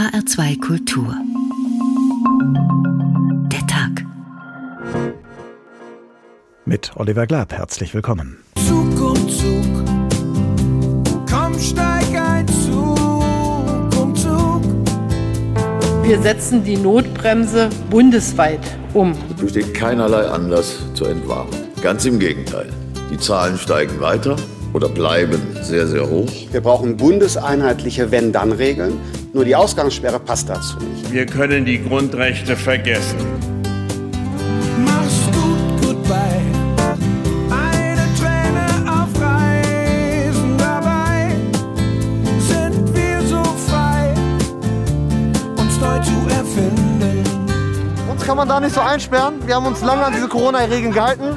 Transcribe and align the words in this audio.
HR2 0.00 0.58
Kultur. 0.62 1.14
Der 3.52 3.66
Tag. 3.66 4.06
Mit 6.64 6.92
Oliver 6.96 7.26
Glab 7.26 7.52
herzlich 7.52 7.92
willkommen. 7.92 8.42
Zug 8.66 8.98
um 8.98 9.28
Zug, 9.28 9.84
komm 11.30 11.58
steig 11.58 12.06
ein, 12.14 12.48
Zug 12.48 12.98
um 14.00 14.16
Zug. 14.16 14.62
Wir 16.02 16.18
setzen 16.22 16.64
die 16.64 16.78
Notbremse 16.78 17.68
bundesweit 17.90 18.78
um. 18.94 19.12
Es 19.28 19.36
besteht 19.36 19.74
keinerlei 19.74 20.26
Anlass 20.28 20.78
zur 20.94 21.10
Entwarnung. 21.10 21.52
Ganz 21.82 22.06
im 22.06 22.18
Gegenteil. 22.18 22.72
Die 23.10 23.18
Zahlen 23.18 23.58
steigen 23.58 24.00
weiter 24.00 24.36
oder 24.72 24.88
bleiben 24.88 25.40
sehr, 25.62 25.86
sehr 25.86 26.08
hoch. 26.08 26.30
Wir 26.50 26.60
brauchen 26.60 26.96
bundeseinheitliche 26.96 28.10
Wenn-Dann-Regeln. 28.10 29.00
Nur 29.32 29.44
die 29.44 29.54
Ausgangssperre 29.54 30.18
passt 30.20 30.48
dazu 30.48 30.76
nicht. 30.78 31.12
Wir 31.12 31.26
können 31.26 31.64
die 31.64 31.82
Grundrechte 31.82 32.56
vergessen. 32.56 33.16
Mach's 34.84 35.26
gut, 35.26 35.82
goodbye. 35.86 36.42
Eine 37.50 38.02
Träne 38.18 38.90
auf 38.90 39.20
Reisen 39.20 40.58
dabei. 40.58 41.30
Sind 42.40 42.94
wir 42.94 43.20
so 43.28 43.42
frei, 43.68 44.14
uns 45.56 45.80
neu 45.80 45.98
zu 46.00 46.28
erfinden. 46.34 47.24
Uns 48.10 48.22
kann 48.24 48.36
man 48.36 48.48
da 48.48 48.58
nicht 48.58 48.74
so 48.74 48.80
einsperren. 48.80 49.34
Wir 49.46 49.54
haben 49.54 49.66
uns 49.66 49.80
lange 49.82 50.04
an 50.04 50.12
diese 50.12 50.28
Corona-Regeln 50.28 50.92
gehalten. 50.92 51.36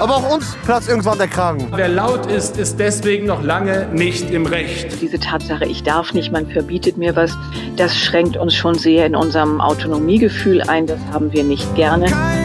Aber 0.00 0.16
auch 0.16 0.34
uns 0.34 0.56
platzt 0.64 0.88
irgendwann 0.88 1.18
der 1.18 1.28
Kragen. 1.28 1.68
Wer 1.74 1.88
laut 1.88 2.26
ist, 2.26 2.56
ist 2.58 2.78
deswegen 2.78 3.26
noch 3.26 3.42
lange 3.42 3.88
nicht 3.92 4.30
im 4.30 4.46
Recht. 4.46 5.00
Diese 5.00 5.18
Tatsache, 5.18 5.64
ich 5.64 5.82
darf 5.82 6.12
nicht, 6.12 6.32
man 6.32 6.46
verbietet 6.46 6.96
mir 6.96 7.16
was, 7.16 7.36
das 7.76 7.96
schränkt 7.96 8.36
uns 8.36 8.54
schon 8.54 8.74
sehr 8.74 9.06
in 9.06 9.16
unserem 9.16 9.60
Autonomiegefühl 9.60 10.62
ein. 10.62 10.86
Das 10.86 10.98
haben 11.12 11.32
wir 11.32 11.44
nicht 11.44 11.74
gerne. 11.74 12.06
Kein 12.06 12.43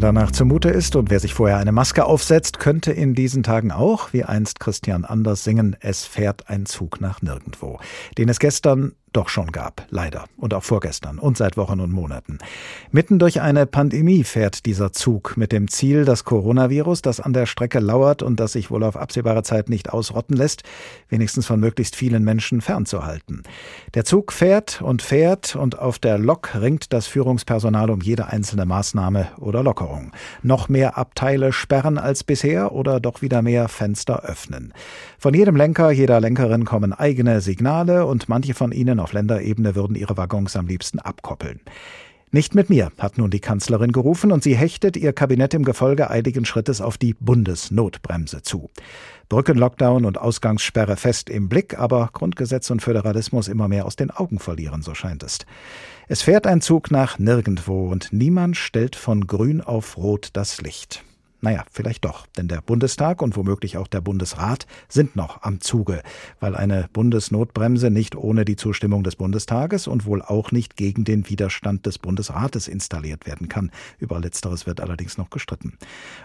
Danach 0.00 0.30
zumute 0.30 0.70
ist 0.70 0.96
und 0.96 1.10
wer 1.10 1.20
sich 1.20 1.34
vorher 1.34 1.58
eine 1.58 1.72
Maske 1.72 2.06
aufsetzt, 2.06 2.58
könnte 2.58 2.90
in 2.90 3.14
diesen 3.14 3.42
Tagen 3.42 3.70
auch, 3.70 4.14
wie 4.14 4.24
einst 4.24 4.58
Christian 4.58 5.04
Anders, 5.04 5.44
singen 5.44 5.76
Es 5.78 6.06
fährt 6.06 6.48
ein 6.48 6.64
Zug 6.64 7.02
nach 7.02 7.20
nirgendwo, 7.20 7.78
den 8.16 8.30
es 8.30 8.38
gestern 8.38 8.92
doch 9.12 9.28
schon 9.28 9.52
gab, 9.52 9.86
leider. 9.90 10.24
Und 10.36 10.54
auch 10.54 10.62
vorgestern 10.62 11.18
und 11.18 11.36
seit 11.36 11.56
Wochen 11.56 11.80
und 11.80 11.92
Monaten. 11.92 12.38
Mitten 12.90 13.18
durch 13.18 13.40
eine 13.40 13.66
Pandemie 13.66 14.24
fährt 14.24 14.66
dieser 14.66 14.92
Zug 14.92 15.36
mit 15.36 15.52
dem 15.52 15.68
Ziel, 15.68 16.04
das 16.04 16.24
Coronavirus, 16.24 17.02
das 17.02 17.20
an 17.20 17.32
der 17.32 17.46
Strecke 17.46 17.80
lauert 17.80 18.22
und 18.22 18.38
das 18.38 18.52
sich 18.52 18.70
wohl 18.70 18.84
auf 18.84 18.96
absehbare 18.96 19.42
Zeit 19.42 19.68
nicht 19.68 19.90
ausrotten 19.90 20.36
lässt, 20.36 20.62
wenigstens 21.08 21.46
von 21.46 21.60
möglichst 21.60 21.96
vielen 21.96 22.24
Menschen 22.24 22.60
fernzuhalten. 22.60 23.42
Der 23.94 24.04
Zug 24.04 24.32
fährt 24.32 24.82
und 24.82 25.02
fährt 25.02 25.56
und 25.56 25.78
auf 25.78 25.98
der 25.98 26.18
Lok 26.18 26.54
ringt 26.54 26.92
das 26.92 27.06
Führungspersonal 27.06 27.90
um 27.90 28.00
jede 28.00 28.26
einzelne 28.26 28.66
Maßnahme 28.66 29.28
oder 29.38 29.62
Lockerung. 29.62 30.12
Noch 30.42 30.68
mehr 30.68 30.96
Abteile 30.96 31.52
sperren 31.52 31.98
als 31.98 32.24
bisher 32.24 32.72
oder 32.72 33.00
doch 33.00 33.22
wieder 33.22 33.42
mehr 33.42 33.68
Fenster 33.68 34.24
öffnen. 34.24 34.72
Von 35.22 35.34
jedem 35.34 35.54
Lenker, 35.54 35.90
jeder 35.90 36.18
Lenkerin 36.18 36.64
kommen 36.64 36.94
eigene 36.94 37.42
Signale 37.42 38.06
und 38.06 38.30
manche 38.30 38.54
von 38.54 38.72
ihnen 38.72 38.98
auf 38.98 39.12
Länderebene 39.12 39.74
würden 39.74 39.94
ihre 39.94 40.16
Waggons 40.16 40.56
am 40.56 40.66
liebsten 40.66 40.98
abkoppeln. 40.98 41.60
Nicht 42.30 42.54
mit 42.54 42.70
mir, 42.70 42.90
hat 42.96 43.18
nun 43.18 43.30
die 43.30 43.40
Kanzlerin 43.40 43.92
gerufen, 43.92 44.32
und 44.32 44.42
sie 44.42 44.56
hechtet 44.56 44.96
ihr 44.96 45.12
Kabinett 45.12 45.52
im 45.52 45.62
Gefolge 45.62 46.08
eiligen 46.08 46.46
Schrittes 46.46 46.80
auf 46.80 46.96
die 46.96 47.12
Bundesnotbremse 47.12 48.40
zu. 48.40 48.70
Brückenlockdown 49.28 50.06
und 50.06 50.16
Ausgangssperre 50.16 50.96
fest 50.96 51.28
im 51.28 51.50
Blick, 51.50 51.78
aber 51.78 52.08
Grundgesetz 52.14 52.70
und 52.70 52.80
Föderalismus 52.80 53.48
immer 53.48 53.68
mehr 53.68 53.84
aus 53.84 53.96
den 53.96 54.10
Augen 54.10 54.38
verlieren, 54.38 54.80
so 54.80 54.94
scheint 54.94 55.22
es. 55.22 55.40
Es 56.08 56.22
fährt 56.22 56.46
ein 56.46 56.62
Zug 56.62 56.90
nach 56.90 57.18
nirgendwo 57.18 57.90
und 57.90 58.10
niemand 58.10 58.56
stellt 58.56 58.96
von 58.96 59.26
grün 59.26 59.60
auf 59.60 59.98
rot 59.98 60.30
das 60.32 60.62
Licht. 60.62 61.04
Naja, 61.42 61.64
vielleicht 61.70 62.04
doch, 62.04 62.26
denn 62.36 62.48
der 62.48 62.60
Bundestag 62.60 63.22
und 63.22 63.34
womöglich 63.34 63.78
auch 63.78 63.86
der 63.86 64.02
Bundesrat 64.02 64.66
sind 64.90 65.16
noch 65.16 65.42
am 65.42 65.60
Zuge, 65.60 66.02
weil 66.38 66.54
eine 66.54 66.90
Bundesnotbremse 66.92 67.90
nicht 67.90 68.14
ohne 68.14 68.44
die 68.44 68.56
Zustimmung 68.56 69.04
des 69.04 69.16
Bundestages 69.16 69.86
und 69.86 70.04
wohl 70.04 70.20
auch 70.20 70.52
nicht 70.52 70.76
gegen 70.76 71.04
den 71.04 71.30
Widerstand 71.30 71.86
des 71.86 71.98
Bundesrates 71.98 72.68
installiert 72.68 73.26
werden 73.26 73.48
kann. 73.48 73.70
Über 73.98 74.20
letzteres 74.20 74.66
wird 74.66 74.82
allerdings 74.82 75.16
noch 75.16 75.30
gestritten. 75.30 75.78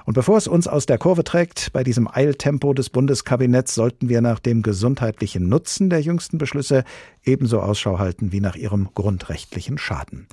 Und 0.04 0.16
bevor 0.16 0.38
es 0.38 0.48
uns 0.48 0.68
aus 0.68 0.86
der 0.86 0.98
Kurve 0.98 1.24
trägt, 1.24 1.72
bei 1.72 1.86
diesem 1.86 2.10
Eiltempo 2.10 2.74
des 2.74 2.90
Bundeskabinetts 2.90 3.74
sollten 3.74 4.10
wir 4.10 4.20
nach 4.20 4.40
dem 4.40 4.64
gesundheitlichen 4.64 5.48
Nutzen 5.48 5.90
der 5.90 6.02
jüngsten 6.02 6.38
Beschlüsse 6.38 6.84
ebenso 7.24 7.62
Ausschau 7.62 8.00
halten 8.00 8.34
wie 8.34 8.42
nach 8.42 8.58
ihrem 8.58 8.90
grundrechtlichen 8.94 9.78
Schaden. 9.78 10.28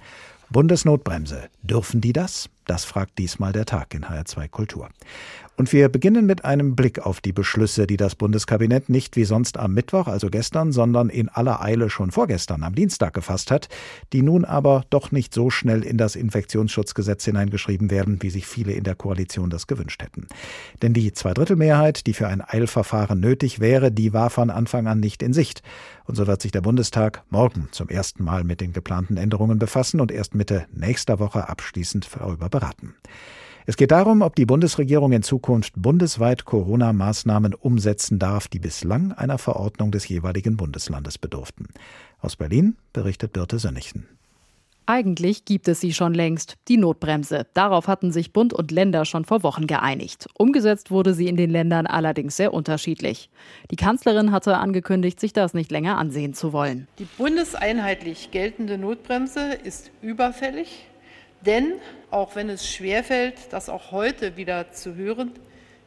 Bundesnotbremse. 0.50 1.48
Dürfen 1.62 2.00
die 2.00 2.12
das? 2.12 2.50
Das 2.66 2.84
fragt 2.84 3.18
diesmal 3.18 3.52
der 3.52 3.66
Tag 3.66 3.94
in 3.94 4.04
HR2 4.04 4.48
Kultur. 4.48 4.88
Und 5.56 5.70
wir 5.72 5.90
beginnen 5.90 6.24
mit 6.24 6.46
einem 6.46 6.74
Blick 6.74 7.00
auf 7.00 7.20
die 7.20 7.32
Beschlüsse, 7.32 7.86
die 7.86 7.98
das 7.98 8.14
Bundeskabinett 8.14 8.88
nicht 8.88 9.16
wie 9.16 9.24
sonst 9.24 9.58
am 9.58 9.74
Mittwoch, 9.74 10.06
also 10.06 10.30
gestern, 10.30 10.72
sondern 10.72 11.10
in 11.10 11.28
aller 11.28 11.60
Eile 11.60 11.90
schon 11.90 12.10
vorgestern 12.10 12.62
am 12.62 12.74
Dienstag 12.74 13.12
gefasst 13.12 13.50
hat, 13.50 13.68
die 14.14 14.22
nun 14.22 14.46
aber 14.46 14.84
doch 14.88 15.12
nicht 15.12 15.34
so 15.34 15.50
schnell 15.50 15.82
in 15.82 15.98
das 15.98 16.16
Infektionsschutzgesetz 16.16 17.26
hineingeschrieben 17.26 17.90
werden, 17.90 18.22
wie 18.22 18.30
sich 18.30 18.46
viele 18.46 18.72
in 18.72 18.84
der 18.84 18.94
Koalition 18.94 19.50
das 19.50 19.66
gewünscht 19.66 20.02
hätten. 20.02 20.26
Denn 20.80 20.94
die 20.94 21.12
Zweidrittelmehrheit, 21.12 22.06
die 22.06 22.14
für 22.14 22.28
ein 22.28 22.40
Eilverfahren 22.40 23.20
nötig 23.20 23.60
wäre, 23.60 23.92
die 23.92 24.14
war 24.14 24.30
von 24.30 24.48
Anfang 24.48 24.86
an 24.86 25.00
nicht 25.00 25.22
in 25.22 25.34
Sicht. 25.34 25.62
Und 26.04 26.16
so 26.16 26.26
wird 26.26 26.42
sich 26.42 26.50
der 26.50 26.62
Bundestag 26.62 27.22
morgen 27.30 27.68
zum 27.72 27.88
ersten 27.88 28.24
Mal 28.24 28.42
mit 28.42 28.60
den 28.60 28.72
geplanten 28.72 29.16
Änderungen 29.16 29.58
befassen 29.58 30.00
und 30.00 30.10
erst 30.10 30.34
Mitte 30.34 30.66
nächster 30.72 31.18
Woche 31.18 31.48
abschließend 31.48 32.08
darüber 32.18 32.48
beraten. 32.52 32.94
Es 33.66 33.76
geht 33.76 33.92
darum, 33.92 34.22
ob 34.22 34.34
die 34.34 34.46
Bundesregierung 34.46 35.12
in 35.12 35.22
Zukunft 35.22 35.74
bundesweit 35.76 36.44
Corona-Maßnahmen 36.44 37.54
umsetzen 37.54 38.18
darf, 38.18 38.48
die 38.48 38.58
bislang 38.58 39.12
einer 39.12 39.38
Verordnung 39.38 39.92
des 39.92 40.08
jeweiligen 40.08 40.56
Bundeslandes 40.56 41.18
bedurften. 41.18 41.68
Aus 42.20 42.36
Berlin 42.36 42.76
berichtet 42.92 43.32
Birte 43.32 43.58
Sönnigsen. 43.58 44.08
Eigentlich 44.84 45.44
gibt 45.44 45.68
es 45.68 45.80
sie 45.80 45.92
schon 45.92 46.12
längst, 46.12 46.56
die 46.66 46.76
Notbremse. 46.76 47.46
Darauf 47.54 47.86
hatten 47.86 48.10
sich 48.10 48.32
Bund 48.32 48.52
und 48.52 48.72
Länder 48.72 49.04
schon 49.04 49.24
vor 49.24 49.44
Wochen 49.44 49.68
geeinigt. 49.68 50.26
Umgesetzt 50.36 50.90
wurde 50.90 51.14
sie 51.14 51.28
in 51.28 51.36
den 51.36 51.50
Ländern 51.50 51.86
allerdings 51.86 52.36
sehr 52.36 52.52
unterschiedlich. 52.52 53.30
Die 53.70 53.76
Kanzlerin 53.76 54.32
hatte 54.32 54.56
angekündigt, 54.58 55.20
sich 55.20 55.32
das 55.32 55.54
nicht 55.54 55.70
länger 55.70 55.98
ansehen 55.98 56.34
zu 56.34 56.52
wollen. 56.52 56.88
Die 56.98 57.06
bundeseinheitlich 57.16 58.32
geltende 58.32 58.76
Notbremse 58.76 59.52
ist 59.62 59.92
überfällig, 60.02 60.88
denn 61.46 61.74
auch 62.10 62.36
wenn 62.36 62.48
es 62.48 62.68
schwerfällt, 62.68 63.34
das 63.50 63.68
auch 63.68 63.90
heute 63.90 64.36
wieder 64.36 64.70
zu 64.72 64.94
hören, 64.94 65.32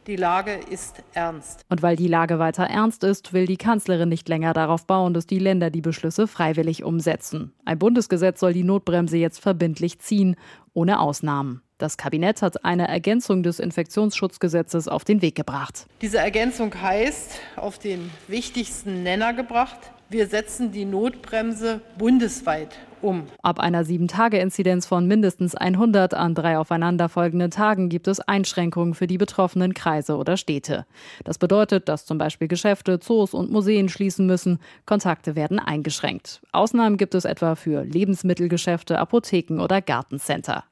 die 0.06 0.16
Lage 0.16 0.60
ist 0.70 1.02
ernst. 1.14 1.64
Und 1.68 1.82
weil 1.82 1.96
die 1.96 2.06
Lage 2.06 2.38
weiter 2.38 2.64
ernst 2.64 3.02
ist, 3.02 3.32
will 3.32 3.46
die 3.46 3.56
Kanzlerin 3.56 4.08
nicht 4.08 4.28
länger 4.28 4.52
darauf 4.52 4.86
bauen, 4.86 5.14
dass 5.14 5.26
die 5.26 5.40
Länder 5.40 5.70
die 5.70 5.80
Beschlüsse 5.80 6.28
freiwillig 6.28 6.84
umsetzen. 6.84 7.52
Ein 7.64 7.78
Bundesgesetz 7.78 8.38
soll 8.38 8.52
die 8.52 8.62
Notbremse 8.62 9.16
jetzt 9.16 9.40
verbindlich 9.40 9.98
ziehen, 9.98 10.36
ohne 10.74 11.00
Ausnahmen. 11.00 11.62
Das 11.78 11.96
Kabinett 11.96 12.40
hat 12.40 12.64
eine 12.64 12.88
Ergänzung 12.88 13.42
des 13.42 13.58
Infektionsschutzgesetzes 13.58 14.88
auf 14.88 15.04
den 15.04 15.22
Weg 15.22 15.34
gebracht. 15.34 15.86
Diese 16.00 16.18
Ergänzung 16.18 16.72
heißt, 16.80 17.40
auf 17.56 17.78
den 17.78 18.10
wichtigsten 18.28 19.02
Nenner 19.02 19.34
gebracht, 19.34 19.78
wir 20.08 20.28
setzen 20.28 20.70
die 20.70 20.84
Notbremse 20.84 21.80
bundesweit 21.98 22.76
um. 23.02 23.24
Ab 23.42 23.60
einer 23.60 23.84
7-Tage-Inzidenz 23.84 24.86
von 24.86 25.06
mindestens 25.06 25.54
100 25.54 26.14
an 26.14 26.34
drei 26.34 26.58
aufeinanderfolgenden 26.58 27.50
Tagen 27.50 27.88
gibt 27.88 28.08
es 28.08 28.20
Einschränkungen 28.20 28.94
für 28.94 29.06
die 29.06 29.18
betroffenen 29.18 29.74
Kreise 29.74 30.16
oder 30.16 30.36
Städte. 30.36 30.86
Das 31.24 31.38
bedeutet, 31.38 31.88
dass 31.88 32.06
zum 32.06 32.18
Beispiel 32.18 32.48
Geschäfte, 32.48 32.98
Zoos 32.98 33.34
und 33.34 33.50
Museen 33.50 33.88
schließen 33.88 34.26
müssen. 34.26 34.58
Kontakte 34.84 35.36
werden 35.36 35.58
eingeschränkt. 35.58 36.40
Ausnahmen 36.52 36.96
gibt 36.96 37.14
es 37.14 37.24
etwa 37.24 37.54
für 37.54 37.84
Lebensmittelgeschäfte, 37.84 38.98
Apotheken 38.98 39.60
oder 39.60 39.80
Gartencenter. 39.80 40.64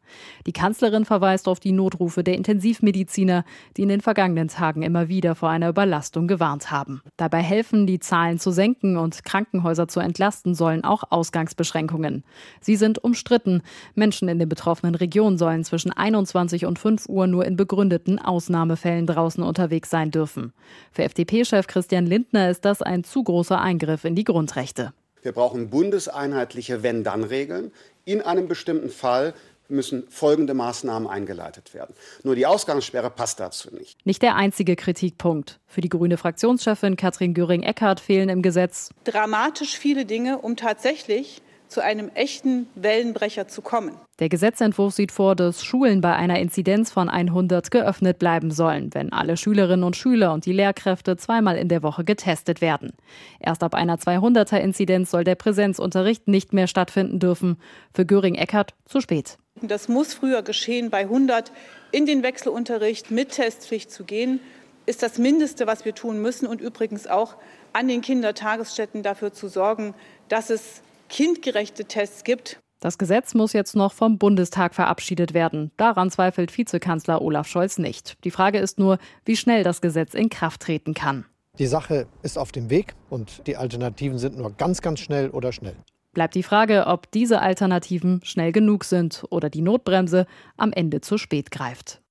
Die 0.46 0.52
Kanzlerin 0.52 1.04
verweist 1.04 1.48
auf 1.48 1.60
die 1.60 1.72
Notrufe 1.72 2.22
der 2.22 2.36
Intensivmediziner, 2.36 3.44
die 3.76 3.82
in 3.82 3.88
den 3.88 4.00
vergangenen 4.00 4.48
Tagen 4.48 4.82
immer 4.82 5.08
wieder 5.08 5.34
vor 5.34 5.50
einer 5.50 5.68
Überlastung 5.68 6.28
gewarnt 6.28 6.70
haben. 6.70 7.02
Dabei 7.16 7.42
helfen, 7.42 7.86
die 7.86 7.98
Zahlen 7.98 8.38
zu 8.38 8.50
senken 8.50 8.96
und 8.96 9.24
Krankenhäuser 9.24 9.88
zu 9.88 10.00
entlasten, 10.00 10.54
sollen 10.54 10.84
auch 10.84 11.04
Ausgangsbeschränkungen. 11.10 12.13
Sie 12.60 12.76
sind 12.76 13.02
umstritten. 13.02 13.62
Menschen 13.94 14.28
in 14.28 14.38
den 14.38 14.48
betroffenen 14.48 14.94
Regionen 14.94 15.38
sollen 15.38 15.64
zwischen 15.64 15.90
21 15.90 16.66
und 16.66 16.78
5 16.78 17.08
Uhr 17.08 17.26
nur 17.26 17.44
in 17.44 17.56
begründeten 17.56 18.18
Ausnahmefällen 18.18 19.06
draußen 19.06 19.42
unterwegs 19.42 19.90
sein 19.90 20.10
dürfen. 20.10 20.52
Für 20.92 21.04
FDP-Chef 21.04 21.66
Christian 21.66 22.06
Lindner 22.06 22.50
ist 22.50 22.64
das 22.64 22.82
ein 22.82 23.04
zu 23.04 23.24
großer 23.24 23.60
Eingriff 23.60 24.04
in 24.04 24.14
die 24.14 24.24
Grundrechte. 24.24 24.92
Wir 25.22 25.32
brauchen 25.32 25.70
bundeseinheitliche 25.70 26.82
Wenn-Dann-Regeln. 26.82 27.72
In 28.04 28.20
einem 28.20 28.46
bestimmten 28.46 28.90
Fall 28.90 29.32
müssen 29.68 30.04
folgende 30.08 30.54
Maßnahmen 30.54 31.08
eingeleitet 31.08 31.74
werden. 31.74 31.94
Nur 32.22 32.34
die 32.34 32.46
Ausgangssperre 32.46 33.10
passt 33.10 33.40
dazu 33.40 33.74
nicht. 33.74 34.04
Nicht 34.04 34.22
der 34.22 34.36
einzige 34.36 34.76
Kritikpunkt. 34.76 35.60
Für 35.66 35.80
die 35.80 35.88
grüne 35.88 36.16
Fraktionschefin 36.16 36.96
Katrin 36.96 37.34
Göring-Eckardt 37.34 38.00
fehlen 38.00 38.28
im 38.28 38.42
Gesetz 38.42 38.90
dramatisch 39.04 39.78
viele 39.78 40.04
Dinge, 40.04 40.38
um 40.38 40.56
tatsächlich 40.56 41.42
zu 41.74 41.82
einem 41.82 42.08
echten 42.14 42.68
Wellenbrecher 42.76 43.48
zu 43.48 43.60
kommen. 43.60 43.96
Der 44.20 44.28
Gesetzentwurf 44.28 44.94
sieht 44.94 45.10
vor, 45.10 45.34
dass 45.34 45.64
Schulen 45.64 46.00
bei 46.00 46.14
einer 46.14 46.38
Inzidenz 46.38 46.92
von 46.92 47.08
100 47.08 47.72
geöffnet 47.72 48.20
bleiben 48.20 48.52
sollen, 48.52 48.94
wenn 48.94 49.12
alle 49.12 49.36
Schülerinnen 49.36 49.82
und 49.82 49.96
Schüler 49.96 50.32
und 50.32 50.46
die 50.46 50.52
Lehrkräfte 50.52 51.16
zweimal 51.16 51.56
in 51.56 51.68
der 51.68 51.82
Woche 51.82 52.04
getestet 52.04 52.60
werden. 52.60 52.92
Erst 53.40 53.64
ab 53.64 53.74
einer 53.74 53.96
200er 53.96 54.58
Inzidenz 54.58 55.10
soll 55.10 55.24
der 55.24 55.34
Präsenzunterricht 55.34 56.28
nicht 56.28 56.52
mehr 56.52 56.68
stattfinden 56.68 57.18
dürfen. 57.18 57.56
Für 57.92 58.06
Göring-Eckert 58.06 58.74
zu 58.84 59.00
spät. 59.00 59.36
Das 59.60 59.88
muss 59.88 60.14
früher 60.14 60.42
geschehen. 60.42 60.90
Bei 60.90 61.00
100 61.00 61.50
in 61.90 62.06
den 62.06 62.22
Wechselunterricht 62.22 63.10
mit 63.10 63.32
Testpflicht 63.32 63.90
zu 63.90 64.04
gehen, 64.04 64.38
ist 64.86 65.02
das 65.02 65.18
Mindeste, 65.18 65.66
was 65.66 65.84
wir 65.84 65.94
tun 65.94 66.22
müssen. 66.22 66.46
Und 66.46 66.60
übrigens 66.60 67.08
auch 67.08 67.34
an 67.72 67.88
den 67.88 68.00
Kindertagesstätten 68.00 69.02
dafür 69.02 69.32
zu 69.32 69.48
sorgen, 69.48 69.94
dass 70.28 70.50
es 70.50 70.82
kindgerechte 71.14 71.84
Tests 71.84 72.24
gibt. 72.24 72.60
Das 72.80 72.98
Gesetz 72.98 73.34
muss 73.34 73.52
jetzt 73.52 73.76
noch 73.76 73.92
vom 73.92 74.18
Bundestag 74.18 74.74
verabschiedet 74.74 75.32
werden. 75.32 75.70
Daran 75.76 76.10
zweifelt 76.10 76.56
Vizekanzler 76.58 77.22
Olaf 77.22 77.46
Scholz 77.46 77.78
nicht. 77.78 78.16
Die 78.24 78.32
Frage 78.32 78.58
ist 78.58 78.80
nur, 78.80 78.98
wie 79.24 79.36
schnell 79.36 79.62
das 79.62 79.80
Gesetz 79.80 80.12
in 80.14 80.28
Kraft 80.28 80.62
treten 80.62 80.92
kann. 80.92 81.24
Die 81.60 81.68
Sache 81.68 82.08
ist 82.22 82.36
auf 82.36 82.50
dem 82.50 82.68
Weg 82.68 82.94
und 83.10 83.46
die 83.46 83.56
Alternativen 83.56 84.18
sind 84.18 84.36
nur 84.36 84.50
ganz, 84.50 84.82
ganz 84.82 84.98
schnell 84.98 85.30
oder 85.30 85.52
schnell. 85.52 85.76
Bleibt 86.14 86.34
die 86.34 86.42
Frage, 86.42 86.88
ob 86.88 87.08
diese 87.12 87.40
Alternativen 87.40 88.20
schnell 88.24 88.50
genug 88.50 88.82
sind 88.82 89.24
oder 89.30 89.50
die 89.50 89.62
Notbremse 89.62 90.26
am 90.56 90.72
Ende 90.72 91.00
zu 91.00 91.16
spät 91.16 91.52
greift. 91.52 92.02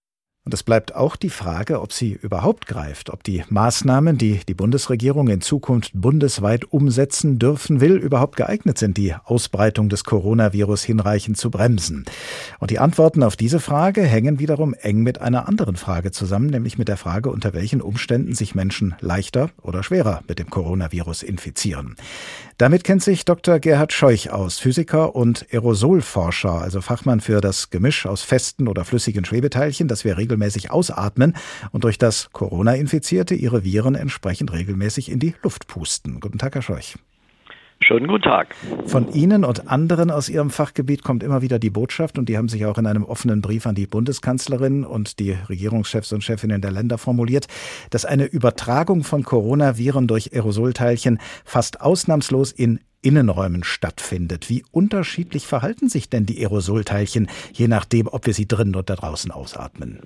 Und 0.46 0.54
es 0.54 0.64
bleibt 0.64 0.94
auch 0.94 1.16
die 1.16 1.30
Frage, 1.30 1.82
ob 1.82 1.94
sie 1.94 2.20
überhaupt 2.22 2.68
greift, 2.68 3.12
ob 3.12 3.24
die 3.24 3.46
Maßnahmen, 3.48 4.18
die 4.18 4.42
die 4.46 4.54
Bundesregierung 4.54 5.30
in 5.30 5.40
Zukunft 5.40 5.92
bundesweit 5.94 6.66
umsetzen 6.66 7.40
dürfen 7.40 7.80
will, 7.80 7.96
überhaupt 7.96 8.36
geeignet 8.36 8.78
sind, 8.78 8.98
die 8.98 9.16
Ausbreitung 9.24 9.88
des 9.88 10.04
Coronavirus 10.04 10.84
hinreichend 10.84 11.38
zu 11.38 11.50
bremsen. 11.50 12.04
Und 12.60 12.72
die 12.72 12.80
Antworten 12.80 13.24
auf 13.24 13.38
diese 13.38 13.62
Frage 13.62 14.02
hängen 14.04 14.38
wiederum 14.38 14.74
eng 14.74 15.02
mit 15.02 15.22
einer 15.22 15.48
anderen 15.48 15.78
Frage 15.78 16.12
zusammen, 16.12 16.48
nämlich 16.48 16.78
mit 16.78 16.90
der 16.90 16.98
Frage, 16.98 17.30
unter 17.30 17.54
welchen 17.54 17.82
Umständen 17.82 18.36
sich 18.36 18.54
Menschen 18.54 18.96
leichter 19.00 19.50
oder 19.62 19.82
schwerer 19.82 20.24
mit 20.28 20.40
dem 20.40 20.50
Coronavirus 20.50 21.24
infizieren. 21.24 21.96
Damit 22.58 22.84
kennt 22.84 23.02
sich 23.02 23.26
Dr. 23.26 23.60
Gerhard 23.60 23.94
Scheuch 23.94 24.30
aus, 24.30 24.60
Physiker 24.60 25.16
und 25.16 25.48
Aerosolforscher, 25.52 26.62
also 26.62 26.82
Fachmann 26.82 27.20
für 27.20 27.42
das 27.42 27.72
Gemisch 27.72 28.06
aus 28.06 28.22
festen 28.22 28.68
oder 28.68 28.86
flüssigen 28.86 29.26
Schwebeteilchen, 29.26 29.88
das 29.88 30.06
wir 30.06 30.18
regelmäßig 30.18 30.70
ausatmen 30.70 31.36
und 31.72 31.84
durch 31.84 31.98
das 31.98 32.30
Corona-Infizierte 32.32 33.34
ihre 33.34 33.64
Viren 33.64 33.96
entsprechend 33.96 34.54
regelmäßig 34.54 35.10
in 35.10 35.20
die 35.20 35.34
Luft 35.42 35.68
pusten. 35.68 36.20
Guten 36.20 36.38
Tag, 36.38 36.54
Herr 36.56 36.62
Scheuch. 36.62 36.96
Schönen 37.84 38.08
guten 38.08 38.24
Tag. 38.24 38.56
Von 38.86 39.12
Ihnen 39.14 39.44
und 39.44 39.68
anderen 39.68 40.10
aus 40.10 40.30
Ihrem 40.30 40.50
Fachgebiet 40.50 41.04
kommt 41.04 41.22
immer 41.22 41.42
wieder 41.42 41.60
die 41.60 41.70
Botschaft, 41.70 42.18
und 42.18 42.30
die 42.30 42.38
haben 42.38 42.48
sich 42.48 42.66
auch 42.66 42.78
in 42.78 42.86
einem 42.86 43.04
offenen 43.04 43.42
Brief 43.42 43.68
an 43.68 43.76
die 43.76 43.88
Bundeskanzlerin 43.88 44.86
und 44.86 45.20
die 45.20 45.36
Regierungschefs 45.50 46.14
und 46.14 46.24
Chefinnen 46.24 46.62
der 46.62 46.72
Länder 46.72 46.98
formuliert, 46.98 47.48
dass 47.90 48.06
eine 48.06 48.26
Übertragung 48.26 49.04
von 49.04 49.24
Coronaviren 49.24 50.08
durch 50.08 50.34
Aerosolteilchen 50.34 51.20
fast 51.44 51.82
ausnahmslos 51.82 52.52
in 52.54 52.80
Innenräumen 53.02 53.66
stattfindet. 53.66 54.50
Wie 54.50 54.64
unterschiedlich 54.72 55.46
verhalten 55.46 55.90
sich 55.90 56.10
denn 56.10 56.26
die 56.26 56.40
Aerosolteilchen, 56.40 57.28
je 57.52 57.68
nachdem, 57.68 58.08
ob 58.08 58.26
wir 58.26 58.34
sie 58.34 58.48
drinnen 58.48 58.76
oder 58.76 58.96
draußen 58.96 59.30
ausatmen? 59.32 60.00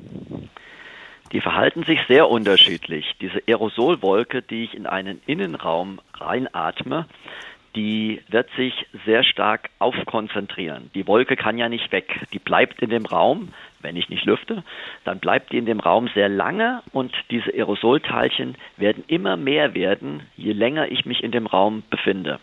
Die 1.31 1.41
verhalten 1.41 1.83
sich 1.83 1.99
sehr 2.07 2.29
unterschiedlich. 2.29 3.05
Diese 3.21 3.41
Aerosolwolke, 3.47 4.41
die 4.41 4.63
ich 4.63 4.73
in 4.73 4.87
einen 4.87 5.21
Innenraum 5.27 5.99
reinatme, 6.13 7.05
die 7.77 8.21
wird 8.29 8.49
sich 8.57 8.73
sehr 9.05 9.23
stark 9.23 9.69
aufkonzentrieren. 9.77 10.89
Die 10.95 11.05
Wolke 11.05 11.35
kann 11.35 11.59
ja 11.59 11.69
nicht 11.69 11.91
weg. 11.91 12.19
Die 12.33 12.39
bleibt 12.39 12.81
in 12.81 12.89
dem 12.89 13.05
Raum. 13.05 13.49
Wenn 13.79 13.95
ich 13.95 14.09
nicht 14.09 14.25
lüfte, 14.25 14.63
dann 15.05 15.19
bleibt 15.19 15.51
die 15.51 15.59
in 15.59 15.67
dem 15.67 15.79
Raum 15.79 16.09
sehr 16.15 16.27
lange 16.27 16.81
und 16.91 17.13
diese 17.29 17.53
Aerosolteilchen 17.53 18.55
werden 18.75 19.03
immer 19.07 19.37
mehr 19.37 19.75
werden, 19.75 20.23
je 20.35 20.51
länger 20.53 20.91
ich 20.91 21.05
mich 21.05 21.23
in 21.23 21.31
dem 21.31 21.45
Raum 21.45 21.83
befinde. 21.91 22.39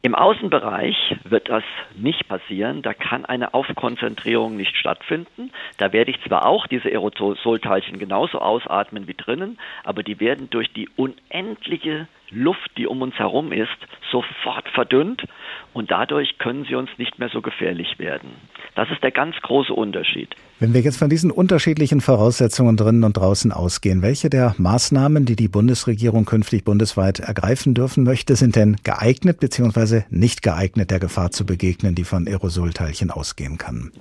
Im 0.00 0.14
Außenbereich 0.14 1.16
wird 1.24 1.48
das 1.48 1.64
nicht 1.96 2.28
passieren. 2.28 2.82
Da 2.82 2.94
kann 2.94 3.24
eine 3.24 3.52
Aufkonzentrierung 3.52 4.56
nicht 4.56 4.76
stattfinden. 4.76 5.50
Da 5.78 5.92
werde 5.92 6.12
ich 6.12 6.22
zwar 6.22 6.46
auch 6.46 6.68
diese 6.68 6.88
Aerosolteilchen 6.88 7.98
genauso 7.98 8.38
ausatmen 8.38 9.08
wie 9.08 9.14
drinnen, 9.14 9.58
aber 9.82 10.04
die 10.04 10.20
werden 10.20 10.50
durch 10.50 10.72
die 10.72 10.88
unendliche 10.94 12.06
Luft, 12.30 12.70
die 12.76 12.86
um 12.86 13.02
uns 13.02 13.16
herum 13.16 13.50
ist, 13.50 13.76
sofort 14.10 14.68
verdünnt 14.68 15.24
und 15.72 15.90
dadurch 15.90 16.38
können 16.38 16.64
sie 16.68 16.74
uns 16.74 16.90
nicht 16.98 17.18
mehr 17.18 17.28
so 17.28 17.40
gefährlich 17.40 17.98
werden. 17.98 18.30
Das 18.74 18.90
ist 18.90 19.02
der 19.02 19.10
ganz 19.10 19.36
große 19.42 19.72
Unterschied. 19.72 20.34
Wenn 20.60 20.74
wir 20.74 20.80
jetzt 20.80 20.98
von 20.98 21.08
diesen 21.08 21.30
unterschiedlichen 21.30 22.00
Voraussetzungen 22.00 22.76
drinnen 22.76 23.04
und 23.04 23.16
draußen 23.16 23.52
ausgehen, 23.52 24.02
welche 24.02 24.30
der 24.30 24.54
Maßnahmen, 24.58 25.24
die 25.24 25.36
die 25.36 25.48
Bundesregierung 25.48 26.24
künftig 26.24 26.64
bundesweit 26.64 27.20
ergreifen 27.20 27.74
dürfen 27.74 28.04
möchte, 28.04 28.36
sind 28.36 28.56
denn 28.56 28.76
geeignet 28.84 29.40
bzw. 29.40 30.02
nicht 30.10 30.42
geeignet, 30.42 30.90
der 30.90 31.00
Gefahr 31.00 31.30
zu 31.30 31.46
begegnen, 31.46 31.94
die 31.94 32.04
von 32.04 32.26
Aerosolteilchen 32.26 33.10
ausgehen 33.10 33.58
kann? 33.58 33.92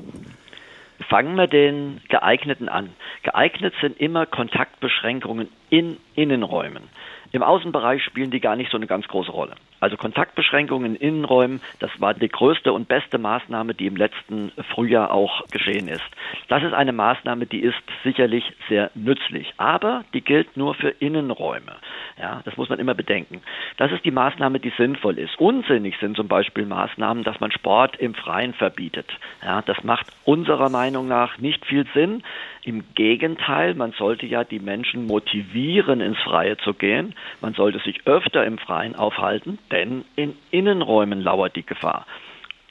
Fangen 1.10 1.36
wir 1.36 1.48
den 1.48 2.02
geeigneten 2.10 2.70
an. 2.70 2.90
Geeignet 3.24 3.74
sind 3.82 4.00
immer 4.00 4.26
Kontaktbeschränkungen 4.26 5.48
in 5.70 5.98
Innenräumen. 6.16 6.84
Im 7.32 7.44
Außenbereich 7.44 8.04
spielen 8.04 8.32
die 8.32 8.40
gar 8.40 8.56
nicht 8.56 8.72
so 8.72 8.78
eine 8.78 8.88
ganz 8.88 9.08
große 9.08 9.32
Rolle. 9.32 9.56
Also 9.80 9.96
Kontaktbeschränkungen 9.96 10.96
in 10.96 11.02
Innenräumen, 11.02 11.62
das 11.80 11.92
war 12.00 12.14
die 12.14 12.30
größte 12.30 12.74
und 12.74 12.88
beste 12.88 13.20
Maßnahme, 13.20 13.76
die 13.76 13.86
im 13.86 13.96
letzten 13.96 14.52
Frühjahr 14.74 15.12
auch 15.12 15.46
geschehen 15.52 15.88
ist. 15.88 16.04
Das 16.48 16.64
ist 16.64 16.74
eine 16.74 16.94
Maßnahme, 16.94 17.46
die 17.46 17.60
ist 17.60 17.78
sicherlich 18.04 18.44
sehr 18.70 18.90
nützlich, 18.96 19.54
aber 19.58 20.04
die 20.14 20.22
gilt 20.22 20.58
nur 20.58 20.74
für 20.74 20.90
Innenräume. 20.90 21.76
Ja, 22.20 22.42
das 22.46 22.58
muss 22.58 22.70
man 22.70 22.80
immer 22.80 22.96
bedenken. 22.96 23.42
Das 23.78 23.92
ist 23.92 24.04
die 24.04 24.12
Maßnahme, 24.12 24.60
die 24.60 24.74
sinnvoll 24.76 25.20
ist. 25.20 25.40
Unsinnig 25.40 25.96
sind 26.00 26.16
zum 26.16 26.28
Beispiel 26.28 26.66
Maßnahmen, 26.66 27.24
dass 27.24 27.40
man 27.40 27.52
Sport 27.52 27.98
im 27.98 28.16
Freien 28.16 28.56
verbietet. 28.56 29.12
Ja, 29.44 29.62
das 29.62 29.84
macht 29.84 30.08
unserer 30.26 30.70
Meinung 30.70 31.08
nach 31.08 31.38
nicht 31.38 31.64
viel 31.66 31.86
Sinn. 31.94 32.24
Im 32.68 32.84
Gegenteil, 32.96 33.76
man 33.76 33.94
sollte 33.94 34.26
ja 34.26 34.44
die 34.44 34.60
Menschen 34.60 35.08
motivieren, 35.08 36.02
ins 36.02 36.18
Freie 36.18 36.58
zu 36.58 36.74
gehen. 36.74 37.16
Man 37.40 37.54
sollte 37.54 37.80
sich 37.80 38.06
öfter 38.06 38.46
im 38.46 38.58
Freien 38.58 38.94
aufhalten, 38.94 39.58
denn 39.72 40.04
in 40.18 40.36
Innenräumen 40.52 41.22
lauert 41.22 41.56
die 41.56 41.66
Gefahr. 41.66 42.06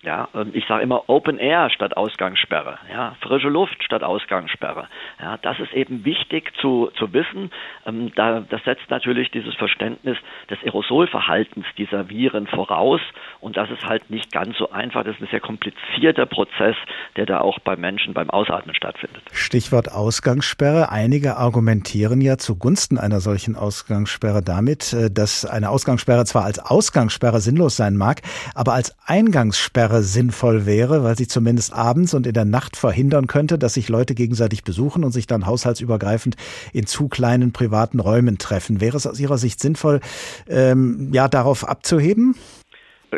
Ja, 0.07 0.29
ähm, 0.37 0.51
ich 0.53 0.65
sage 0.67 0.85
immer 0.85 1.09
Open 1.09 1.37
Air 1.37 1.69
statt 1.69 1.97
Ausgangssperre, 1.97 2.79
ja, 2.93 3.17
frische 3.21 3.49
Luft 3.49 3.83
statt 3.83 4.05
Ausgangssperre. 4.05 4.87
Ja, 5.21 5.37
das 5.39 5.59
ist 5.59 5.73
eben 5.73 6.05
wichtig 6.05 6.53
zu, 6.61 6.93
zu 6.97 7.13
wissen. 7.13 7.51
Ähm, 7.85 8.13
da, 8.15 8.39
das 8.49 8.63
setzt 8.63 8.89
natürlich 8.89 9.33
dieses 9.33 9.57
Verständnis 9.57 10.17
des 10.49 10.63
Aerosolverhaltens 10.63 11.67
dieser 11.77 12.09
Viren 12.09 12.47
voraus 12.47 13.01
und 13.41 13.57
das 13.57 13.69
ist 13.69 13.85
halt 13.85 14.09
nicht 14.09 14.31
ganz 14.31 14.57
so 14.57 14.71
einfach. 14.71 15.03
Das 15.03 15.17
ist 15.17 15.23
ein 15.23 15.29
sehr 15.33 15.41
komplizierter 15.41 16.27
Prozess, 16.27 16.77
der 17.17 17.27
da 17.27 17.41
auch 17.41 17.59
beim 17.59 17.81
Menschen 17.81 18.15
beim 18.15 18.31
Ausatmen 18.31 18.77
stattfindet. 18.77 19.23
Stichwort 19.33 19.91
Ausgangssperre. 19.91 20.93
Einige 20.93 21.37
argumentieren 21.37 22.21
ja 22.21 22.39
zugunsten 22.39 22.97
einer 22.97 23.19
solchen 23.19 23.57
Ausgangssperre 23.57 24.43
damit, 24.43 24.93
äh, 24.93 25.11
dass 25.11 25.45
eine 25.45 25.69
Ausgangssperre 25.69 26.25
zwar 26.27 26.45
als 26.45 26.61
Ausgangssperre 26.61 27.41
sinnlos 27.41 27.77
sein 27.77 27.97
mag, 27.97 28.23
aber 28.55 28.75
als 28.75 28.95
Eingangssperre 29.05 29.96
Sperre 29.97 30.03
sinnvoll 30.03 30.67
wäre, 30.67 31.05
weil 31.05 31.17
sie 31.17 31.27
zumindest 31.27 31.73
abends 31.73 32.13
und 32.15 32.27
in 32.27 32.35
der 32.35 32.45
Nacht 32.45 32.77
verhindern 32.77 33.27
könnte, 33.27 33.59
dass 33.59 33.75
sich 33.75 33.89
Leute 33.89 34.15
gegenseitig 34.15 34.63
besuchen 34.65 35.05
und 35.05 35.13
sich 35.13 35.27
dann 35.27 35.47
haushaltsübergreifend 35.47 36.37
in 36.73 36.87
zu 36.87 37.09
kleinen 37.09 37.53
privaten 37.53 38.01
Räumen 38.01 38.39
treffen. 38.39 38.81
Wäre 38.81 38.97
es 38.97 39.07
aus 39.07 39.21
Ihrer 39.21 39.39
Sicht 39.39 39.61
sinnvoll, 39.61 40.01
ähm, 40.49 41.11
ja, 41.13 41.29
darauf 41.29 41.67
abzuheben? 41.67 42.35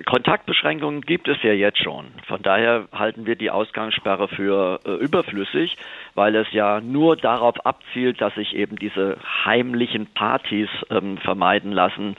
Kontaktbeschränkungen 0.06 1.00
gibt 1.00 1.28
es 1.28 1.38
ja 1.42 1.52
jetzt 1.52 1.82
schon. 1.82 2.06
Von 2.26 2.42
daher 2.42 2.88
halten 2.92 3.26
wir 3.26 3.36
die 3.36 3.50
Ausgangssperre 3.50 4.28
für 4.28 4.80
äh, 4.84 4.90
überflüssig, 4.92 5.76
weil 6.18 6.34
es 6.34 6.48
ja 6.50 6.80
nur 6.80 7.16
darauf 7.16 7.64
abzielt, 7.64 8.20
dass 8.20 8.34
sich 8.34 8.52
eben 8.56 8.74
diese 8.74 9.18
heimlichen 9.44 10.06
Partys 10.06 10.68
ähm, 10.90 11.16
vermeiden 11.18 11.70
lassen. 11.70 12.16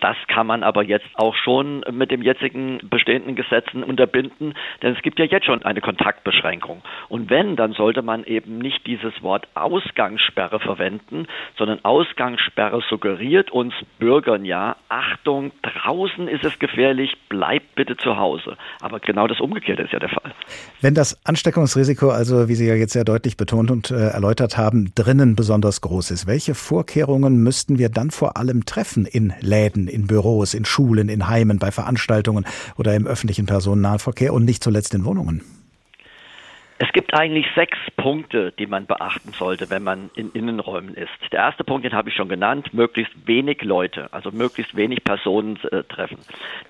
Das 0.00 0.16
kann 0.26 0.46
man 0.46 0.62
aber 0.62 0.82
jetzt 0.82 1.06
auch 1.14 1.36
schon 1.36 1.84
mit 1.92 2.10
dem 2.10 2.22
jetzigen 2.22 2.80
bestehenden 2.82 3.36
Gesetzen 3.36 3.84
unterbinden, 3.84 4.54
denn 4.82 4.94
es 4.96 5.02
gibt 5.02 5.18
ja 5.18 5.26
jetzt 5.26 5.44
schon 5.44 5.62
eine 5.62 5.82
Kontaktbeschränkung. 5.82 6.82
Und 7.10 7.28
wenn, 7.28 7.54
dann 7.54 7.74
sollte 7.74 8.00
man 8.00 8.24
eben 8.24 8.56
nicht 8.56 8.86
dieses 8.86 9.22
Wort 9.22 9.46
Ausgangssperre 9.54 10.58
verwenden, 10.58 11.26
sondern 11.58 11.84
Ausgangssperre 11.84 12.82
suggeriert 12.88 13.50
uns 13.52 13.74
Bürgern 13.98 14.46
ja, 14.46 14.76
Achtung, 14.88 15.52
draußen 15.60 16.26
ist 16.26 16.44
es 16.44 16.58
gefährlich, 16.58 17.12
bleibt 17.28 17.74
bitte 17.74 17.98
zu 17.98 18.16
Hause. 18.16 18.56
Aber 18.80 18.98
genau 18.98 19.26
das 19.26 19.40
Umgekehrte 19.40 19.82
ist 19.82 19.92
ja 19.92 19.98
der 19.98 20.08
Fall. 20.08 20.32
Wenn 20.80 20.94
das 20.94 21.20
Ansteckungsrisiko 21.26 22.08
also, 22.08 22.48
wie 22.48 22.54
Sie 22.54 22.66
ja 22.66 22.74
jetzt 22.74 22.94
sehr 22.94 23.04
deutlich 23.04 23.36
betont 23.42 23.72
und 23.72 23.90
äh, 23.90 24.10
erläutert 24.10 24.56
haben, 24.56 24.92
drinnen 24.94 25.34
besonders 25.34 25.80
groß 25.80 26.12
ist, 26.12 26.28
welche 26.28 26.54
Vorkehrungen 26.54 27.42
müssten 27.42 27.76
wir 27.76 27.88
dann 27.88 28.12
vor 28.12 28.36
allem 28.36 28.64
treffen 28.66 29.04
in 29.04 29.32
Läden, 29.40 29.88
in 29.88 30.06
Büros, 30.06 30.54
in 30.54 30.64
Schulen, 30.64 31.08
in 31.08 31.26
Heimen, 31.26 31.58
bei 31.58 31.72
Veranstaltungen 31.72 32.44
oder 32.76 32.94
im 32.94 33.04
öffentlichen 33.04 33.46
Personennahverkehr 33.46 34.32
und 34.32 34.44
nicht 34.44 34.62
zuletzt 34.62 34.94
in 34.94 35.04
Wohnungen? 35.04 35.42
Es 36.78 36.92
gibt 36.92 37.14
eigentlich 37.14 37.46
sechs 37.54 37.78
Punkte, 37.96 38.52
die 38.58 38.66
man 38.66 38.86
beachten 38.86 39.32
sollte, 39.32 39.70
wenn 39.70 39.84
man 39.84 40.10
in 40.14 40.32
Innenräumen 40.32 40.94
ist. 40.94 41.10
Der 41.30 41.38
erste 41.38 41.62
Punkt, 41.62 41.84
den 41.84 41.92
habe 41.92 42.08
ich 42.08 42.14
schon 42.16 42.28
genannt, 42.28 42.74
möglichst 42.74 43.12
wenig 43.24 43.62
Leute, 43.62 44.12
also 44.12 44.32
möglichst 44.32 44.74
wenig 44.74 45.04
Personen 45.04 45.58
äh, 45.70 45.84
treffen. 45.84 46.18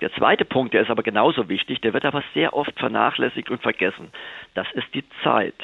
Der 0.01 0.13
zweite 0.13 0.45
Punkt, 0.45 0.73
der 0.73 0.83
ist 0.83 0.91
aber 0.91 1.01
genauso 1.01 1.49
wichtig, 1.49 1.81
der 1.81 1.93
wird 1.93 2.05
aber 2.05 2.23
sehr 2.35 2.53
oft 2.53 2.77
vernachlässigt 2.77 3.49
und 3.49 3.61
vergessen. 3.61 4.09
Das 4.53 4.67
ist 4.73 4.85
die 4.93 5.03
Zeit. 5.23 5.55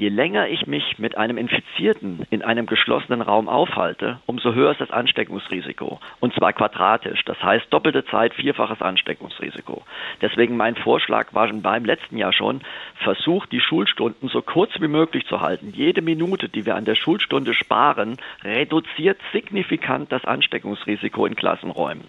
Je 0.00 0.08
länger 0.08 0.48
ich 0.48 0.66
mich 0.66 0.98
mit 0.98 1.18
einem 1.18 1.36
Infizierten 1.36 2.24
in 2.30 2.40
einem 2.40 2.64
geschlossenen 2.64 3.20
Raum 3.20 3.50
aufhalte, 3.50 4.18
umso 4.24 4.54
höher 4.54 4.70
ist 4.70 4.80
das 4.80 4.90
Ansteckungsrisiko. 4.90 6.00
Und 6.20 6.32
zwar 6.32 6.54
quadratisch. 6.54 7.22
Das 7.26 7.42
heißt 7.42 7.66
doppelte 7.68 8.06
Zeit, 8.06 8.32
vierfaches 8.32 8.80
Ansteckungsrisiko. 8.80 9.82
Deswegen 10.22 10.56
mein 10.56 10.74
Vorschlag 10.76 11.34
war 11.34 11.48
schon 11.48 11.60
beim 11.60 11.84
letzten 11.84 12.16
Jahr 12.16 12.32
schon, 12.32 12.62
versucht 12.94 13.52
die 13.52 13.60
Schulstunden 13.60 14.30
so 14.30 14.40
kurz 14.40 14.72
wie 14.80 14.88
möglich 14.88 15.26
zu 15.26 15.42
halten. 15.42 15.74
Jede 15.76 16.00
Minute, 16.00 16.48
die 16.48 16.64
wir 16.64 16.76
an 16.76 16.86
der 16.86 16.94
Schulstunde 16.94 17.52
sparen, 17.52 18.16
reduziert 18.42 19.20
signifikant 19.34 20.10
das 20.10 20.24
Ansteckungsrisiko 20.24 21.26
in 21.26 21.36
Klassenräumen 21.36 22.04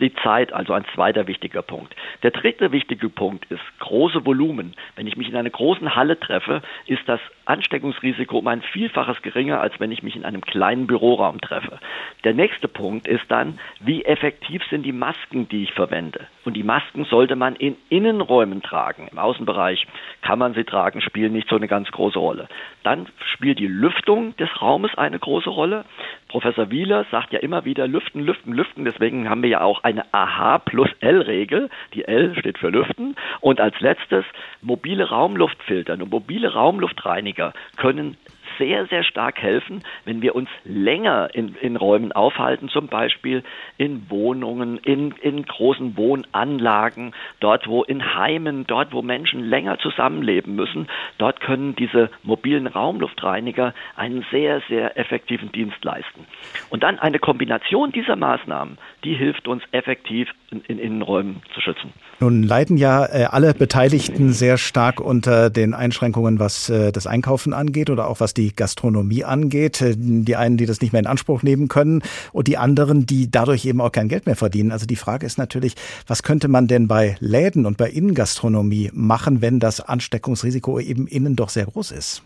die 0.00 0.14
Zeit 0.14 0.52
also 0.52 0.72
ein 0.72 0.84
zweiter 0.94 1.26
wichtiger 1.26 1.62
Punkt. 1.62 1.94
Der 2.22 2.30
dritte 2.30 2.72
wichtige 2.72 3.08
Punkt 3.08 3.44
ist 3.50 3.62
große 3.78 4.24
Volumen. 4.24 4.74
Wenn 4.96 5.06
ich 5.06 5.16
mich 5.16 5.28
in 5.28 5.36
einer 5.36 5.50
großen 5.50 5.94
Halle 5.94 6.18
treffe, 6.18 6.62
ist 6.86 7.02
das 7.06 7.20
Ansteckungsrisiko 7.44 8.38
um 8.38 8.46
ein 8.46 8.62
Vielfaches 8.62 9.22
geringer, 9.22 9.60
als 9.60 9.78
wenn 9.80 9.92
ich 9.92 10.02
mich 10.02 10.16
in 10.16 10.24
einem 10.24 10.40
kleinen 10.40 10.86
Büroraum 10.86 11.40
treffe. 11.40 11.78
Der 12.24 12.34
nächste 12.34 12.68
Punkt 12.68 13.08
ist 13.08 13.24
dann, 13.28 13.58
wie 13.80 14.04
effektiv 14.04 14.62
sind 14.70 14.84
die 14.84 14.92
Masken, 14.92 15.48
die 15.48 15.64
ich 15.64 15.72
verwende. 15.72 16.26
Und 16.44 16.54
die 16.54 16.62
Masken 16.62 17.04
sollte 17.04 17.36
man 17.36 17.56
in 17.56 17.76
Innenräumen 17.88 18.62
tragen. 18.62 19.08
Im 19.10 19.18
Außenbereich 19.18 19.86
kann 20.22 20.38
man 20.38 20.54
sie 20.54 20.64
tragen, 20.64 21.00
spielen 21.00 21.32
nicht 21.32 21.48
so 21.48 21.56
eine 21.56 21.68
ganz 21.68 21.90
große 21.90 22.18
Rolle. 22.18 22.48
Dann 22.82 23.06
spielt 23.34 23.58
die 23.58 23.66
Lüftung 23.66 24.36
des 24.36 24.48
Raumes 24.60 24.94
eine 24.96 25.18
große 25.18 25.50
Rolle. 25.50 25.84
Professor 26.30 26.70
Wieler 26.70 27.06
sagt 27.10 27.32
ja 27.32 27.40
immer 27.40 27.64
wieder 27.64 27.88
Lüften, 27.88 28.20
Lüften, 28.20 28.52
Lüften. 28.52 28.84
Deswegen 28.84 29.28
haben 29.28 29.42
wir 29.42 29.50
ja 29.50 29.62
auch 29.62 29.82
eine 29.82 30.14
AH 30.14 30.60
plus 30.60 30.88
L-Regel. 31.00 31.68
Die 31.92 32.04
L 32.04 32.38
steht 32.38 32.56
für 32.56 32.68
Lüften. 32.68 33.16
Und 33.40 33.60
als 33.60 33.80
letztes 33.80 34.24
mobile 34.62 35.08
Raumluftfilter 35.08 35.94
und 35.94 36.08
mobile 36.08 36.52
Raumluftreiniger 36.52 37.52
können 37.76 38.16
sehr, 38.60 38.86
sehr 38.86 39.02
stark 39.02 39.40
helfen, 39.40 39.82
wenn 40.04 40.20
wir 40.20 40.34
uns 40.34 40.48
länger 40.64 41.30
in, 41.32 41.56
in 41.60 41.76
Räumen 41.76 42.12
aufhalten, 42.12 42.68
zum 42.68 42.88
Beispiel 42.88 43.42
in 43.78 44.08
Wohnungen, 44.10 44.76
in, 44.78 45.12
in 45.22 45.44
großen 45.44 45.96
Wohnanlagen, 45.96 47.14
dort 47.40 47.66
wo 47.66 47.82
in 47.82 48.14
Heimen, 48.14 48.66
dort 48.66 48.92
wo 48.92 49.00
Menschen 49.00 49.40
länger 49.40 49.78
zusammenleben 49.78 50.54
müssen, 50.54 50.88
dort 51.16 51.40
können 51.40 51.74
diese 51.74 52.10
mobilen 52.22 52.66
Raumluftreiniger 52.66 53.72
einen 53.96 54.24
sehr, 54.30 54.60
sehr 54.68 54.98
effektiven 54.98 55.50
Dienst 55.52 55.82
leisten. 55.82 56.26
Und 56.68 56.82
dann 56.82 56.98
eine 56.98 57.18
Kombination 57.18 57.92
dieser 57.92 58.16
Maßnahmen, 58.16 58.76
die 59.04 59.14
hilft 59.14 59.48
uns 59.48 59.62
effektiv 59.72 60.28
in, 60.50 60.60
in 60.62 60.78
Innenräumen 60.78 61.42
zu 61.54 61.60
schützen. 61.62 61.92
Nun 62.20 62.42
leiden 62.42 62.76
ja 62.76 63.06
äh, 63.06 63.24
alle 63.30 63.54
Beteiligten 63.54 64.32
sehr 64.32 64.58
stark 64.58 65.00
unter 65.00 65.48
den 65.48 65.72
Einschränkungen, 65.72 66.38
was 66.38 66.68
äh, 66.68 66.92
das 66.92 67.06
Einkaufen 67.06 67.54
angeht 67.54 67.88
oder 67.88 68.08
auch 68.08 68.20
was 68.20 68.34
die 68.34 68.49
Gastronomie 68.56 69.24
angeht. 69.24 69.80
Äh, 69.80 69.94
die 69.96 70.36
einen, 70.36 70.56
die 70.56 70.66
das 70.66 70.80
nicht 70.80 70.92
mehr 70.92 71.00
in 71.00 71.06
Anspruch 71.06 71.42
nehmen 71.42 71.68
können 71.68 72.02
und 72.32 72.48
die 72.48 72.56
anderen, 72.56 73.06
die 73.06 73.30
dadurch 73.30 73.64
eben 73.64 73.80
auch 73.80 73.92
kein 73.92 74.08
Geld 74.08 74.26
mehr 74.26 74.36
verdienen. 74.36 74.72
Also 74.72 74.86
die 74.86 74.96
Frage 74.96 75.26
ist 75.26 75.38
natürlich, 75.38 75.74
was 76.06 76.22
könnte 76.22 76.48
man 76.48 76.66
denn 76.66 76.88
bei 76.88 77.16
Läden 77.20 77.66
und 77.66 77.76
bei 77.76 77.88
Innengastronomie 77.88 78.90
machen, 78.92 79.42
wenn 79.42 79.60
das 79.60 79.80
Ansteckungsrisiko 79.80 80.80
eben 80.80 81.06
innen 81.06 81.36
doch 81.36 81.48
sehr 81.48 81.66
groß 81.66 81.92
ist? 81.92 82.22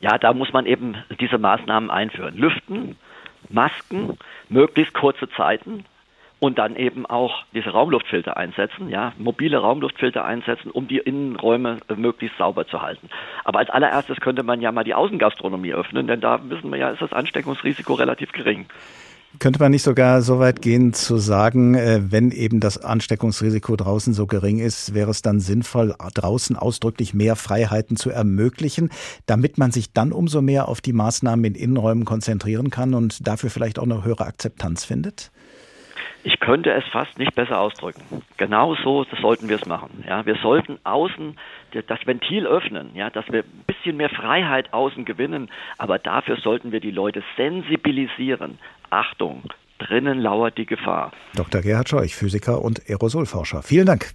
Ja, 0.00 0.18
da 0.18 0.32
muss 0.32 0.52
man 0.52 0.66
eben 0.66 0.96
diese 1.20 1.38
Maßnahmen 1.38 1.90
einführen. 1.90 2.36
Lüften, 2.36 2.96
Masken, 3.48 4.18
möglichst 4.48 4.94
kurze 4.94 5.28
Zeiten, 5.36 5.84
und 6.42 6.58
dann 6.58 6.74
eben 6.74 7.06
auch 7.06 7.44
diese 7.54 7.70
Raumluftfilter 7.70 8.36
einsetzen, 8.36 8.88
ja, 8.88 9.12
mobile 9.16 9.58
Raumluftfilter 9.58 10.24
einsetzen, 10.24 10.72
um 10.72 10.88
die 10.88 10.98
Innenräume 10.98 11.78
möglichst 11.94 12.36
sauber 12.36 12.66
zu 12.66 12.82
halten. 12.82 13.08
Aber 13.44 13.60
als 13.60 13.70
allererstes 13.70 14.18
könnte 14.18 14.42
man 14.42 14.60
ja 14.60 14.72
mal 14.72 14.82
die 14.82 14.94
Außengastronomie 14.94 15.72
öffnen, 15.72 16.08
denn 16.08 16.20
da 16.20 16.40
wissen 16.50 16.72
wir 16.72 16.78
ja, 16.78 16.90
ist 16.90 17.00
das 17.00 17.12
Ansteckungsrisiko 17.12 17.94
relativ 17.94 18.32
gering. 18.32 18.66
Könnte 19.38 19.60
man 19.60 19.70
nicht 19.70 19.84
sogar 19.84 20.20
so 20.20 20.40
weit 20.40 20.62
gehen 20.62 20.92
zu 20.92 21.16
sagen, 21.18 21.76
äh, 21.76 22.00
wenn 22.10 22.32
eben 22.32 22.58
das 22.58 22.76
Ansteckungsrisiko 22.76 23.76
draußen 23.76 24.12
so 24.12 24.26
gering 24.26 24.58
ist, 24.58 24.94
wäre 24.94 25.12
es 25.12 25.22
dann 25.22 25.38
sinnvoll, 25.38 25.94
draußen 26.14 26.56
ausdrücklich 26.56 27.14
mehr 27.14 27.36
Freiheiten 27.36 27.96
zu 27.96 28.10
ermöglichen, 28.10 28.90
damit 29.26 29.58
man 29.58 29.70
sich 29.70 29.92
dann 29.92 30.10
umso 30.10 30.42
mehr 30.42 30.66
auf 30.66 30.80
die 30.80 30.92
Maßnahmen 30.92 31.44
in 31.44 31.54
Innenräumen 31.54 32.04
konzentrieren 32.04 32.70
kann 32.70 32.94
und 32.94 33.28
dafür 33.28 33.48
vielleicht 33.48 33.78
auch 33.78 33.84
eine 33.84 34.02
höhere 34.02 34.26
Akzeptanz 34.26 34.84
findet? 34.84 35.30
Ich 36.24 36.38
könnte 36.38 36.70
es 36.72 36.84
fast 36.92 37.18
nicht 37.18 37.34
besser 37.34 37.58
ausdrücken. 37.58 38.02
Genau 38.36 38.76
so 38.76 39.04
sollten 39.20 39.48
wir 39.48 39.56
es 39.56 39.66
machen. 39.66 40.04
Ja, 40.06 40.24
wir 40.24 40.36
sollten 40.36 40.78
außen 40.84 41.36
das 41.88 42.06
Ventil 42.06 42.46
öffnen, 42.46 42.90
ja, 42.94 43.10
dass 43.10 43.26
wir 43.30 43.42
ein 43.42 43.64
bisschen 43.66 43.96
mehr 43.96 44.10
Freiheit 44.10 44.72
außen 44.72 45.04
gewinnen, 45.04 45.50
aber 45.78 45.98
dafür 45.98 46.36
sollten 46.36 46.70
wir 46.70 46.80
die 46.80 46.90
Leute 46.90 47.22
sensibilisieren. 47.36 48.58
Achtung, 48.90 49.42
drinnen 49.78 50.20
lauert 50.20 50.58
die 50.58 50.66
Gefahr. 50.66 51.12
Dr. 51.34 51.60
Gerhard 51.62 51.88
Scheuch, 51.88 52.14
Physiker 52.14 52.62
und 52.62 52.88
Aerosolforscher. 52.88 53.62
Vielen 53.62 53.86
Dank. 53.86 54.12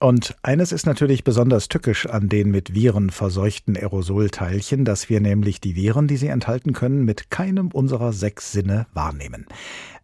Und 0.00 0.36
eines 0.42 0.70
ist 0.70 0.86
natürlich 0.86 1.24
besonders 1.24 1.66
tückisch 1.68 2.06
an 2.06 2.28
den 2.28 2.52
mit 2.52 2.72
Viren 2.72 3.10
verseuchten 3.10 3.76
Aerosolteilchen, 3.76 4.84
dass 4.84 5.10
wir 5.10 5.20
nämlich 5.20 5.60
die 5.60 5.74
Viren, 5.74 6.06
die 6.06 6.16
sie 6.16 6.28
enthalten 6.28 6.72
können, 6.72 7.04
mit 7.04 7.30
keinem 7.30 7.68
unserer 7.72 8.12
sechs 8.12 8.52
Sinne 8.52 8.86
wahrnehmen. 8.94 9.46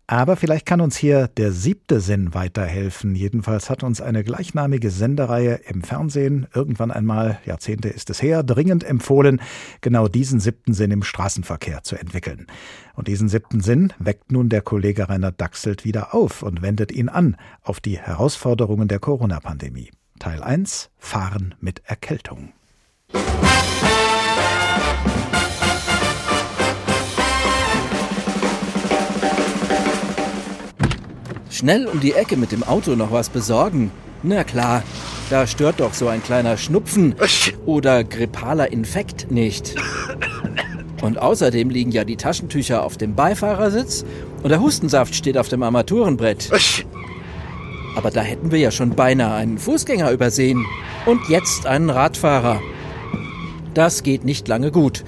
Aber 0.07 0.37
vielleicht 0.37 0.67
kann 0.67 0.83
uns 0.83 0.97
hier 0.97 1.29
der 1.29 1.51
siebte 1.51 2.01
Sinn 2.01 2.35
weiterhelfen. 2.35 3.15
Jedenfalls 3.15 3.71
hat 3.71 3.83
uns 3.83 4.03
eine 4.03 4.23
gleichnamige 4.23 4.91
Sendereihe 4.91 5.61
im 5.67 5.83
Fernsehen 5.83 6.47
irgendwann 6.55 6.91
einmal, 6.91 7.39
Jahrzehnte 7.47 7.89
ist 7.89 8.11
es 8.11 8.21
her, 8.21 8.43
dringend 8.43 8.85
empfohlen, 8.85 9.41
genau 9.81 10.07
diesen 10.09 10.41
siebten 10.41 10.75
Sinn 10.75 10.91
im 10.91 11.03
Straßenverkehr 11.03 11.85
zu 11.85 11.97
entwickeln. 11.97 12.47
Und 12.95 13.09
diesen 13.09 13.31
siebten 13.31 13.61
Sinn 13.61 13.95
weckt 13.99 14.31
nun 14.31 14.51
der 14.51 14.61
Kollege 14.61 15.09
Rainer 15.09 15.33
Dachselt 15.33 15.87
wieder 15.87 16.15
auf 16.15 16.43
und 16.43 16.61
wendet 16.61 16.93
ihn 16.93 17.09
an 17.09 17.37
auf 17.63 17.81
die 17.81 17.99
Herausforderungen 17.99 18.89
der 18.89 18.99
Corona-Pandemie. 18.99 19.91
Teil 20.19 20.43
1 20.43 20.91
Fahren 20.99 21.55
mit 21.61 21.83
Erkältung. 21.87 22.53
Schnell 31.65 31.87
um 31.87 31.99
die 31.99 32.13
Ecke 32.13 32.37
mit 32.37 32.53
dem 32.53 32.63
Auto 32.63 32.95
noch 32.95 33.11
was 33.11 33.31
besorgen? 33.31 33.91
Na 34.23 34.45
klar, 34.45 34.83
da 35.31 35.47
stört 35.47 35.81
doch 35.81 35.95
so 35.95 36.09
ein 36.09 36.23
kleiner 36.23 36.59
Schnupfen 36.59 37.15
oder 37.65 38.05
grippaler 38.05 38.71
Infekt 38.71 39.31
nicht. 39.31 39.75
Und 41.01 41.17
außerdem 41.17 41.71
liegen 41.71 41.91
ja 41.91 42.05
die 42.05 42.19
Taschentücher 42.19 42.83
auf 42.83 42.99
dem 42.99 43.15
Beifahrersitz 43.15 44.05
und 44.43 44.51
der 44.51 44.61
Hustensaft 44.61 45.15
steht 45.15 45.39
auf 45.39 45.49
dem 45.49 45.63
Armaturenbrett. 45.63 46.51
Aber 47.97 48.11
da 48.11 48.21
hätten 48.21 48.51
wir 48.51 48.59
ja 48.59 48.71
schon 48.71 48.91
beinahe 48.91 49.35
einen 49.35 49.57
Fußgänger 49.57 50.11
übersehen. 50.11 50.67
Und 51.07 51.31
jetzt 51.31 51.65
einen 51.65 51.89
Radfahrer. 51.89 52.61
Das 53.73 54.03
geht 54.03 54.27
nicht 54.27 54.49
lange 54.49 54.71
gut. 54.71 55.03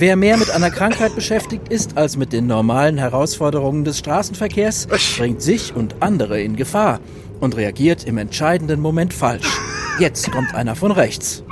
Wer 0.00 0.14
mehr 0.14 0.36
mit 0.36 0.52
einer 0.52 0.70
Krankheit 0.70 1.16
beschäftigt 1.16 1.70
ist 1.70 1.98
als 1.98 2.16
mit 2.16 2.32
den 2.32 2.46
normalen 2.46 2.98
Herausforderungen 2.98 3.82
des 3.82 3.98
Straßenverkehrs, 3.98 4.86
bringt 5.16 5.42
sich 5.42 5.74
und 5.74 5.96
andere 5.98 6.40
in 6.40 6.54
Gefahr 6.54 7.00
und 7.40 7.56
reagiert 7.56 8.04
im 8.04 8.16
entscheidenden 8.16 8.78
Moment 8.78 9.12
falsch. 9.12 9.58
Jetzt 9.98 10.30
kommt 10.30 10.54
einer 10.54 10.76
von 10.76 10.92
rechts. 10.92 11.42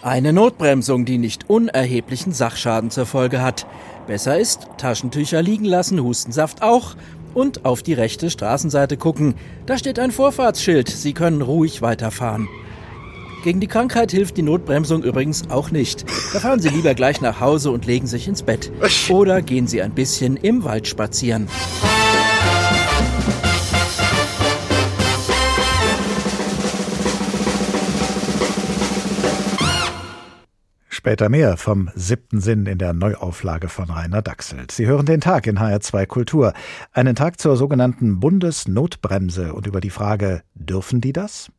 Eine 0.00 0.32
Notbremsung, 0.32 1.04
die 1.04 1.18
nicht 1.18 1.50
unerheblichen 1.50 2.32
Sachschaden 2.32 2.90
zur 2.90 3.04
Folge 3.04 3.42
hat. 3.42 3.66
Besser 4.06 4.38
ist, 4.38 4.68
Taschentücher 4.78 5.42
liegen 5.42 5.66
lassen, 5.66 6.02
Hustensaft 6.02 6.62
auch 6.62 6.96
und 7.34 7.66
auf 7.66 7.82
die 7.82 7.92
rechte 7.92 8.30
Straßenseite 8.30 8.96
gucken. 8.96 9.34
Da 9.66 9.76
steht 9.76 9.98
ein 9.98 10.12
Vorfahrtsschild, 10.12 10.88
Sie 10.88 11.12
können 11.12 11.42
ruhig 11.42 11.82
weiterfahren. 11.82 12.48
Gegen 13.44 13.60
die 13.60 13.68
Krankheit 13.68 14.10
hilft 14.10 14.36
die 14.36 14.42
Notbremsung 14.42 15.02
übrigens 15.02 15.48
auch 15.50 15.70
nicht. 15.70 16.04
Da 16.32 16.40
fahren 16.40 16.60
Sie 16.60 16.68
lieber 16.68 16.94
gleich 16.94 17.20
nach 17.20 17.40
Hause 17.40 17.70
und 17.70 17.86
legen 17.86 18.06
sich 18.06 18.26
ins 18.26 18.42
Bett. 18.42 18.72
Oder 19.08 19.42
gehen 19.42 19.66
Sie 19.66 19.80
ein 19.80 19.92
bisschen 19.92 20.36
im 20.36 20.64
Wald 20.64 20.88
spazieren. 20.88 21.48
Später 30.98 31.28
mehr 31.28 31.56
vom 31.56 31.90
siebten 31.94 32.40
Sinn 32.40 32.66
in 32.66 32.78
der 32.78 32.92
Neuauflage 32.92 33.68
von 33.68 33.88
Rainer 33.88 34.20
Dachselt. 34.20 34.72
Sie 34.72 34.88
hören 34.88 35.06
den 35.06 35.20
Tag 35.20 35.46
in 35.46 35.56
HR2 35.56 36.06
Kultur. 36.06 36.52
Einen 36.92 37.14
Tag 37.14 37.38
zur 37.38 37.56
sogenannten 37.56 38.18
Bundesnotbremse 38.18 39.54
und 39.54 39.68
über 39.68 39.80
die 39.80 39.90
Frage, 39.90 40.42
dürfen 40.54 41.00
die 41.00 41.12
das? 41.12 41.52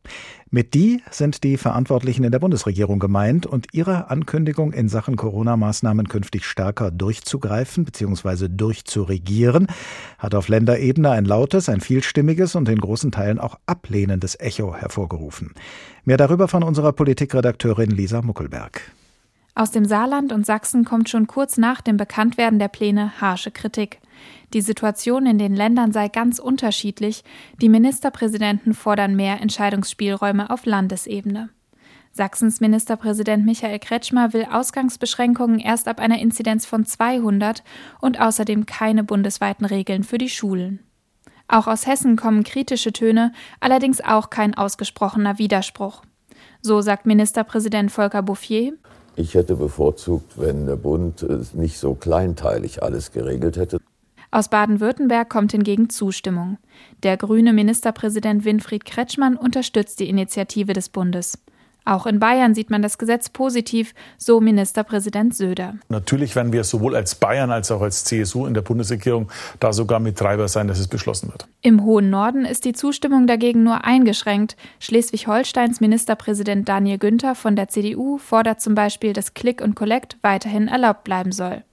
Mit 0.50 0.74
die 0.74 1.02
sind 1.10 1.42
die 1.42 1.56
Verantwortlichen 1.56 2.22
in 2.22 2.32
der 2.32 2.38
Bundesregierung 2.38 2.98
gemeint 2.98 3.46
und 3.46 3.68
ihre 3.72 4.10
Ankündigung 4.10 4.74
in 4.74 4.90
Sachen 4.90 5.16
Corona-Maßnahmen 5.16 6.08
künftig 6.08 6.44
stärker 6.44 6.90
durchzugreifen 6.90 7.86
bzw. 7.86 8.48
durchzuregieren, 8.50 9.68
hat 10.18 10.34
auf 10.34 10.48
Länderebene 10.48 11.12
ein 11.12 11.24
lautes, 11.24 11.70
ein 11.70 11.80
vielstimmiges 11.80 12.56
und 12.56 12.68
in 12.68 12.78
großen 12.78 13.10
Teilen 13.10 13.38
auch 13.38 13.58
ablehnendes 13.64 14.38
Echo 14.38 14.74
hervorgerufen. 14.74 15.54
Mehr 16.04 16.18
darüber 16.18 16.46
von 16.46 16.62
unserer 16.62 16.92
Politikredakteurin 16.92 17.90
Lisa 17.90 18.20
Muckelberg. 18.20 18.82
Aus 19.54 19.70
dem 19.70 19.84
Saarland 19.84 20.32
und 20.32 20.46
Sachsen 20.46 20.84
kommt 20.84 21.08
schon 21.08 21.26
kurz 21.26 21.56
nach 21.58 21.80
dem 21.80 21.96
Bekanntwerden 21.96 22.58
der 22.58 22.68
Pläne 22.68 23.20
harsche 23.20 23.50
Kritik. 23.50 24.00
Die 24.52 24.60
Situation 24.60 25.26
in 25.26 25.38
den 25.38 25.54
Ländern 25.54 25.92
sei 25.92 26.08
ganz 26.08 26.38
unterschiedlich. 26.38 27.24
Die 27.60 27.68
Ministerpräsidenten 27.68 28.74
fordern 28.74 29.16
mehr 29.16 29.40
Entscheidungsspielräume 29.40 30.50
auf 30.50 30.66
Landesebene. 30.66 31.50
Sachsens 32.12 32.60
Ministerpräsident 32.60 33.46
Michael 33.46 33.78
Kretschmer 33.78 34.32
will 34.32 34.46
Ausgangsbeschränkungen 34.50 35.60
erst 35.60 35.86
ab 35.86 36.00
einer 36.00 36.18
Inzidenz 36.18 36.66
von 36.66 36.84
200 36.84 37.62
und 38.00 38.20
außerdem 38.20 38.66
keine 38.66 39.04
bundesweiten 39.04 39.64
Regeln 39.64 40.02
für 40.02 40.18
die 40.18 40.28
Schulen. 40.28 40.80
Auch 41.46 41.68
aus 41.68 41.86
Hessen 41.86 42.16
kommen 42.16 42.42
kritische 42.42 42.92
Töne, 42.92 43.32
allerdings 43.60 44.00
auch 44.00 44.30
kein 44.30 44.56
ausgesprochener 44.56 45.38
Widerspruch. 45.38 46.02
So 46.62 46.80
sagt 46.80 47.06
Ministerpräsident 47.06 47.92
Volker 47.92 48.22
Bouffier, 48.22 48.74
ich 49.16 49.34
hätte 49.34 49.56
bevorzugt, 49.56 50.38
wenn 50.40 50.66
der 50.66 50.76
Bund 50.76 51.26
nicht 51.54 51.78
so 51.78 51.94
kleinteilig 51.94 52.82
alles 52.82 53.12
geregelt 53.12 53.56
hätte. 53.56 53.78
Aus 54.32 54.48
Baden-Württemberg 54.48 55.28
kommt 55.28 55.50
hingegen 55.52 55.90
Zustimmung. 55.90 56.58
Der 57.02 57.16
grüne 57.16 57.52
Ministerpräsident 57.52 58.44
Winfried 58.44 58.84
Kretschmann 58.84 59.36
unterstützt 59.36 59.98
die 59.98 60.08
Initiative 60.08 60.72
des 60.72 60.88
Bundes. 60.88 61.38
Auch 61.84 62.06
in 62.06 62.18
Bayern 62.18 62.54
sieht 62.54 62.70
man 62.70 62.82
das 62.82 62.98
Gesetz 62.98 63.28
positiv, 63.28 63.94
so 64.18 64.40
Ministerpräsident 64.40 65.34
Söder. 65.34 65.74
Natürlich 65.88 66.36
werden 66.36 66.52
wir 66.52 66.64
sowohl 66.64 66.94
als 66.94 67.14
Bayern 67.14 67.50
als 67.50 67.70
auch 67.70 67.80
als 67.80 68.04
CSU 68.04 68.46
in 68.46 68.54
der 68.54 68.62
Bundesregierung 68.62 69.30
da 69.58 69.72
sogar 69.72 70.00
mit 70.00 70.18
Treiber 70.18 70.48
sein, 70.48 70.68
dass 70.68 70.78
es 70.78 70.88
beschlossen 70.88 71.30
wird. 71.30 71.48
Im 71.62 71.84
hohen 71.84 72.10
Norden 72.10 72.44
ist 72.44 72.64
die 72.64 72.72
Zustimmung 72.72 73.26
dagegen 73.26 73.62
nur 73.62 73.84
eingeschränkt. 73.84 74.56
Schleswig-Holsteins 74.78 75.80
Ministerpräsident 75.80 76.68
Daniel 76.68 76.98
Günther 76.98 77.34
von 77.34 77.56
der 77.56 77.68
CDU 77.68 78.18
fordert 78.18 78.60
zum 78.60 78.74
Beispiel, 78.74 79.12
dass 79.12 79.34
Click 79.34 79.60
und 79.60 79.74
Collect 79.74 80.18
weiterhin 80.22 80.68
erlaubt 80.68 81.04
bleiben 81.04 81.32
soll. 81.32 81.64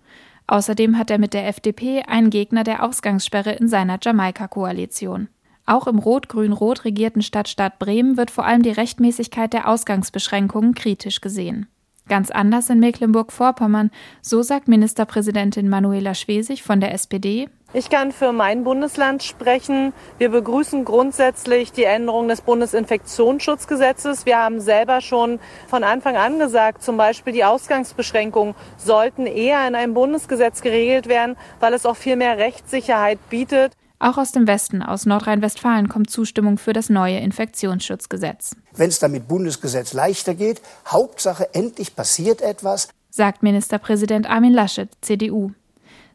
Außerdem 0.47 0.97
hat 0.97 1.11
er 1.11 1.17
mit 1.17 1.33
der 1.33 1.47
FDP 1.47 2.03
einen 2.03 2.29
Gegner 2.29 2.63
der 2.63 2.83
Ausgangssperre 2.83 3.51
in 3.51 3.67
seiner 3.67 3.99
Jamaika-Koalition. 4.01 5.27
Auch 5.69 5.85
im 5.85 5.99
rot-grün-rot 5.99 6.85
regierten 6.85 7.21
Stadtstaat 7.21 7.77
Bremen 7.77 8.15
wird 8.15 8.31
vor 8.31 8.45
allem 8.45 8.63
die 8.63 8.71
Rechtmäßigkeit 8.71 9.51
der 9.51 9.67
Ausgangsbeschränkungen 9.67 10.73
kritisch 10.73 11.19
gesehen. 11.19 11.67
Ganz 12.07 12.31
anders 12.31 12.69
in 12.69 12.79
Mecklenburg-Vorpommern, 12.79 13.91
so 14.21 14.41
sagt 14.43 14.69
Ministerpräsidentin 14.69 15.67
Manuela 15.67 16.13
Schwesig 16.15 16.63
von 16.63 16.79
der 16.79 16.93
SPD. 16.93 17.49
Ich 17.73 17.89
kann 17.89 18.13
für 18.13 18.31
mein 18.31 18.63
Bundesland 18.63 19.23
sprechen. 19.23 19.91
Wir 20.17 20.29
begrüßen 20.29 20.85
grundsätzlich 20.85 21.73
die 21.73 21.83
Änderung 21.83 22.29
des 22.29 22.39
Bundesinfektionsschutzgesetzes. 22.39 24.25
Wir 24.25 24.37
haben 24.37 24.61
selber 24.61 25.01
schon 25.01 25.41
von 25.67 25.83
Anfang 25.83 26.15
an 26.15 26.39
gesagt, 26.39 26.81
zum 26.81 26.95
Beispiel 26.95 27.33
die 27.33 27.43
Ausgangsbeschränkungen 27.43 28.55
sollten 28.77 29.25
eher 29.25 29.67
in 29.67 29.75
einem 29.75 29.93
Bundesgesetz 29.93 30.61
geregelt 30.61 31.09
werden, 31.09 31.35
weil 31.59 31.73
es 31.73 31.85
auch 31.85 31.97
viel 31.97 32.15
mehr 32.15 32.37
Rechtssicherheit 32.37 33.19
bietet. 33.29 33.73
Auch 33.99 34.17
aus 34.17 34.31
dem 34.31 34.45
Westen, 34.45 34.83
aus 34.83 35.07
Nordrhein-Westfalen, 35.07 35.89
kommt 35.89 36.09
Zustimmung 36.09 36.59
für 36.59 36.73
das 36.73 36.89
neue 36.89 37.17
Infektionsschutzgesetz. 37.17 38.55
Wenn 38.75 38.89
es 38.89 38.99
damit 38.99 39.27
Bundesgesetz 39.27 39.93
leichter 39.93 40.35
geht, 40.35 40.61
Hauptsache 40.87 41.53
endlich 41.53 41.95
passiert 41.95 42.41
etwas, 42.41 42.89
sagt 43.09 43.41
Ministerpräsident 43.41 44.29
Armin 44.29 44.53
Laschet, 44.53 44.89
CDU. 45.01 45.51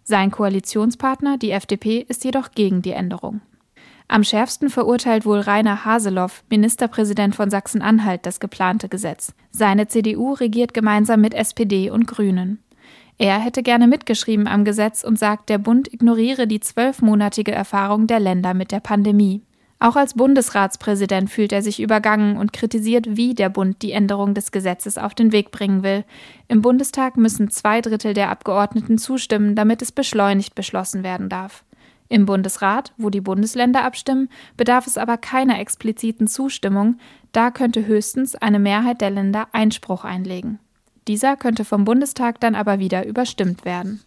Sein 0.04 0.30
Koalitionspartner, 0.30 1.38
die 1.38 1.50
FDP, 1.50 2.04
ist 2.08 2.24
jedoch 2.24 2.52
gegen 2.52 2.82
die 2.82 2.92
Änderung. 2.92 3.40
Am 4.06 4.24
schärfsten 4.24 4.68
verurteilt 4.68 5.24
wohl 5.24 5.40
Rainer 5.40 5.84
Haseloff, 5.84 6.44
Ministerpräsident 6.50 7.34
von 7.34 7.50
Sachsen-Anhalt, 7.50 8.26
das 8.26 8.40
geplante 8.40 8.88
Gesetz. 8.88 9.32
Seine 9.50 9.88
CDU 9.88 10.34
regiert 10.34 10.74
gemeinsam 10.74 11.20
mit 11.20 11.34
SPD 11.34 11.90
und 11.90 12.06
Grünen. 12.06 12.62
Er 13.18 13.38
hätte 13.38 13.62
gerne 13.62 13.86
mitgeschrieben 13.86 14.46
am 14.46 14.64
Gesetz 14.64 15.04
und 15.04 15.18
sagt, 15.18 15.48
der 15.48 15.58
Bund 15.58 15.92
ignoriere 15.92 16.46
die 16.46 16.60
zwölfmonatige 16.60 17.52
Erfahrung 17.52 18.06
der 18.06 18.20
Länder 18.20 18.54
mit 18.54 18.72
der 18.72 18.80
Pandemie. 18.80 19.42
Auch 19.82 19.96
als 19.96 20.14
Bundesratspräsident 20.14 21.28
fühlt 21.28 21.50
er 21.50 21.60
sich 21.60 21.80
übergangen 21.80 22.36
und 22.36 22.52
kritisiert, 22.52 23.16
wie 23.16 23.34
der 23.34 23.48
Bund 23.48 23.82
die 23.82 23.90
Änderung 23.90 24.32
des 24.32 24.52
Gesetzes 24.52 24.96
auf 24.96 25.12
den 25.12 25.32
Weg 25.32 25.50
bringen 25.50 25.82
will. 25.82 26.04
Im 26.46 26.62
Bundestag 26.62 27.16
müssen 27.16 27.50
zwei 27.50 27.80
Drittel 27.80 28.14
der 28.14 28.30
Abgeordneten 28.30 28.96
zustimmen, 28.96 29.56
damit 29.56 29.82
es 29.82 29.90
beschleunigt 29.90 30.54
beschlossen 30.54 31.02
werden 31.02 31.28
darf. 31.28 31.64
Im 32.08 32.26
Bundesrat, 32.26 32.92
wo 32.96 33.10
die 33.10 33.20
Bundesländer 33.20 33.82
abstimmen, 33.82 34.28
bedarf 34.56 34.86
es 34.86 34.98
aber 34.98 35.16
keiner 35.16 35.58
expliziten 35.58 36.28
Zustimmung, 36.28 36.98
da 37.32 37.50
könnte 37.50 37.84
höchstens 37.84 38.36
eine 38.36 38.60
Mehrheit 38.60 39.00
der 39.00 39.10
Länder 39.10 39.48
Einspruch 39.50 40.04
einlegen. 40.04 40.60
Dieser 41.08 41.36
könnte 41.36 41.64
vom 41.64 41.84
Bundestag 41.84 42.40
dann 42.40 42.54
aber 42.54 42.78
wieder 42.78 43.06
überstimmt 43.06 43.64
werden. 43.64 44.00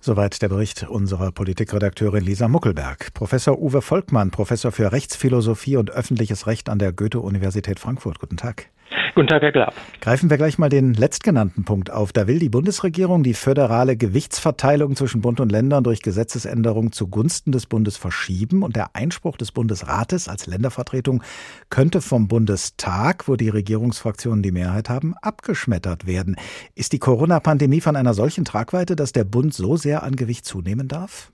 Soweit 0.00 0.42
der 0.42 0.50
Bericht 0.50 0.82
unserer 0.82 1.32
Politikredakteurin 1.32 2.22
Lisa 2.22 2.46
Muckelberg. 2.46 3.14
Professor 3.14 3.58
Uwe 3.58 3.80
Volkmann, 3.80 4.30
Professor 4.30 4.70
für 4.70 4.92
Rechtsphilosophie 4.92 5.78
und 5.78 5.90
öffentliches 5.90 6.46
Recht 6.46 6.68
an 6.68 6.78
der 6.78 6.92
Goethe-Universität 6.92 7.80
Frankfurt. 7.80 8.18
Guten 8.18 8.36
Tag. 8.36 8.68
Guten 9.14 9.28
Tag, 9.28 9.42
Herr 9.42 9.52
Glab. 9.52 9.74
Greifen 10.00 10.28
wir 10.28 10.36
gleich 10.38 10.58
mal 10.58 10.68
den 10.68 10.92
letztgenannten 10.92 11.64
Punkt 11.64 11.88
auf. 11.88 12.12
Da 12.12 12.26
will 12.26 12.40
die 12.40 12.48
Bundesregierung 12.48 13.22
die 13.22 13.34
föderale 13.34 13.96
Gewichtsverteilung 13.96 14.96
zwischen 14.96 15.20
Bund 15.20 15.38
und 15.38 15.52
Ländern 15.52 15.84
durch 15.84 16.02
Gesetzesänderung 16.02 16.90
zugunsten 16.90 17.52
des 17.52 17.66
Bundes 17.66 17.96
verschieben 17.96 18.64
und 18.64 18.74
der 18.74 18.96
Einspruch 18.96 19.36
des 19.36 19.52
Bundesrates 19.52 20.28
als 20.28 20.46
Ländervertretung 20.46 21.22
könnte 21.70 22.00
vom 22.00 22.26
Bundestag, 22.26 23.28
wo 23.28 23.36
die 23.36 23.50
Regierungsfraktionen 23.50 24.42
die 24.42 24.50
Mehrheit 24.50 24.88
haben, 24.88 25.14
abgeschmettert 25.22 26.08
werden. 26.08 26.34
Ist 26.74 26.92
die 26.92 26.98
Corona-Pandemie 26.98 27.80
von 27.80 27.94
einer 27.94 28.14
solchen 28.14 28.44
Tragweite, 28.44 28.96
dass 28.96 29.12
der 29.12 29.22
Bund 29.22 29.54
so 29.54 29.76
sehr 29.76 30.02
an 30.02 30.16
Gewicht 30.16 30.44
zunehmen 30.44 30.88
darf? 30.88 31.30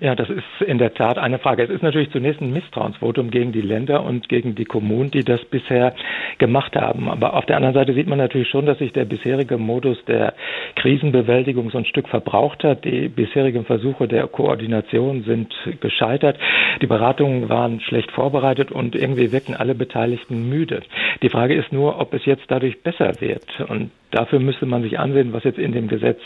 Ja, 0.00 0.14
das 0.14 0.28
ist 0.28 0.44
in 0.66 0.78
der 0.78 0.94
Tat 0.94 1.18
eine 1.18 1.38
Frage. 1.38 1.62
Es 1.62 1.70
ist 1.70 1.82
natürlich 1.82 2.10
zunächst 2.10 2.40
ein 2.40 2.52
Misstrauensvotum 2.52 3.30
gegen 3.30 3.52
die 3.52 3.60
Länder 3.60 4.04
und 4.04 4.28
gegen 4.28 4.54
die 4.54 4.64
Kommunen, 4.64 5.10
die 5.10 5.24
das 5.24 5.44
bisher 5.44 5.94
gemacht 6.38 6.76
haben. 6.76 7.08
Aber 7.08 7.34
auf 7.34 7.46
der 7.46 7.56
anderen 7.56 7.74
Seite 7.74 7.94
sieht 7.94 8.06
man 8.06 8.18
natürlich 8.18 8.48
schon, 8.48 8.66
dass 8.66 8.78
sich 8.78 8.92
der 8.92 9.04
bisherige 9.04 9.56
Modus 9.56 10.04
der 10.06 10.34
Krisenbewältigung 10.76 11.70
so 11.70 11.78
ein 11.78 11.84
Stück 11.84 12.08
verbraucht 12.08 12.64
hat. 12.64 12.84
Die 12.84 13.08
bisherigen 13.08 13.64
Versuche 13.64 14.08
der 14.08 14.26
Koordination 14.26 15.22
sind 15.22 15.54
gescheitert. 15.80 16.38
Die 16.82 16.86
Beratungen 16.86 17.48
waren 17.48 17.80
schlecht 17.80 18.10
vorbereitet 18.10 18.72
und 18.72 18.94
irgendwie 18.94 19.32
wirken 19.32 19.54
alle 19.54 19.74
Beteiligten 19.74 20.48
müde. 20.48 20.82
Die 21.22 21.28
Frage 21.28 21.54
ist 21.54 21.72
nur, 21.72 22.00
ob 22.00 22.14
es 22.14 22.24
jetzt 22.24 22.44
dadurch 22.48 22.82
besser 22.82 23.20
wird. 23.20 23.60
Und 23.68 23.90
Dafür 24.14 24.38
müsste 24.38 24.64
man 24.64 24.84
sich 24.84 25.00
ansehen, 25.00 25.32
was 25.32 25.42
jetzt 25.42 25.58
in 25.58 25.72
dem 25.72 25.88
Gesetz 25.88 26.20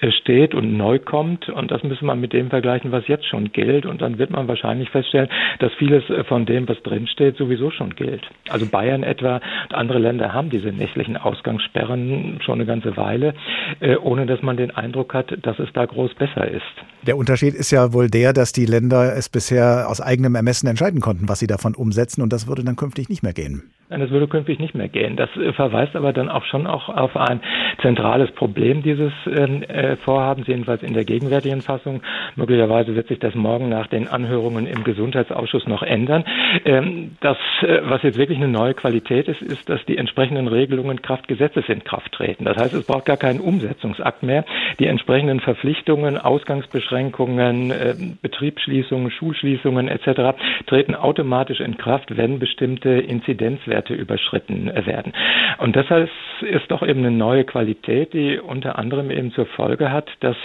äh, 0.00 0.12
steht 0.12 0.54
und 0.54 0.76
neu 0.76 1.00
kommt. 1.00 1.48
Und 1.48 1.72
das 1.72 1.82
müsste 1.82 2.04
man 2.04 2.20
mit 2.20 2.32
dem 2.32 2.48
vergleichen, 2.48 2.92
was 2.92 3.08
jetzt 3.08 3.26
schon 3.26 3.50
gilt. 3.50 3.86
Und 3.86 4.02
dann 4.02 4.18
wird 4.18 4.30
man 4.30 4.46
wahrscheinlich 4.46 4.88
feststellen, 4.90 5.28
dass 5.58 5.72
vieles 5.72 6.08
äh, 6.10 6.22
von 6.22 6.46
dem, 6.46 6.68
was 6.68 6.80
drinsteht, 6.84 7.36
sowieso 7.36 7.72
schon 7.72 7.96
gilt. 7.96 8.22
Also 8.48 8.66
Bayern 8.66 9.02
etwa 9.02 9.40
und 9.64 9.74
andere 9.74 9.98
Länder 9.98 10.32
haben 10.32 10.48
diese 10.48 10.68
nächtlichen 10.68 11.16
Ausgangssperren 11.16 12.38
schon 12.40 12.54
eine 12.54 12.66
ganze 12.66 12.96
Weile, 12.96 13.34
äh, 13.80 13.96
ohne 13.96 14.26
dass 14.26 14.40
man 14.42 14.56
den 14.56 14.70
Eindruck 14.70 15.12
hat, 15.12 15.34
dass 15.42 15.58
es 15.58 15.68
da 15.72 15.86
groß 15.86 16.14
besser 16.14 16.48
ist. 16.48 16.62
Der 17.02 17.16
Unterschied 17.16 17.54
ist 17.54 17.72
ja 17.72 17.92
wohl 17.92 18.08
der, 18.08 18.32
dass 18.32 18.52
die 18.52 18.64
Länder 18.64 19.16
es 19.16 19.28
bisher 19.28 19.86
aus 19.88 20.00
eigenem 20.00 20.36
Ermessen 20.36 20.68
entscheiden 20.68 21.00
konnten, 21.00 21.28
was 21.28 21.40
sie 21.40 21.48
davon 21.48 21.74
umsetzen. 21.74 22.22
Und 22.22 22.32
das 22.32 22.46
würde 22.46 22.62
dann 22.62 22.76
künftig 22.76 23.08
nicht 23.08 23.24
mehr 23.24 23.32
gehen. 23.32 23.64
Das 23.90 24.10
würde 24.10 24.26
künftig 24.28 24.58
nicht 24.58 24.74
mehr 24.74 24.88
gehen. 24.88 25.16
Das 25.16 25.28
äh, 25.36 25.52
verweist 25.52 25.94
aber 25.94 26.12
dann 26.12 26.30
auch 26.30 26.44
schon 26.46 26.66
auch 26.66 26.88
auf 26.88 27.16
ein 27.16 27.40
zentrales 27.82 28.30
Problem 28.32 28.82
dieses 28.82 29.12
ähm, 29.26 29.62
äh, 29.62 29.96
Vorhabens, 29.96 30.46
jedenfalls 30.46 30.82
in 30.82 30.94
der 30.94 31.04
gegenwärtigen 31.04 31.60
Fassung. 31.60 32.02
Möglicherweise 32.34 32.96
wird 32.96 33.08
sich 33.08 33.18
das 33.18 33.34
morgen 33.34 33.68
nach 33.68 33.86
den 33.86 34.08
Anhörungen 34.08 34.66
im 34.66 34.84
Gesundheitsausschuss 34.84 35.66
noch 35.66 35.82
ändern. 35.82 36.24
Ähm, 36.64 37.16
das, 37.20 37.36
äh, 37.60 37.80
was 37.84 38.02
jetzt 38.02 38.16
wirklich 38.16 38.38
eine 38.38 38.48
neue 38.48 38.72
Qualität 38.72 39.28
ist, 39.28 39.42
ist, 39.42 39.68
dass 39.68 39.84
die 39.84 39.98
entsprechenden 39.98 40.48
Regelungen 40.48 41.02
Kraft 41.02 41.28
Gesetzes 41.28 41.64
in 41.68 41.84
Kraft 41.84 42.12
treten. 42.12 42.46
Das 42.46 42.56
heißt, 42.56 42.72
es 42.72 42.86
braucht 42.86 43.04
gar 43.04 43.18
keinen 43.18 43.40
Umsetzungsakt 43.40 44.22
mehr. 44.22 44.46
Die 44.78 44.86
entsprechenden 44.86 45.40
Verpflichtungen, 45.40 46.16
Ausgangsbeschränkungen, 46.16 47.70
äh, 47.70 47.94
Betriebsschließungen, 48.22 49.10
Schulschließungen 49.10 49.88
etc. 49.88 50.38
treten 50.66 50.94
automatisch 50.94 51.60
in 51.60 51.76
Kraft, 51.76 52.16
wenn 52.16 52.38
bestimmte 52.38 52.88
Inzidenzwerte 52.90 53.73
überschritten 53.94 54.66
werden. 54.86 55.12
Und 55.58 55.76
deshalb 55.76 56.10
ist 56.42 56.70
doch 56.70 56.82
eben 56.82 57.00
eine 57.00 57.10
neue 57.10 57.44
Qualität, 57.44 58.12
die 58.12 58.38
unter 58.38 58.78
anderem 58.78 59.10
eben 59.10 59.32
zur 59.32 59.46
Folge 59.46 59.90
hat, 59.90 60.08
dass 60.20 60.36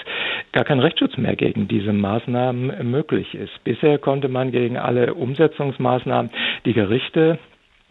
gar 0.52 0.64
kein 0.64 0.80
Rechtsschutz 0.80 1.18
mehr 1.18 1.36
gegen 1.36 1.68
diese 1.68 1.94
Maßnahmen 1.94 2.90
möglich 2.90 3.36
ist. 3.36 3.64
Bisher 3.64 3.98
konnte 4.00 4.28
man 4.28 4.52
gegen 4.52 4.78
alle 4.78 5.14
Umsetzungsmaßnahmen 5.14 6.32
die 6.66 6.74
Gerichte 6.74 7.40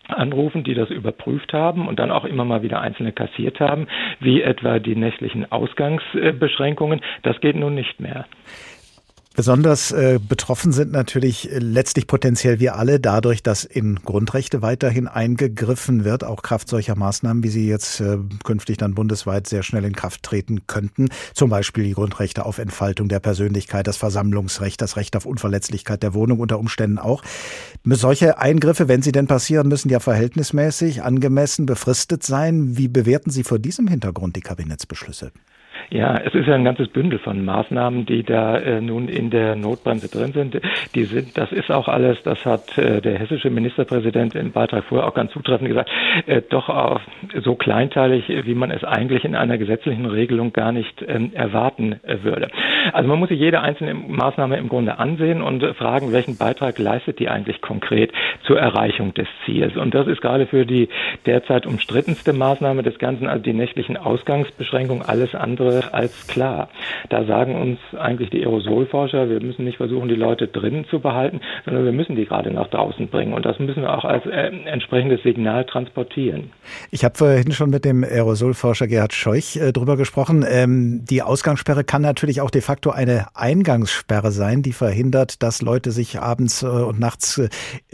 anrufen, 0.08 0.64
die 0.64 0.74
das 0.74 0.90
überprüft 0.90 1.52
haben 1.52 1.86
und 1.86 1.98
dann 1.98 2.10
auch 2.10 2.24
immer 2.24 2.44
mal 2.44 2.62
wieder 2.62 2.80
einzelne 2.80 3.12
kassiert 3.12 3.60
haben, 3.60 3.86
wie 4.20 4.42
etwa 4.42 4.78
die 4.78 4.96
nächtlichen 4.96 5.50
Ausgangsbeschränkungen. 5.50 7.00
Das 7.22 7.40
geht 7.40 7.56
nun 7.56 7.74
nicht 7.74 8.00
mehr. 8.00 8.24
Besonders 9.34 9.92
äh, 9.92 10.18
betroffen 10.18 10.72
sind 10.72 10.90
natürlich 10.90 11.52
äh, 11.52 11.58
letztlich 11.60 12.08
potenziell 12.08 12.58
wir 12.58 12.74
alle 12.74 12.98
dadurch, 12.98 13.42
dass 13.42 13.62
in 13.62 13.96
Grundrechte 13.96 14.62
weiterhin 14.62 15.06
eingegriffen 15.06 16.02
wird, 16.04 16.24
auch 16.24 16.42
Kraft 16.42 16.68
solcher 16.68 16.96
Maßnahmen, 16.96 17.44
wie 17.44 17.48
sie 17.48 17.68
jetzt 17.68 18.00
äh, 18.00 18.18
künftig 18.42 18.78
dann 18.78 18.94
bundesweit 18.94 19.46
sehr 19.46 19.62
schnell 19.62 19.84
in 19.84 19.94
Kraft 19.94 20.24
treten 20.24 20.66
könnten. 20.66 21.08
Zum 21.34 21.50
Beispiel 21.50 21.84
die 21.84 21.92
Grundrechte 21.92 22.46
auf 22.46 22.58
Entfaltung 22.58 23.08
der 23.08 23.20
Persönlichkeit, 23.20 23.86
das 23.86 23.96
Versammlungsrecht, 23.96 24.80
das 24.80 24.96
Recht 24.96 25.14
auf 25.14 25.24
Unverletzlichkeit 25.24 26.02
der 26.02 26.14
Wohnung 26.14 26.40
unter 26.40 26.58
Umständen 26.58 26.98
auch. 26.98 27.22
Solche 27.84 28.38
Eingriffe, 28.38 28.88
wenn 28.88 29.02
sie 29.02 29.12
denn 29.12 29.28
passieren, 29.28 29.68
müssen 29.68 29.88
ja 29.88 30.00
verhältnismäßig, 30.00 31.04
angemessen, 31.04 31.64
befristet 31.64 32.24
sein. 32.24 32.76
Wie 32.76 32.88
bewerten 32.88 33.30
Sie 33.30 33.44
vor 33.44 33.60
diesem 33.60 33.86
Hintergrund 33.86 34.34
die 34.34 34.40
Kabinettsbeschlüsse? 34.40 35.30
Ja, 35.90 36.16
es 36.18 36.34
ist 36.34 36.46
ja 36.46 36.54
ein 36.54 36.64
ganzes 36.64 36.88
Bündel 36.88 37.18
von 37.18 37.44
Maßnahmen, 37.44 38.06
die 38.06 38.22
da 38.22 38.58
äh, 38.58 38.80
nun 38.80 39.08
in 39.08 39.30
der 39.30 39.56
Notbremse 39.56 40.08
drin 40.08 40.32
sind. 40.32 40.60
Die 40.94 41.04
sind, 41.04 41.36
das 41.38 41.52
ist 41.52 41.70
auch 41.70 41.88
alles, 41.88 42.18
das 42.24 42.44
hat 42.44 42.76
äh, 42.76 43.00
der 43.00 43.18
hessische 43.18 43.50
Ministerpräsident 43.50 44.34
im 44.34 44.52
Beitrag 44.52 44.84
vorher 44.84 45.06
auch 45.06 45.14
ganz 45.14 45.32
zutreffend 45.32 45.68
gesagt, 45.68 45.90
äh, 46.26 46.42
doch 46.48 46.68
auch 46.68 47.00
so 47.42 47.54
kleinteilig, 47.54 48.28
wie 48.28 48.54
man 48.54 48.70
es 48.70 48.84
eigentlich 48.84 49.24
in 49.24 49.34
einer 49.34 49.58
gesetzlichen 49.58 50.06
Regelung 50.06 50.52
gar 50.52 50.72
nicht 50.72 51.04
ähm, 51.06 51.32
erwarten 51.34 52.00
äh, 52.02 52.22
würde. 52.22 52.48
Also 52.92 53.08
man 53.08 53.18
muss 53.18 53.28
sich 53.28 53.38
jede 53.38 53.60
einzelne 53.60 53.94
Maßnahme 53.94 54.56
im 54.56 54.68
Grunde 54.68 54.98
ansehen 54.98 55.42
und 55.42 55.64
fragen, 55.76 56.12
welchen 56.12 56.36
Beitrag 56.36 56.78
leistet 56.78 57.18
die 57.18 57.28
eigentlich 57.28 57.60
konkret 57.60 58.12
zur 58.44 58.58
Erreichung 58.58 59.14
des 59.14 59.26
Ziels. 59.44 59.76
Und 59.76 59.94
das 59.94 60.06
ist 60.06 60.20
gerade 60.20 60.46
für 60.46 60.66
die 60.66 60.88
derzeit 61.26 61.66
umstrittenste 61.66 62.32
Maßnahme 62.32 62.82
des 62.82 62.98
Ganzen, 62.98 63.26
also 63.26 63.42
die 63.42 63.52
nächtlichen 63.52 63.96
Ausgangsbeschränkungen, 63.96 65.02
alles 65.02 65.34
andere 65.34 65.67
als 65.92 66.26
klar. 66.26 66.68
Da 67.08 67.24
sagen 67.24 67.54
uns 67.54 67.78
eigentlich 67.98 68.30
die 68.30 68.40
Aerosolforscher, 68.44 69.28
wir 69.28 69.40
müssen 69.40 69.64
nicht 69.64 69.76
versuchen, 69.76 70.08
die 70.08 70.14
Leute 70.14 70.48
drinnen 70.48 70.84
zu 70.86 71.00
behalten, 71.00 71.40
sondern 71.64 71.84
wir 71.84 71.92
müssen 71.92 72.16
die 72.16 72.26
gerade 72.26 72.50
nach 72.50 72.68
draußen 72.68 73.08
bringen. 73.08 73.32
Und 73.32 73.46
das 73.46 73.58
müssen 73.58 73.82
wir 73.82 73.96
auch 73.96 74.04
als 74.04 74.24
äh, 74.26 74.50
entsprechendes 74.66 75.22
Signal 75.22 75.64
transportieren. 75.64 76.50
Ich 76.90 77.04
habe 77.04 77.16
vorhin 77.16 77.52
schon 77.52 77.70
mit 77.70 77.84
dem 77.84 78.04
Aerosolforscher 78.04 78.86
Gerhard 78.86 79.14
Scheuch 79.14 79.56
äh, 79.56 79.72
drüber 79.72 79.96
gesprochen. 79.96 80.44
Ähm, 80.48 81.04
die 81.08 81.22
Ausgangssperre 81.22 81.84
kann 81.84 82.02
natürlich 82.02 82.40
auch 82.40 82.50
de 82.50 82.60
facto 82.60 82.90
eine 82.90 83.26
Eingangssperre 83.34 84.30
sein, 84.30 84.62
die 84.62 84.72
verhindert, 84.72 85.42
dass 85.42 85.62
Leute 85.62 85.90
sich 85.90 86.20
abends 86.20 86.62
äh, 86.62 86.66
und 86.66 86.98
nachts 87.00 87.38
äh, 87.38 87.48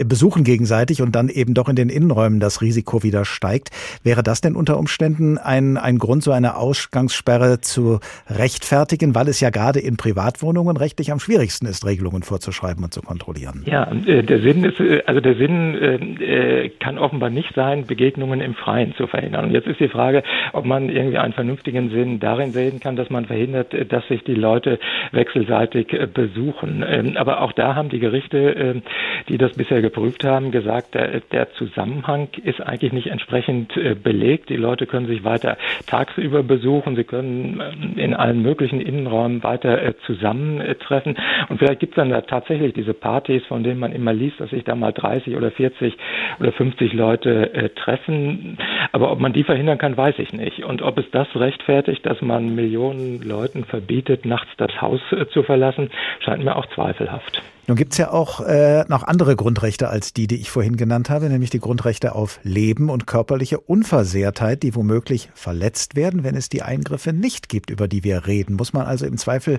besuchen 0.05 0.45
gegenseitig 0.45 1.03
und 1.03 1.15
dann 1.15 1.29
eben 1.29 1.55
doch 1.55 1.69
in 1.69 1.77
den 1.77 1.89
Innenräumen 1.89 2.41
das 2.41 2.61
Risiko 2.61 3.03
wieder 3.03 3.25
steigt. 3.25 3.71
Wäre 4.03 4.23
das 4.23 4.41
denn 4.41 4.57
unter 4.57 4.79
Umständen 4.79 5.39
ein, 5.39 5.77
ein 5.77 5.99
Grund, 5.99 6.23
so 6.23 6.33
eine 6.33 6.57
Ausgangssperre 6.57 7.61
zu 7.65 8.01
rechtfertigen, 8.29 9.15
weil 9.15 9.29
es 9.29 9.41
ja 9.41 9.51
gerade 9.51 9.81
in 9.81 9.97
Privatwohnungen 9.97 10.77
rechtlich 10.77 11.13
am 11.13 11.19
schwierigsten 11.19 11.67
ist, 11.67 11.85
Regelungen 11.85 12.23
vorzuschreiben 12.23 12.85
und 12.85 12.93
zu 12.93 13.03
kontrollieren. 13.03 13.63
Ja, 13.67 13.91
äh, 14.07 14.23
der 14.23 14.41
Sinn 14.41 14.65
ist, 14.65 14.81
äh, 14.81 15.03
also 15.07 15.21
der 15.21 15.35
Sinn 15.37 15.75
äh, 16.21 16.71
kann 16.81 16.99
offenbar 16.99 17.31
nicht 17.31 17.55
sein, 17.55 17.87
Begegnungen 17.87 18.41
im 18.41 18.55
Freien 18.55 18.95
zu 18.95 19.07
verhindern. 19.07 19.47
Und 19.47 19.51
jetzt 19.53 19.67
ist 19.67 19.81
die 19.81 19.89
Frage, 19.89 20.23
ob 20.53 20.65
man 20.65 20.89
irgendwie 20.89 21.19
einen 21.19 21.33
vernünftigen 21.33 21.91
Sinn 21.91 22.21
darin 22.21 22.53
sehen 22.53 22.81
kann, 22.81 22.97
dass 22.97 23.11
man 23.11 23.27
verhindert, 23.27 23.75
dass 23.93 24.07
sich 24.09 24.23
die 24.25 24.35
Leute 24.35 24.79
wechselseitig 25.13 25.97
besuchen. 26.13 26.85
Ähm, 26.87 27.17
aber 27.17 27.41
auch 27.43 27.53
da 27.53 27.75
haben 27.75 27.89
die 27.89 27.99
Gerichte, 27.99 28.83
die 29.29 29.39
das 29.39 29.53
bisher 29.53 29.83
geprüft 29.83 30.25
haben, 30.25 30.51
gesagt, 30.51 30.95
der 30.95 31.53
Zusammenhang 31.55 32.29
ist 32.43 32.61
eigentlich 32.61 32.93
nicht 32.93 33.09
entsprechend 33.09 33.73
belegt. 34.03 34.49
Die 34.49 34.57
Leute 34.57 34.87
können 34.87 35.07
sich 35.07 35.25
weiter 35.25 35.57
tagsüber 35.87 36.43
besuchen, 36.43 36.97
sie 36.97 37.05
können 37.05 37.54
in 37.97 38.15
allen 38.15 38.43
möglichen 38.43 38.81
Innenräumen 38.81 39.43
weiter 39.43 39.83
äh, 39.83 39.95
zusammentreffen. 40.07 41.17
Und 41.49 41.59
vielleicht 41.59 41.81
gibt 41.81 41.93
es 41.93 41.97
dann 41.97 42.11
da 42.11 42.23
tatsächlich 42.23 42.75
diese 42.75 42.95
Partys, 42.95 43.45
von 43.47 43.63
denen 43.63 43.81
man 43.81 43.93
immer 43.93 44.13
liest, 44.13 44.41
dass 44.41 44.51
sich 44.51 44.65
da 44.65 44.75
mal 44.75 44.93
30 44.93 45.37
oder 45.37 45.51
40 45.51 45.97
oder 46.41 46.53
50 46.53 46.93
Leute 46.93 47.53
äh, 47.55 47.69
treffen. 47.71 48.59
Aber 48.93 49.11
ob 49.13 49.21
man 49.21 49.33
die 49.33 49.45
verhindern 49.45 49.79
kann, 49.79 49.97
weiß 49.97 50.19
ich 50.19 50.33
nicht. 50.33 50.65
Und 50.65 50.83
ob 50.83 50.99
es 50.99 51.11
das 51.11 51.29
rechtfertigt, 51.35 52.05
dass 52.07 52.21
man 52.23 52.55
Millionen 52.55 53.23
Leuten 53.23 53.65
verbietet, 53.65 54.25
nachts 54.25 54.51
das 54.57 54.81
Haus 54.81 55.01
äh, 55.13 55.27
zu 55.29 55.43
verlassen, 55.43 55.91
scheint 56.21 56.45
mir 56.45 56.57
auch 56.57 56.67
zweifelhaft. 56.67 57.43
Nun 57.67 57.77
gibt's 57.79 57.97
ja 57.97 58.11
auch 58.11 58.41
äh, 58.41 58.85
noch 58.89 59.05
andere 59.05 59.37
Grundrechte 59.37 59.89
als 59.89 60.13
die, 60.13 60.27
die 60.27 60.37
ich 60.37 60.51
vorhin 60.51 60.77
genannt 60.77 61.09
habe, 61.09 61.31
nämlich 61.31 61.49
die 61.49 61.61
Grundrechte 61.61 62.15
auf 62.15 62.39
Leben 62.43 62.91
und 62.91 63.07
körperliche 63.07 63.59
Unversehrtheit, 63.59 64.63
die 64.63 64.75
womöglich 64.75 65.31
verletzt 65.35 65.97
werden, 65.97 66.25
wenn 66.25 66.35
es 66.35 66.51
die 66.51 66.63
Eingriffe 66.63 67.15
nicht 67.15 67.49
gibt, 67.49 67.71
über 67.71 67.89
die 67.89 68.05
wir 68.05 68.27
reden. 68.27 68.57
Muss 68.57 68.75
man 68.75 68.87
also 68.87 69.07
im 69.07 69.17
Zweifel 69.17 69.59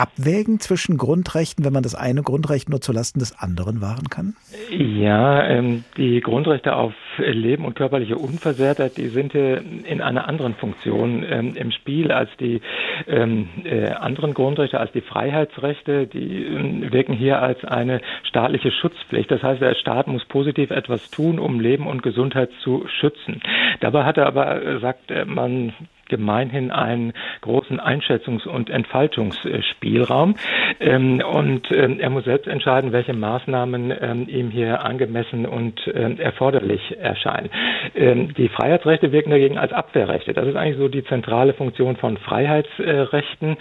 abwägen 0.00 0.60
zwischen 0.60 0.96
Grundrechten, 0.96 1.62
wenn 1.64 1.74
man 1.74 1.82
das 1.82 1.94
eine 1.94 2.22
Grundrecht 2.22 2.70
nur 2.70 2.80
zulasten 2.80 3.20
des 3.20 3.38
anderen 3.38 3.82
wahren 3.82 4.08
kann? 4.08 4.34
Ja, 4.70 5.46
ähm, 5.46 5.84
die 5.98 6.20
Grundrechte 6.20 6.74
auf 6.74 6.94
Leben 7.18 7.66
und 7.66 7.74
körperliche 7.74 8.16
Unversehrtheit, 8.16 8.96
die 8.96 9.08
sind 9.08 9.34
äh, 9.34 9.56
in 9.58 10.00
einer 10.00 10.26
anderen 10.26 10.54
Funktion 10.54 11.22
ähm, 11.28 11.54
im 11.54 11.70
Spiel 11.70 12.12
als 12.12 12.30
die 12.40 12.62
ähm, 13.08 13.48
äh, 13.64 13.90
anderen 13.90 14.32
Grundrechte, 14.32 14.80
als 14.80 14.90
die 14.92 15.02
Freiheitsrechte. 15.02 16.06
Die 16.06 16.46
äh, 16.46 16.92
wirken 16.92 17.12
hier 17.12 17.42
als 17.42 17.62
eine 17.64 18.00
staatliche 18.22 18.70
Schutzpflicht. 18.70 19.30
Das 19.30 19.42
heißt, 19.42 19.60
der 19.60 19.74
Staat 19.74 20.06
muss 20.06 20.24
positiv 20.24 20.70
etwas 20.70 21.10
tun, 21.10 21.38
um 21.38 21.60
Leben 21.60 21.86
und 21.86 22.02
Gesundheit 22.02 22.50
zu 22.62 22.86
schützen. 23.00 23.42
Dabei 23.80 24.04
hat 24.04 24.16
er 24.16 24.26
aber, 24.26 24.62
äh, 24.62 24.80
sagt 24.80 25.12
man, 25.26 25.74
gemeinhin 26.10 26.70
einen 26.70 27.14
großen 27.40 27.80
Einschätzungs- 27.80 28.46
und 28.46 28.68
Entfaltungsspielraum. 28.68 30.34
Ähm, 30.80 31.22
und 31.26 31.70
ähm, 31.70 31.98
er 32.00 32.10
muss 32.10 32.24
selbst 32.24 32.48
entscheiden, 32.48 32.92
welche 32.92 33.14
Maßnahmen 33.14 33.94
ähm, 33.98 34.28
ihm 34.28 34.50
hier 34.50 34.84
angemessen 34.84 35.46
und 35.46 35.86
erforderlich 35.86 36.96
erscheinen. 36.98 37.50
die 37.94 38.48
Freiheitsrechte 38.48 39.12
wirken 39.12 39.30
dagegen 39.30 39.58
als 39.58 39.72
Abwehrrechte. 39.72 40.34
Das 40.34 40.46
ist 40.46 40.56
eigentlich 40.56 40.78
so 40.78 40.88
die 40.88 41.04
zentrale 41.04 41.54
Funktion 41.54 41.96
von 41.96 42.16
Freiheitsrechten, 42.16 43.56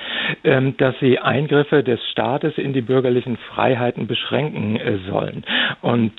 dass 0.77 0.95
sie 0.99 1.19
Eingriffe 1.19 1.83
des 1.83 1.99
Staates 2.11 2.57
in 2.57 2.73
die 2.73 2.81
bürgerlichen 2.81 3.37
Freiheiten 3.37 4.07
beschränken 4.07 4.75
äh, 4.77 4.97
sollen. 5.09 5.43
Und 5.81 6.13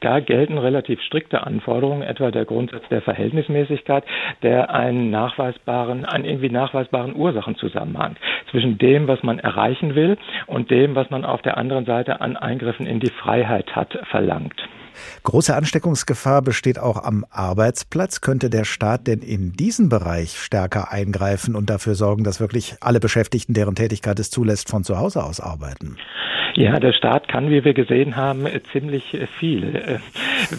da 0.00 0.20
gelten 0.20 0.58
relativ 0.58 1.00
strikte 1.02 1.46
Anforderungen, 1.46 2.02
etwa 2.02 2.30
der 2.30 2.44
Grundsatz 2.44 2.82
der 2.90 3.02
Verhältnismäßigkeit, 3.02 4.04
der 4.42 4.74
einen 4.74 5.10
Nachweis 5.10 5.51
nachweisbaren, 5.52 6.04
einen 6.04 6.24
irgendwie 6.24 6.50
nachweisbaren 6.50 7.14
Ursachenzusammenhang 7.14 8.16
zwischen 8.50 8.78
dem, 8.78 9.08
was 9.08 9.22
man 9.22 9.38
erreichen 9.38 9.94
will 9.94 10.18
und 10.46 10.70
dem, 10.70 10.94
was 10.94 11.10
man 11.10 11.24
auf 11.24 11.42
der 11.42 11.56
anderen 11.56 11.84
Seite 11.84 12.20
an 12.20 12.36
Eingriffen 12.36 12.86
in 12.86 13.00
die 13.00 13.10
Freiheit 13.10 13.74
hat, 13.74 13.98
verlangt. 14.10 14.60
Große 15.22 15.56
Ansteckungsgefahr 15.56 16.42
besteht 16.42 16.78
auch 16.78 17.02
am 17.02 17.24
Arbeitsplatz. 17.30 18.20
Könnte 18.20 18.50
der 18.50 18.64
Staat 18.64 19.06
denn 19.06 19.20
in 19.20 19.52
diesen 19.52 19.88
Bereich 19.88 20.38
stärker 20.38 20.92
eingreifen 20.92 21.56
und 21.56 21.70
dafür 21.70 21.94
sorgen, 21.94 22.24
dass 22.24 22.40
wirklich 22.40 22.76
alle 22.80 23.00
Beschäftigten, 23.00 23.54
deren 23.54 23.74
Tätigkeit 23.74 24.18
es 24.18 24.30
zulässt, 24.30 24.68
von 24.68 24.84
zu 24.84 24.98
Hause 24.98 25.24
aus 25.24 25.40
arbeiten? 25.40 25.96
Ja, 26.54 26.78
der 26.78 26.92
Staat 26.92 27.28
kann, 27.28 27.50
wie 27.50 27.64
wir 27.64 27.74
gesehen 27.74 28.16
haben, 28.16 28.46
ziemlich 28.72 29.16
viel. 29.38 30.00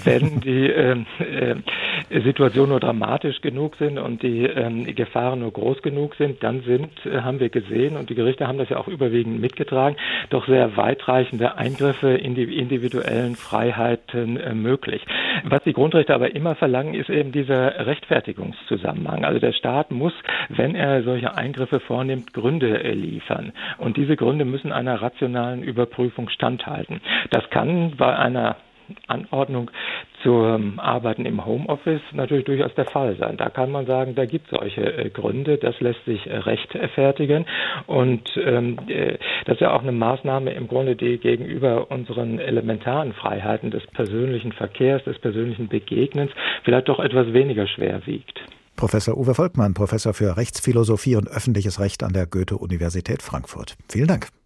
Wenn 0.04 0.40
die, 0.40 0.70
äh, 0.70 0.96
Situationen 2.10 2.70
nur 2.70 2.80
dramatisch 2.80 3.42
genug 3.42 3.76
sind 3.78 3.98
und 3.98 4.22
die 4.22 4.44
ähm, 4.44 4.86
Gefahren 4.96 5.40
nur 5.40 5.52
groß 5.52 5.82
genug 5.82 6.16
sind, 6.16 6.44
dann 6.44 6.62
sind, 6.62 6.90
äh, 7.06 7.22
haben 7.22 7.40
wir 7.40 7.50
gesehen, 7.50 7.98
und 7.98 8.10
die 8.10 8.16
Gerichte 8.16 8.48
haben 8.48 8.58
das 8.58 8.70
ja 8.70 8.78
auch 8.78 8.88
überwiegend 8.88 9.40
mitgetragen, 9.40 9.96
doch 10.30 10.48
sehr 10.48 10.78
weitreichende 10.78 11.58
Eingriffe 11.58 12.10
in 12.10 12.36
die 12.36 12.58
individuellen 12.58 13.36
Freiheiten 13.36 14.38
äh, 14.38 14.54
möglich. 14.54 15.04
Was 15.46 15.64
die 15.64 15.74
Grundrechte 15.74 16.14
aber 16.14 16.36
immer 16.36 16.56
verlangen, 16.56 16.94
ist 16.94 17.10
eben 17.10 17.32
dieser 17.32 17.86
Rechtfertigungszusammenhang. 17.86 19.26
Also 19.26 19.40
der 19.40 19.54
Staat 19.54 19.92
muss, 19.92 20.14
wenn 20.50 20.76
er 20.76 21.04
solche 21.04 21.36
Eingriffe 21.36 21.80
vornimmt, 21.80 22.34
Gründe 22.34 22.78
liefern. 22.94 23.54
Und 23.78 23.98
diese 23.98 24.16
Gründe 24.16 24.46
müssen 24.46 24.72
einer 24.72 25.02
rationalen 25.02 25.64
Überprüfung 25.84 26.30
standhalten. 26.30 27.02
Das 27.32 27.50
kann 27.50 27.96
bei 27.98 28.16
einer 28.16 28.56
Anordnung 29.08 29.72
zum 30.24 30.80
Arbeiten 30.80 31.26
im 31.26 31.46
Homeoffice 31.46 32.02
natürlich 32.12 32.46
durchaus 32.46 32.74
der 32.76 32.86
Fall 32.86 33.16
sein. 33.18 33.38
Da 33.38 33.50
kann 33.50 33.72
man 33.72 33.86
sagen, 33.86 34.14
da 34.14 34.26
gibt 34.26 34.52
es 34.52 34.60
solche 34.60 34.82
äh, 34.82 35.10
Gründe, 35.10 35.58
das 35.58 35.80
lässt 35.80 36.04
sich 36.06 36.28
äh, 36.28 36.36
rechtfertigen 36.36 37.46
und 37.88 38.30
ähm, 38.38 38.78
äh, 38.88 39.18
das 39.46 39.56
ist 39.56 39.62
ja 39.62 39.74
auch 39.74 39.82
eine 39.82 39.94
Maßnahme 39.94 40.52
im 40.52 40.68
Grunde, 40.68 40.96
die 40.96 41.18
gegenüber 41.18 41.90
unseren 41.92 42.40
elementaren 42.40 43.14
Freiheiten 43.14 43.72
des 43.72 43.86
persönlichen 43.88 44.52
Verkehrs, 44.52 45.04
des 45.06 45.18
persönlichen 45.20 45.70
Begegnens 45.70 46.32
vielleicht 46.64 46.90
doch 46.90 47.00
etwas 47.00 47.32
weniger 47.32 47.68
schwer 47.68 48.06
wiegt. 48.06 48.40
Professor 48.76 49.18
Uwe 49.18 49.34
Volkmann, 49.34 49.74
Professor 49.74 50.14
für 50.14 50.36
Rechtsphilosophie 50.36 51.16
und 51.16 51.30
öffentliches 51.30 51.80
Recht 51.80 52.04
an 52.04 52.12
der 52.12 52.26
Goethe-Universität 52.26 53.22
Frankfurt. 53.22 53.76
Vielen 53.88 54.08
Dank. 54.08 54.43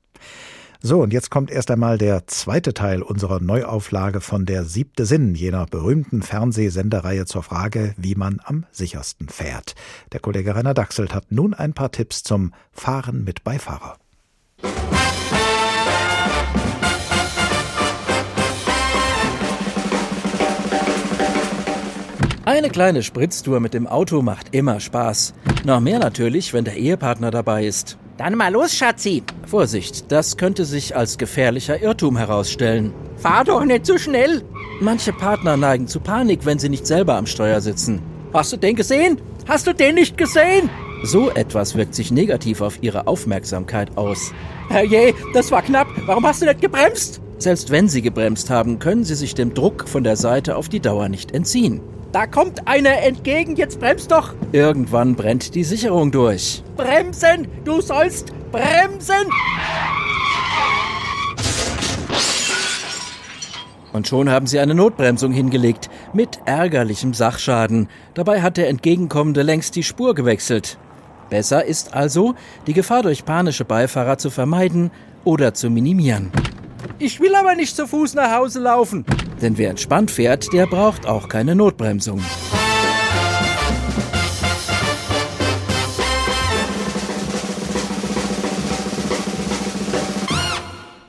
So, 0.82 1.02
und 1.02 1.12
jetzt 1.12 1.32
kommt 1.32 1.50
erst 1.50 1.72
einmal 1.72 1.98
der 1.98 2.28
zweite 2.28 2.74
Teil 2.74 3.02
unserer 3.02 3.40
Neuauflage 3.40 4.22
von 4.22 4.46
der 4.46 4.64
siebte 4.64 5.06
Sinn, 5.06 5.34
jener 5.34 5.66
berühmten 5.66 6.22
Fernsehsendereihe 6.22 7.26
zur 7.26 7.42
Frage, 7.42 7.96
wie 7.98 8.14
man 8.14 8.40
am 8.44 8.66
sichersten 8.72 9.28
fährt. 9.28 9.74
Der 10.12 10.20
Kollege 10.20 10.56
Rainer 10.56 10.76
Dachselt 10.76 11.16
hat 11.16 11.32
nun 11.32 11.56
ein 11.56 11.74
paar 11.74 11.92
Tipps 11.92 12.22
zum 12.22 12.54
Fahren 12.72 13.24
mit 13.24 13.44
Beifahrer. 13.44 13.98
Eine 22.46 22.70
kleine 22.70 23.04
Spritztour 23.04 23.60
mit 23.60 23.74
dem 23.74 23.88
Auto 23.88 24.22
macht 24.22 24.56
immer 24.56 24.80
Spaß. 24.80 25.34
Noch 25.66 25.82
mehr 25.82 26.00
natürlich, 26.00 26.54
wenn 26.54 26.64
der 26.64 26.78
Ehepartner 26.78 27.30
dabei 27.30 27.66
ist. 27.66 27.98
Dann 28.18 28.36
mal 28.36 28.52
los, 28.52 28.74
Schatzi. 28.74 29.24
Vorsicht, 29.46 30.12
das 30.12 30.38
könnte 30.38 30.66
sich 30.66 30.96
als 30.96 31.18
gefährlicher 31.18 31.82
Irrtum 31.82 32.18
herausstellen. 32.18 32.92
Fahr 33.18 33.44
doch 33.44 33.64
nicht 33.64 33.86
so 33.86 33.98
schnell. 33.98 34.44
Manche 34.82 35.14
Partner 35.14 35.56
neigen 35.56 35.88
zu 35.88 36.00
Panik, 36.00 36.46
wenn 36.46 36.58
sie 36.58 36.70
nicht 36.70 36.88
selber 36.88 37.16
am 37.16 37.28
Steuer 37.28 37.62
sitzen. 37.62 38.02
Hast 38.34 38.54
du 38.54 38.58
den 38.58 38.76
gesehen? 38.76 39.22
Hast 39.48 39.68
du 39.68 39.74
den 39.74 39.96
nicht 39.96 40.18
gesehen? 40.18 40.70
So 41.04 41.30
etwas 41.30 41.76
wirkt 41.76 41.94
sich 41.94 42.12
negativ 42.12 42.62
auf 42.62 42.82
ihre 42.82 43.06
Aufmerksamkeit 43.06 43.96
aus. 43.98 44.34
Herrje, 44.70 45.14
das 45.34 45.52
war 45.52 45.62
knapp. 45.62 45.88
Warum 46.08 46.26
hast 46.26 46.42
du 46.42 46.48
nicht 46.48 46.62
gebremst? 46.62 47.22
Selbst 47.38 47.70
wenn 47.70 47.88
sie 47.88 48.02
gebremst 48.02 48.50
haben, 48.50 48.80
können 48.80 49.04
sie 49.04 49.14
sich 49.14 49.36
dem 49.36 49.54
Druck 49.54 49.88
von 49.88 50.04
der 50.04 50.16
Seite 50.16 50.56
auf 50.56 50.70
die 50.70 50.80
Dauer 50.80 51.08
nicht 51.08 51.32
entziehen. 51.34 51.82
Da 52.12 52.26
kommt 52.26 52.68
einer 52.68 53.02
entgegen, 53.02 53.56
jetzt 53.58 53.80
bremst 53.80 54.12
doch! 54.12 54.34
Irgendwann 54.52 55.16
brennt 55.16 55.56
die 55.56 55.64
Sicherung 55.64 56.12
durch. 56.12 56.64
Bremsen! 56.78 57.48
Du 57.66 57.82
sollst 57.82 58.32
bremsen! 58.52 59.28
Und 63.92 64.08
schon 64.08 64.30
haben 64.30 64.48
sie 64.48 64.60
eine 64.60 64.76
Notbremsung 64.76 65.32
hingelegt, 65.32 65.90
mit 66.14 66.40
ärgerlichem 66.46 67.14
Sachschaden. 67.14 67.90
Dabei 68.14 68.42
hat 68.42 68.58
der 68.58 68.70
Entgegenkommende 68.70 69.42
längst 69.42 69.76
die 69.76 69.84
Spur 69.84 70.16
gewechselt. 70.16 70.78
Besser 71.30 71.66
ist 71.66 71.94
also, 71.94 72.36
die 72.68 72.74
Gefahr 72.74 73.04
durch 73.04 73.26
panische 73.26 73.66
Beifahrer 73.66 74.18
zu 74.18 74.30
vermeiden 74.30 74.92
oder 75.26 75.54
zu 75.54 75.70
minimieren. 75.70 76.32
Ich 77.00 77.20
will 77.20 77.36
aber 77.36 77.56
nicht 77.56 77.76
zu 77.76 77.88
Fuß 77.88 78.16
nach 78.16 78.36
Hause 78.36 78.60
laufen. 78.60 79.06
Denn 79.42 79.58
wer 79.58 79.70
entspannt 79.70 80.12
fährt, 80.12 80.52
der 80.54 80.68
braucht 80.68 81.06
auch 81.06 81.30
keine 81.30 81.56
Notbremsung. 81.56 82.22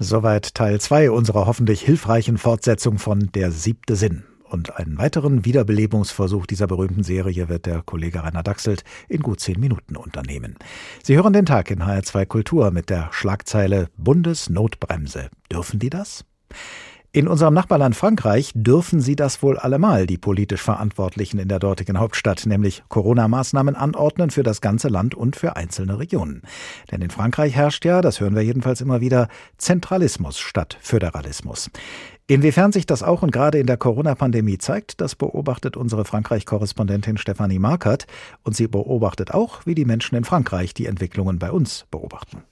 Soweit 0.01 0.55
Teil 0.55 0.81
2 0.81 1.11
unserer 1.11 1.47
hoffentlich 1.47 1.83
hilfreichen 1.83 2.39
Fortsetzung 2.39 2.99
von 2.99 3.31
Der 3.35 3.51
siebte 3.51 3.97
Sinn. 3.97 4.25
Und 4.49 4.77
einen 4.77 4.99
weiteren 4.99 5.45
Wiederbelebungsversuch 5.45 6.47
dieser 6.47 6.67
berühmten 6.67 7.03
Serie 7.03 7.49
wird 7.49 7.67
der 7.67 7.83
Kollege 7.83 8.23
Rainer 8.23 8.43
Dachselt 8.43 8.83
in 9.09 9.21
gut 9.21 9.41
zehn 9.41 9.61
Minuten 9.61 9.97
unternehmen. 9.97 10.57
Sie 11.03 11.17
hören 11.17 11.33
den 11.33 11.47
Tag 11.47 11.71
in 11.71 11.83
HR2 11.83 12.27
Kultur 12.27 12.71
mit 12.71 12.89
der 12.89 13.09
Schlagzeile 13.13 13.89
Bundesnotbremse. 13.97 15.31
Dürfen 15.53 15.79
die 15.79 15.91
das? 15.91 16.25
In 17.11 17.27
unserem 17.27 17.55
Nachbarland 17.55 17.97
Frankreich 17.97 18.53
dürfen 18.55 19.01
sie 19.01 19.16
das 19.16 19.42
wohl 19.42 19.59
allemal, 19.59 20.07
die 20.07 20.18
politisch 20.18 20.61
Verantwortlichen 20.61 21.38
in 21.38 21.49
der 21.49 21.59
dortigen 21.59 21.99
Hauptstadt, 21.99 22.44
nämlich 22.44 22.83
Corona-Maßnahmen 22.90 23.77
anordnen 23.77 24.29
für 24.29 24.42
das 24.42 24.61
ganze 24.61 24.88
Land 24.88 25.14
und 25.14 25.35
für 25.35 25.57
einzelne 25.57 25.99
Regionen. 25.99 26.42
Denn 26.90 27.01
in 27.01 27.09
Frankreich 27.09 27.55
herrscht 27.55 27.87
ja, 27.87 28.03
das 28.03 28.21
hören 28.21 28.35
wir 28.35 28.42
jedenfalls 28.42 28.83
immer 28.83 29.01
wieder, 29.01 29.29
Zentralismus 29.57 30.38
statt 30.38 30.77
Föderalismus. 30.83 31.71
Inwiefern 32.27 32.73
sich 32.73 32.85
das 32.85 33.03
auch 33.03 33.23
und 33.23 33.33
gerade 33.33 33.59
in 33.59 33.66
der 33.66 33.79
Corona-Pandemie 33.79 34.59
zeigt, 34.59 35.01
das 35.01 35.14
beobachtet 35.14 35.79
unsere 35.79 36.05
Frankreich-Korrespondentin 36.05 37.16
Stefanie 37.16 37.59
Markert. 37.59 38.07
Und 38.42 38.55
sie 38.55 38.68
beobachtet 38.68 39.33
auch, 39.33 39.64
wie 39.64 39.75
die 39.75 39.87
Menschen 39.87 40.14
in 40.14 40.25
Frankreich 40.25 40.75
die 40.75 40.85
Entwicklungen 40.85 41.38
bei 41.38 41.51
uns 41.51 41.87
beobachten. 41.90 42.42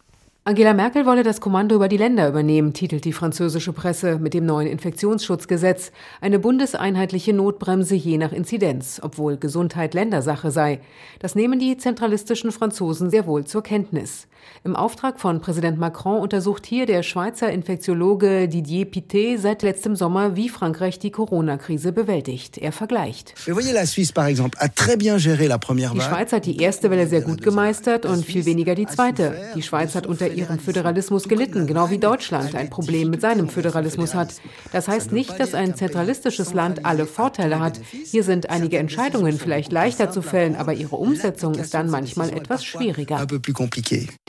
Angela 0.48 0.74
Merkel 0.74 1.06
wolle 1.06 1.24
das 1.24 1.40
Kommando 1.40 1.74
über 1.74 1.88
die 1.88 1.96
Länder 1.96 2.28
übernehmen, 2.28 2.72
titelt 2.72 3.04
die 3.04 3.12
französische 3.12 3.72
Presse 3.72 4.20
mit 4.20 4.32
dem 4.32 4.46
neuen 4.46 4.68
Infektionsschutzgesetz. 4.68 5.90
Eine 6.20 6.38
bundeseinheitliche 6.38 7.32
Notbremse 7.32 7.96
je 7.96 8.16
nach 8.16 8.30
Inzidenz, 8.30 9.00
obwohl 9.02 9.38
Gesundheit 9.38 9.92
Ländersache 9.92 10.52
sei. 10.52 10.78
Das 11.18 11.34
nehmen 11.34 11.58
die 11.58 11.76
zentralistischen 11.78 12.52
Franzosen 12.52 13.10
sehr 13.10 13.26
wohl 13.26 13.44
zur 13.44 13.64
Kenntnis. 13.64 14.28
Im 14.64 14.74
Auftrag 14.74 15.20
von 15.20 15.40
Präsident 15.40 15.78
Macron 15.78 16.20
untersucht 16.20 16.66
hier 16.66 16.86
der 16.86 17.02
Schweizer 17.02 17.50
Infektiologe 17.50 18.48
Didier 18.48 18.86
Pité 18.86 19.38
seit 19.38 19.62
letztem 19.62 19.96
Sommer, 19.96 20.36
wie 20.36 20.48
Frankreich 20.48 20.98
die 20.98 21.10
Corona-Krise 21.10 21.92
bewältigt. 21.92 22.58
Er 22.58 22.72
vergleicht. 22.72 23.34
Die 25.94 26.00
Schweiz 26.00 26.32
hat 26.32 26.46
die 26.46 26.60
erste 26.60 26.90
Welle 26.90 27.06
sehr 27.06 27.20
gut 27.20 27.42
gemeistert 27.42 28.06
und 28.06 28.24
viel 28.24 28.44
weniger 28.44 28.74
die 28.74 28.86
zweite. 28.86 29.36
Die 29.54 29.62
Schweiz 29.62 29.94
hat 29.94 30.06
unter 30.06 30.28
ihrem 30.28 30.58
Föderalismus 30.58 31.28
gelitten, 31.28 31.66
genau 31.66 31.90
wie 31.90 31.98
Deutschland 31.98 32.54
ein 32.54 32.70
Problem 32.70 33.10
mit 33.10 33.20
seinem 33.20 33.48
Föderalismus 33.48 34.14
hat. 34.14 34.34
Das 34.72 34.88
heißt 34.88 35.12
nicht, 35.12 35.38
dass 35.38 35.54
ein 35.54 35.74
zentralistisches 35.74 36.54
Land 36.54 36.84
alle 36.84 37.06
Vorteile 37.06 37.60
hat. 37.60 37.80
Hier 38.04 38.24
sind 38.24 38.50
einige 38.50 38.78
Entscheidungen 38.78 39.38
vielleicht 39.38 39.72
leichter 39.72 40.10
zu 40.10 40.22
fällen, 40.22 40.56
aber 40.56 40.74
ihre 40.74 40.96
Umsetzung 40.96 41.54
ist 41.54 41.74
dann 41.74 41.90
manchmal 41.90 42.30
etwas 42.30 42.64
schwieriger. 42.64 43.26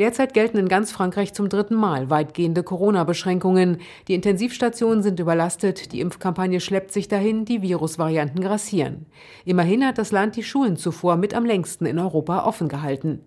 Derzeit 0.08 0.34
gelten 0.34 0.58
in 0.58 0.70
ganz 0.70 0.94
Frankreich 0.94 1.34
zum 1.34 1.50
dritten 1.50 1.76
Mal 1.76 2.10
weitgehende 2.10 2.64
Corona-Beschränkungen. 2.64 3.80
Die 4.08 4.14
Intensivstationen 4.14 5.04
sind 5.04 5.20
überlastet, 5.20 5.92
die 5.92 6.00
Impfkampagne 6.00 6.62
schleppt 6.62 6.94
sich 6.94 7.10
dahin, 7.10 7.44
die 7.44 7.62
Virusvarianten 7.62 8.40
grassieren. 8.40 9.08
Immerhin 9.44 9.86
hat 9.86 9.98
das 9.98 10.14
Land 10.14 10.38
die 10.38 10.44
Schulen 10.44 10.78
zuvor 10.78 11.18
mit 11.18 11.34
am 11.34 11.44
längsten 11.44 11.86
in 11.86 12.00
Europa 12.00 12.46
offen 12.46 12.70
gehalten. 12.70 13.20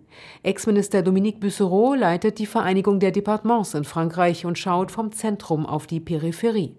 Ex-Minister 0.43 1.03
Dominique 1.03 1.39
Bussereau 1.39 1.93
leitet 1.93 2.39
die 2.39 2.47
Vereinigung 2.47 2.99
der 2.99 3.11
Departements 3.11 3.75
in 3.75 3.85
Frankreich 3.85 4.47
und 4.47 4.57
schaut 4.57 4.91
vom 4.91 5.13
Zentrum 5.13 5.67
auf 5.67 5.87
die 5.87 6.01
Peripherie. 6.01 6.79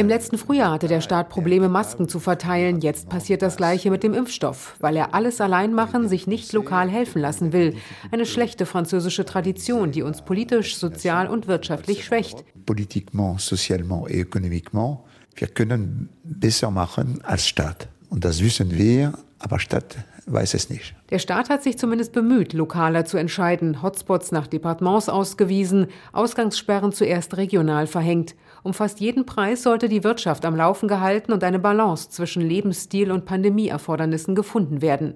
Im 0.00 0.08
letzten 0.08 0.38
Frühjahr 0.38 0.72
hatte 0.72 0.88
der 0.88 1.02
Staat 1.02 1.28
Probleme, 1.28 1.68
Masken 1.68 2.08
zu 2.08 2.20
verteilen. 2.20 2.80
Jetzt 2.80 3.10
passiert 3.10 3.42
das 3.42 3.58
Gleiche 3.58 3.90
mit 3.90 4.02
dem 4.02 4.14
Impfstoff, 4.14 4.76
weil 4.80 4.96
er 4.96 5.12
alles 5.12 5.42
allein 5.42 5.74
machen, 5.74 6.08
sich 6.08 6.26
nicht 6.26 6.54
lokal 6.54 6.88
helfen 6.88 7.20
lassen 7.20 7.52
will. 7.52 7.76
Eine 8.10 8.24
schlechte 8.24 8.64
französische 8.64 9.26
Tradition, 9.26 9.92
die 9.92 10.00
uns 10.00 10.22
politisch, 10.22 10.76
sozial 10.76 11.26
und 11.26 11.48
wirtschaftlich 11.48 12.02
schwächt. 12.02 12.46
Politikement, 12.64 13.42
sozialement 13.42 14.08
et 14.08 14.16
économiquement, 14.16 15.00
wir 15.34 15.48
können 15.48 16.08
besser 16.24 16.70
machen 16.70 17.20
als 17.22 17.46
Staat. 17.46 17.90
Und 18.08 18.24
das 18.24 18.42
wissen 18.42 18.70
wir, 18.78 19.12
aber 19.38 19.58
Stadt 19.58 19.98
weiß 20.24 20.54
es 20.54 20.70
nicht. 20.70 20.94
Der 21.10 21.18
Staat 21.18 21.50
hat 21.50 21.62
sich 21.62 21.78
zumindest 21.78 22.12
bemüht, 22.12 22.52
lokaler 22.52 23.04
zu 23.04 23.16
entscheiden, 23.16 23.82
Hotspots 23.82 24.32
nach 24.32 24.46
Departements 24.46 25.08
ausgewiesen, 25.08 25.88
Ausgangssperren 26.12 26.92
zuerst 26.92 27.36
regional 27.36 27.86
verhängt. 27.86 28.34
Um 28.62 28.74
fast 28.74 29.00
jeden 29.00 29.24
Preis 29.24 29.62
sollte 29.62 29.88
die 29.88 30.04
Wirtschaft 30.04 30.44
am 30.44 30.54
Laufen 30.54 30.86
gehalten 30.86 31.32
und 31.32 31.42
eine 31.42 31.58
Balance 31.58 32.10
zwischen 32.10 32.42
Lebensstil 32.42 33.10
und 33.10 33.24
Pandemieerfordernissen 33.24 34.34
gefunden 34.34 34.82
werden. 34.82 35.14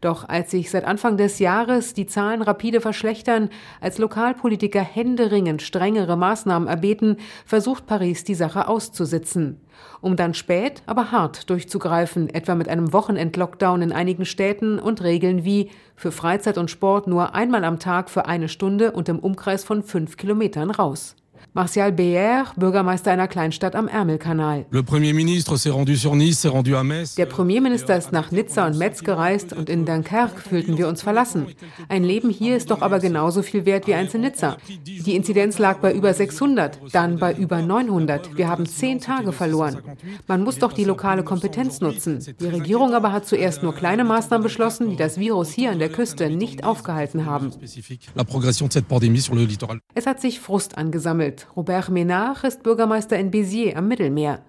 Doch 0.00 0.28
als 0.28 0.52
sich 0.52 0.70
seit 0.70 0.84
Anfang 0.84 1.16
des 1.16 1.38
Jahres 1.38 1.92
die 1.92 2.06
Zahlen 2.06 2.40
rapide 2.40 2.80
verschlechtern, 2.80 3.50
als 3.80 3.98
Lokalpolitiker 3.98 4.80
händeringend 4.80 5.60
strengere 5.60 6.16
Maßnahmen 6.16 6.68
erbeten, 6.68 7.16
versucht 7.44 7.86
Paris 7.86 8.24
die 8.24 8.34
Sache 8.34 8.68
auszusitzen. 8.68 9.60
Um 10.00 10.16
dann 10.16 10.34
spät, 10.34 10.82
aber 10.86 11.10
hart 11.12 11.50
durchzugreifen, 11.50 12.28
etwa 12.32 12.54
mit 12.54 12.68
einem 12.68 12.92
Wochenend-Lockdown 12.92 13.82
in 13.82 13.92
einigen 13.92 14.24
Städten 14.24 14.78
und 14.78 15.02
Regeln 15.02 15.44
wie 15.44 15.70
für 15.94 16.12
Freizeit 16.12 16.56
und 16.56 16.70
Sport 16.70 17.06
nur 17.06 17.34
einmal 17.34 17.64
am 17.64 17.78
Tag 17.78 18.08
für 18.08 18.26
eine 18.26 18.48
Stunde 18.48 18.92
und 18.92 19.08
im 19.08 19.18
Umkreis 19.18 19.64
von 19.64 19.82
fünf 19.82 20.16
Kilometern 20.16 20.70
raus. 20.70 21.16
Martial 21.54 21.92
Beyer, 21.92 22.46
Bürgermeister 22.56 23.10
einer 23.10 23.26
Kleinstadt 23.26 23.74
am 23.74 23.88
Ärmelkanal. 23.88 24.66
Der 24.70 24.82
Premierminister 27.26 27.96
ist 27.96 28.12
nach 28.12 28.30
Nizza 28.30 28.66
und 28.66 28.78
Metz 28.78 29.02
gereist 29.02 29.54
und 29.54 29.70
in 29.70 29.86
Dunkerque 29.86 30.40
fühlten 30.40 30.76
wir 30.76 30.88
uns 30.88 31.02
verlassen. 31.02 31.46
Ein 31.88 32.04
Leben 32.04 32.28
hier 32.30 32.56
ist 32.56 32.70
doch 32.70 32.82
aber 32.82 32.98
genauso 32.98 33.42
viel 33.42 33.64
wert 33.64 33.86
wie 33.86 33.94
eins 33.94 34.14
in 34.14 34.20
Nizza. 34.20 34.58
Die 34.86 35.16
Inzidenz 35.16 35.58
lag 35.58 35.78
bei 35.78 35.92
über 35.94 36.12
600, 36.12 36.78
dann 36.92 37.18
bei 37.18 37.32
über 37.32 37.62
900. 37.62 38.36
Wir 38.36 38.48
haben 38.48 38.66
zehn 38.66 39.00
Tage 39.00 39.32
verloren. 39.32 39.78
Man 40.26 40.44
muss 40.44 40.58
doch 40.58 40.72
die 40.74 40.84
lokale 40.84 41.24
Kompetenz 41.24 41.80
nutzen. 41.80 42.24
Die 42.40 42.46
Regierung 42.46 42.92
aber 42.92 43.10
hat 43.10 43.26
zuerst 43.26 43.62
nur 43.62 43.74
kleine 43.74 44.04
Maßnahmen 44.04 44.42
beschlossen, 44.42 44.90
die 44.90 44.96
das 44.96 45.18
Virus 45.18 45.50
hier 45.50 45.70
an 45.70 45.78
der 45.78 45.88
Küste 45.88 46.28
nicht 46.30 46.64
aufgehalten 46.64 47.24
haben. 47.24 47.52
Es 49.94 50.06
hat 50.06 50.20
sich 50.20 50.40
Frust 50.40 50.78
angesammelt. 50.78 51.37
Robert 51.56 51.90
Ménard 51.90 52.44
ist 52.44 52.62
Bürgermeister 52.62 53.18
in 53.18 53.30
Béziers 53.30 53.76
am 53.76 53.88
Mittelmeer. 53.88 54.40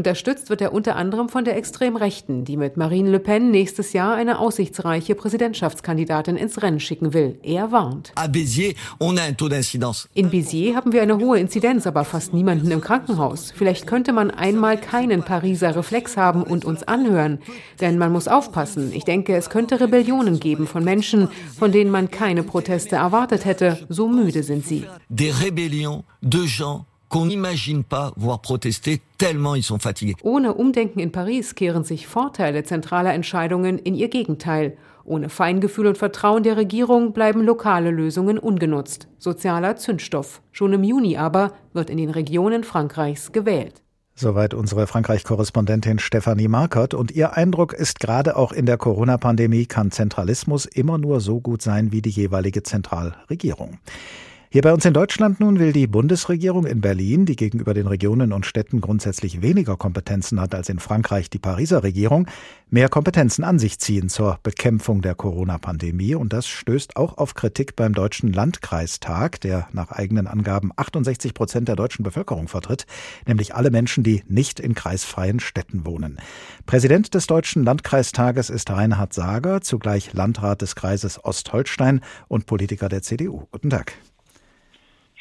Unterstützt 0.00 0.48
wird 0.48 0.62
er 0.62 0.72
unter 0.72 0.96
anderem 0.96 1.28
von 1.28 1.44
der 1.44 1.58
Extremrechten, 1.58 2.46
die 2.46 2.56
mit 2.56 2.78
Marine 2.78 3.10
Le 3.10 3.18
Pen 3.18 3.50
nächstes 3.50 3.92
Jahr 3.92 4.14
eine 4.14 4.38
aussichtsreiche 4.38 5.14
Präsidentschaftskandidatin 5.14 6.38
ins 6.38 6.62
Rennen 6.62 6.80
schicken 6.80 7.12
will. 7.12 7.38
Er 7.42 7.70
warnt. 7.70 8.10
In 10.14 10.30
Béziers 10.30 10.74
haben 10.74 10.92
wir 10.92 11.02
eine 11.02 11.18
hohe 11.18 11.38
Inzidenz, 11.38 11.86
aber 11.86 12.06
fast 12.06 12.32
niemanden 12.32 12.70
im 12.70 12.80
Krankenhaus. 12.80 13.52
Vielleicht 13.54 13.86
könnte 13.86 14.14
man 14.14 14.30
einmal 14.30 14.80
keinen 14.80 15.22
Pariser 15.22 15.76
Reflex 15.76 16.16
haben 16.16 16.44
und 16.44 16.64
uns 16.64 16.82
anhören. 16.84 17.38
Denn 17.82 17.98
man 17.98 18.10
muss 18.10 18.26
aufpassen. 18.26 18.92
Ich 18.94 19.04
denke, 19.04 19.36
es 19.36 19.50
könnte 19.50 19.80
Rebellionen 19.80 20.40
geben 20.40 20.66
von 20.66 20.82
Menschen, 20.82 21.28
von 21.58 21.72
denen 21.72 21.90
man 21.90 22.10
keine 22.10 22.42
Proteste 22.42 22.96
erwartet 22.96 23.44
hätte. 23.44 23.84
So 23.90 24.08
müde 24.08 24.44
sind 24.44 24.66
sie. 24.66 24.86
Des 25.10 25.34
rébellions 25.42 26.04
de 26.22 26.46
gens 26.46 26.86
qu'on 27.10 27.26
n'imagine 27.26 27.84
pas 27.84 28.12
voir 28.16 28.40
protester, 28.40 29.02
tellement 29.18 29.54
ils 29.54 29.62
sont 29.62 29.78
fatigués. 29.78 30.16
Ohne 30.22 30.54
Umdenken 30.54 31.00
in 31.00 31.12
Paris 31.12 31.54
kehren 31.54 31.84
sich 31.84 32.06
Vorteile 32.06 32.64
zentraler 32.64 33.12
Entscheidungen 33.12 33.78
in 33.78 33.94
ihr 33.94 34.08
Gegenteil. 34.08 34.78
Ohne 35.04 35.28
Feingefühl 35.28 35.88
und 35.88 35.98
Vertrauen 35.98 36.44
der 36.44 36.56
Regierung 36.56 37.12
bleiben 37.12 37.42
lokale 37.42 37.90
Lösungen 37.90 38.38
ungenutzt. 38.38 39.08
Sozialer 39.18 39.76
Zündstoff. 39.76 40.40
Schon 40.52 40.72
im 40.72 40.84
Juni 40.84 41.16
aber 41.16 41.52
wird 41.72 41.90
in 41.90 41.98
den 41.98 42.10
Regionen 42.10 42.64
Frankreichs 42.64 43.32
gewählt. 43.32 43.82
Soweit 44.14 44.54
unsere 44.54 44.86
Frankreich-Korrespondentin 44.86 45.98
Stefanie 45.98 46.46
Markert. 46.46 46.94
Und 46.94 47.10
ihr 47.10 47.36
Eindruck 47.36 47.72
ist, 47.72 47.98
gerade 47.98 48.36
auch 48.36 48.52
in 48.52 48.66
der 48.66 48.76
Corona-Pandemie 48.76 49.66
kann 49.66 49.90
Zentralismus 49.90 50.66
immer 50.66 50.98
nur 50.98 51.20
so 51.20 51.40
gut 51.40 51.62
sein 51.62 51.90
wie 51.90 52.02
die 52.02 52.10
jeweilige 52.10 52.62
Zentralregierung. 52.62 53.78
Hier 54.52 54.62
bei 54.62 54.72
uns 54.72 54.84
in 54.84 54.92
Deutschland 54.92 55.38
nun 55.38 55.60
will 55.60 55.72
die 55.72 55.86
Bundesregierung 55.86 56.66
in 56.66 56.80
Berlin, 56.80 57.24
die 57.24 57.36
gegenüber 57.36 57.72
den 57.72 57.86
Regionen 57.86 58.32
und 58.32 58.44
Städten 58.44 58.80
grundsätzlich 58.80 59.42
weniger 59.42 59.76
Kompetenzen 59.76 60.40
hat 60.40 60.56
als 60.56 60.68
in 60.68 60.80
Frankreich 60.80 61.30
die 61.30 61.38
Pariser 61.38 61.84
Regierung, 61.84 62.26
mehr 62.68 62.88
Kompetenzen 62.88 63.44
an 63.44 63.60
sich 63.60 63.78
ziehen 63.78 64.08
zur 64.08 64.40
Bekämpfung 64.42 65.02
der 65.02 65.14
Corona-Pandemie. 65.14 66.16
Und 66.16 66.32
das 66.32 66.48
stößt 66.48 66.96
auch 66.96 67.16
auf 67.16 67.34
Kritik 67.34 67.76
beim 67.76 67.94
Deutschen 67.94 68.32
Landkreistag, 68.32 69.40
der 69.40 69.68
nach 69.70 69.92
eigenen 69.92 70.26
Angaben 70.26 70.72
68 70.74 71.32
Prozent 71.32 71.68
der 71.68 71.76
deutschen 71.76 72.02
Bevölkerung 72.02 72.48
vertritt, 72.48 72.86
nämlich 73.28 73.54
alle 73.54 73.70
Menschen, 73.70 74.02
die 74.02 74.24
nicht 74.26 74.58
in 74.58 74.74
kreisfreien 74.74 75.38
Städten 75.38 75.86
wohnen. 75.86 76.18
Präsident 76.66 77.14
des 77.14 77.28
Deutschen 77.28 77.62
Landkreistages 77.62 78.50
ist 78.50 78.68
Reinhard 78.68 79.12
Sager, 79.12 79.60
zugleich 79.60 80.12
Landrat 80.12 80.60
des 80.60 80.74
Kreises 80.74 81.24
Ostholstein 81.24 82.00
und 82.26 82.46
Politiker 82.46 82.88
der 82.88 83.02
CDU. 83.02 83.46
Guten 83.52 83.70
Tag. 83.70 83.92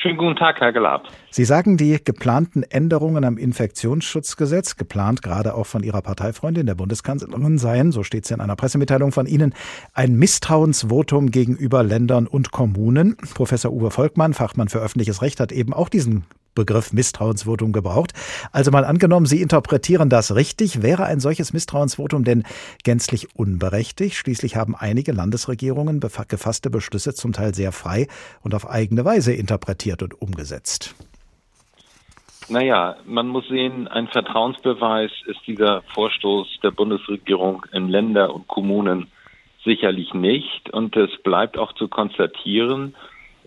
Schönen 0.01 0.15
guten 0.15 0.37
Tag, 0.37 0.61
Herr 0.61 0.71
Gelab. 0.71 1.09
Sie 1.29 1.43
sagen, 1.43 1.75
die 1.75 2.01
geplanten 2.01 2.63
Änderungen 2.63 3.25
am 3.25 3.37
Infektionsschutzgesetz, 3.37 4.77
geplant 4.77 5.21
gerade 5.21 5.55
auch 5.55 5.65
von 5.65 5.83
Ihrer 5.83 6.01
Parteifreundin, 6.01 6.67
der 6.67 6.75
Bundeskanzlerin, 6.75 7.57
seien, 7.57 7.91
so 7.91 8.03
steht 8.03 8.23
es 8.23 8.31
in 8.31 8.39
einer 8.39 8.55
Pressemitteilung 8.55 9.11
von 9.11 9.25
Ihnen, 9.25 9.53
ein 9.93 10.15
Misstrauensvotum 10.15 11.31
gegenüber 11.31 11.83
Ländern 11.83 12.27
und 12.27 12.51
Kommunen. 12.51 13.17
Professor 13.33 13.73
Uwe 13.73 13.91
Volkmann, 13.91 14.33
Fachmann 14.33 14.69
für 14.69 14.79
öffentliches 14.79 15.21
Recht, 15.21 15.41
hat 15.41 15.51
eben 15.51 15.73
auch 15.73 15.89
diesen 15.89 16.23
Begriff 16.55 16.93
Misstrauensvotum 16.93 17.71
gebraucht. 17.71 18.13
Also 18.51 18.71
mal 18.71 18.85
angenommen, 18.85 19.25
Sie 19.25 19.41
interpretieren 19.41 20.09
das 20.09 20.35
richtig. 20.35 20.81
Wäre 20.81 21.05
ein 21.05 21.19
solches 21.19 21.53
Misstrauensvotum 21.53 22.23
denn 22.23 22.43
gänzlich 22.83 23.35
unberechtigt? 23.35 24.15
Schließlich 24.15 24.55
haben 24.55 24.75
einige 24.75 25.11
Landesregierungen 25.11 25.99
gefasste 25.99 26.69
Beschlüsse 26.69 27.13
zum 27.13 27.33
Teil 27.33 27.53
sehr 27.55 27.71
frei 27.71 28.07
und 28.41 28.53
auf 28.55 28.69
eigene 28.69 29.05
Weise 29.05 29.33
interpretiert 29.33 30.03
und 30.03 30.21
umgesetzt. 30.21 30.95
Naja, 32.49 32.95
man 33.05 33.27
muss 33.27 33.47
sehen, 33.47 33.87
ein 33.87 34.07
Vertrauensbeweis 34.07 35.11
ist 35.27 35.39
dieser 35.45 35.83
Vorstoß 35.93 36.59
der 36.63 36.71
Bundesregierung 36.71 37.63
in 37.71 37.89
Länder 37.89 38.33
und 38.33 38.47
Kommunen 38.47 39.07
sicherlich 39.63 40.15
nicht. 40.15 40.71
Und 40.71 40.95
es 40.95 41.11
bleibt 41.21 41.59
auch 41.59 41.73
zu 41.73 41.87
konstatieren, 41.87 42.95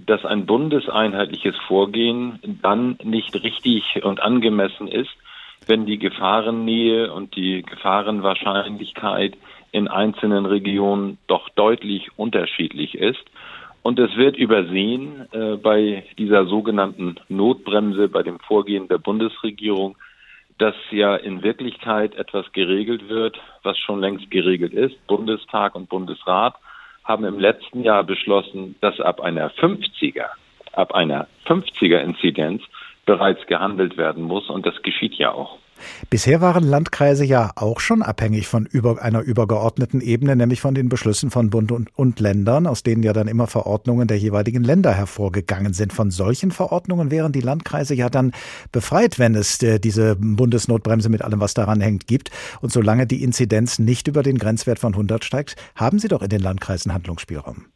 dass 0.06 0.24
ein 0.24 0.46
bundeseinheitliches 0.46 1.56
Vorgehen 1.66 2.38
dann 2.62 2.98
nicht 3.02 3.34
richtig 3.42 4.02
und 4.02 4.20
angemessen 4.20 4.88
ist, 4.88 5.10
wenn 5.66 5.86
die 5.86 5.98
Gefahrennähe 5.98 7.12
und 7.12 7.36
die 7.36 7.62
Gefahrenwahrscheinlichkeit 7.62 9.36
in 9.70 9.88
einzelnen 9.88 10.46
Regionen 10.46 11.18
doch 11.26 11.48
deutlich 11.50 12.10
unterschiedlich 12.16 12.94
ist. 12.94 13.24
Und 13.82 13.98
es 13.98 14.16
wird 14.16 14.36
übersehen 14.36 15.26
äh, 15.32 15.56
bei 15.56 16.04
dieser 16.18 16.46
sogenannten 16.46 17.16
Notbremse, 17.28 18.08
bei 18.08 18.22
dem 18.22 18.38
Vorgehen 18.38 18.88
der 18.88 18.98
Bundesregierung, 18.98 19.96
dass 20.58 20.74
ja 20.90 21.16
in 21.16 21.42
Wirklichkeit 21.42 22.14
etwas 22.14 22.52
geregelt 22.52 23.08
wird, 23.08 23.40
was 23.62 23.78
schon 23.78 24.00
längst 24.00 24.30
geregelt 24.30 24.72
ist. 24.72 25.04
Bundestag 25.06 25.74
und 25.74 25.88
Bundesrat 25.88 26.54
haben 27.04 27.24
im 27.24 27.38
letzten 27.38 27.82
Jahr 27.82 28.04
beschlossen, 28.04 28.76
dass 28.80 29.00
ab 29.00 29.20
einer 29.20 29.50
50er, 29.50 30.26
ab 30.72 30.94
einer 30.94 31.26
50er 31.46 31.98
Inzidenz 31.98 32.62
bereits 33.06 33.44
gehandelt 33.46 33.96
werden 33.96 34.22
muss 34.22 34.48
und 34.48 34.64
das 34.66 34.80
geschieht 34.82 35.14
ja 35.14 35.32
auch. 35.32 35.58
Bisher 36.10 36.40
waren 36.40 36.64
Landkreise 36.64 37.24
ja 37.24 37.50
auch 37.56 37.80
schon 37.80 38.02
abhängig 38.02 38.48
von 38.48 38.66
über 38.66 39.02
einer 39.02 39.20
übergeordneten 39.20 40.00
Ebene, 40.00 40.36
nämlich 40.36 40.60
von 40.60 40.74
den 40.74 40.88
Beschlüssen 40.88 41.30
von 41.30 41.50
Bund 41.50 41.72
und, 41.72 41.90
und, 41.96 42.20
Ländern, 42.20 42.66
aus 42.66 42.82
denen 42.82 43.02
ja 43.02 43.12
dann 43.12 43.28
immer 43.28 43.46
Verordnungen 43.46 44.08
der 44.08 44.18
jeweiligen 44.18 44.64
Länder 44.64 44.92
hervorgegangen 44.92 45.72
sind. 45.72 45.92
Von 45.92 46.10
solchen 46.10 46.50
Verordnungen 46.50 47.10
wären 47.10 47.32
die 47.32 47.40
Landkreise 47.40 47.94
ja 47.94 48.08
dann 48.08 48.32
befreit, 48.72 49.18
wenn 49.18 49.34
es 49.34 49.62
äh, 49.62 49.78
diese 49.78 50.16
Bundesnotbremse 50.16 51.08
mit 51.08 51.22
allem, 51.22 51.40
was 51.40 51.54
daran 51.54 51.80
hängt, 51.80 52.06
gibt. 52.06 52.30
Und 52.60 52.72
solange 52.72 53.06
die 53.06 53.22
Inzidenz 53.22 53.78
nicht 53.78 54.08
über 54.08 54.22
den 54.22 54.38
Grenzwert 54.38 54.78
von 54.78 54.92
100 54.92 55.24
steigt, 55.24 55.56
haben 55.76 55.98
sie 55.98 56.08
doch 56.08 56.22
in 56.22 56.28
den 56.28 56.40
Landkreisen 56.40 56.92
Handlungsspielraum. 56.92 57.66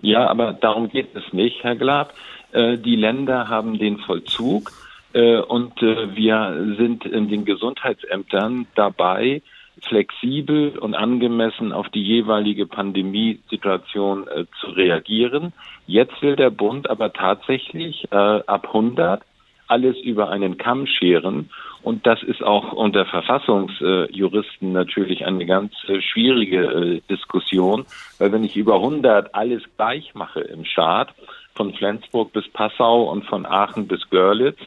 Ja, 0.00 0.26
aber 0.28 0.52
darum 0.52 0.88
geht 0.88 1.14
es 1.14 1.32
nicht, 1.32 1.62
Herr 1.62 1.76
Glab. 1.76 2.12
Äh, 2.52 2.78
die 2.78 2.96
Länder 2.96 3.48
haben 3.48 3.78
den 3.78 3.98
Vollzug 3.98 4.72
und 5.12 5.82
äh, 5.82 6.14
wir 6.14 6.74
sind 6.78 7.04
in 7.04 7.28
den 7.28 7.44
Gesundheitsämtern 7.44 8.66
dabei, 8.74 9.42
flexibel 9.82 10.78
und 10.78 10.94
angemessen 10.94 11.72
auf 11.72 11.88
die 11.90 12.02
jeweilige 12.02 12.66
Pandemiesituation 12.66 14.26
äh, 14.28 14.44
zu 14.60 14.68
reagieren. 14.68 15.52
Jetzt 15.86 16.20
will 16.22 16.36
der 16.36 16.50
Bund 16.50 16.90
aber 16.90 17.12
tatsächlich 17.12 18.10
ab 18.10 18.66
100 18.66 19.22
alles 19.68 19.96
über 19.98 20.30
einen 20.30 20.56
Kamm 20.56 20.86
scheren. 20.86 21.50
Und 21.82 22.06
das 22.06 22.22
ist 22.24 22.42
auch 22.42 22.72
unter 22.72 23.06
Verfassungsjuristen 23.06 24.72
natürlich 24.72 25.24
eine 25.26 25.46
ganz 25.46 25.72
schwierige 26.00 27.00
Diskussion, 27.08 27.86
weil 28.18 28.32
wenn 28.32 28.42
ich 28.42 28.56
über 28.56 28.76
100 28.76 29.34
alles 29.36 29.62
gleich 29.76 30.12
mache 30.14 30.40
im 30.40 30.64
Staat, 30.64 31.14
von 31.56 31.72
Flensburg 31.72 32.32
bis 32.32 32.48
Passau 32.48 33.10
und 33.10 33.24
von 33.24 33.46
Aachen 33.46 33.88
bis 33.88 34.08
Görlitz, 34.10 34.58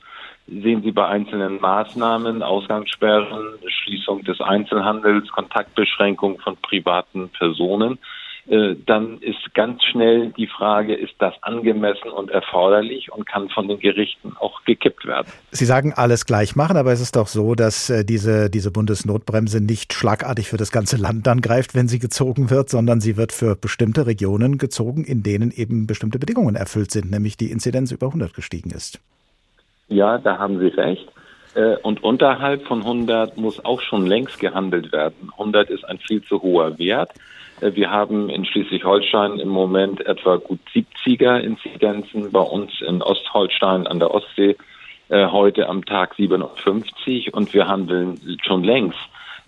sehen 0.50 0.82
Sie 0.84 0.92
bei 0.92 1.08
einzelnen 1.08 1.60
Maßnahmen, 1.62 2.44
Ausgangssperren, 2.44 3.60
Schließung 3.68 4.24
des 4.24 4.42
Einzelhandels, 4.42 5.30
Kontaktbeschränkung 5.30 6.40
von 6.40 6.58
privaten 6.58 7.30
Personen, 7.30 8.00
äh, 8.50 8.76
dann 8.86 9.20
ist 9.20 9.54
ganz 9.54 9.84
schnell 9.84 10.32
die 10.36 10.48
Frage, 10.48 10.96
ist 10.96 11.14
das 11.20 11.36
angemessen 11.42 12.10
und 12.10 12.32
erforderlich 12.32 13.12
und 13.12 13.28
kann 13.28 13.50
von 13.50 13.68
den 13.68 13.80
Gerichten 13.80 14.36
auch 14.40 14.64
gekippt 14.64 15.06
werden. 15.06 15.32
Sie 15.52 15.66
sagen 15.66 15.94
alles 15.94 16.26
gleich 16.26 16.56
machen, 16.56 16.76
aber 16.76 16.92
es 16.92 17.00
ist 17.00 17.16
doch 17.16 17.28
so, 17.28 17.54
dass 17.54 17.92
äh, 17.92 18.04
diese, 18.04 18.50
diese 18.50 18.72
Bundesnotbremse 18.72 19.62
nicht 19.62 19.94
schlagartig 19.94 20.50
für 20.50 20.58
das 20.58 20.72
ganze 20.72 20.98
Land 20.98 21.28
dann 21.28 21.42
greift, 21.42 21.76
wenn 21.76 21.88
sie 21.88 22.00
gezogen 22.00 22.50
wird, 22.50 22.70
sondern 22.70 23.02
sie 23.02 23.18
wird 23.18 23.34
für 23.34 23.56
bestimmte 23.56 24.08
Regionen 24.08 24.58
gezogen, 24.58 25.04
in 25.04 25.22
denen 25.22 25.52
eben 25.52 25.86
bestimmte 25.86 26.18
Bedingungen 26.18 26.56
erfüllt 26.56 26.90
sind, 26.90 27.12
nämlich 27.12 27.38
die 27.38 27.52
Inzidenz 27.52 27.92
über 27.92 28.08
100 28.08 28.34
gestiegen 28.34 28.72
ist. 28.72 29.00
Ja, 29.90 30.18
da 30.18 30.38
haben 30.38 30.60
Sie 30.60 30.68
recht. 30.68 31.10
Äh, 31.56 31.78
und 31.78 32.04
unterhalb 32.04 32.68
von 32.68 32.82
100 32.82 33.38
muss 33.38 33.64
auch 33.66 33.82
schon 33.82 34.06
längst 34.06 34.40
gehandelt 34.40 34.92
werden. 34.92 35.32
100 35.34 35.70
ist 35.70 35.84
ein 35.84 35.98
viel 36.00 36.22
zu 36.22 36.42
hoher 36.42 36.78
Wert. 36.78 37.12
Äh, 37.62 37.74
wir 37.74 37.90
haben 37.90 38.30
in 38.30 38.46
Schleswig-Holstein 38.46 39.40
im 39.40 39.50
Moment 39.50 40.06
etwa 40.06 40.38
gut 40.38 40.60
70er 40.74 41.40
Inzidenzen, 41.40 42.32
bei 42.32 42.42
uns 42.42 42.82
in 42.82 43.02
Ostholstein 43.02 43.88
an 43.88 44.00
der 44.00 44.14
Ostsee 44.14 44.56
äh, 45.10 45.28
heute 45.28 45.68
am 45.68 45.84
Tag 45.86 46.14
57 46.16 47.34
und 47.34 47.54
wir 47.54 47.68
handeln 47.68 48.20
schon 48.44 48.64
längst 48.64 49.00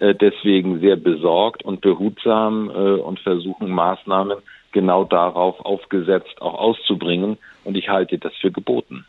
deswegen 0.03 0.79
sehr 0.79 0.95
besorgt 0.95 1.63
und 1.63 1.81
behutsam 1.81 2.69
und 2.69 3.19
versuchen 3.19 3.69
Maßnahmen 3.69 4.39
genau 4.71 5.03
darauf 5.03 5.63
aufgesetzt 5.63 6.41
auch 6.41 6.55
auszubringen 6.55 7.37
und 7.65 7.77
ich 7.77 7.87
halte 7.87 8.17
das 8.17 8.33
für 8.33 8.49
geboten. 8.49 9.05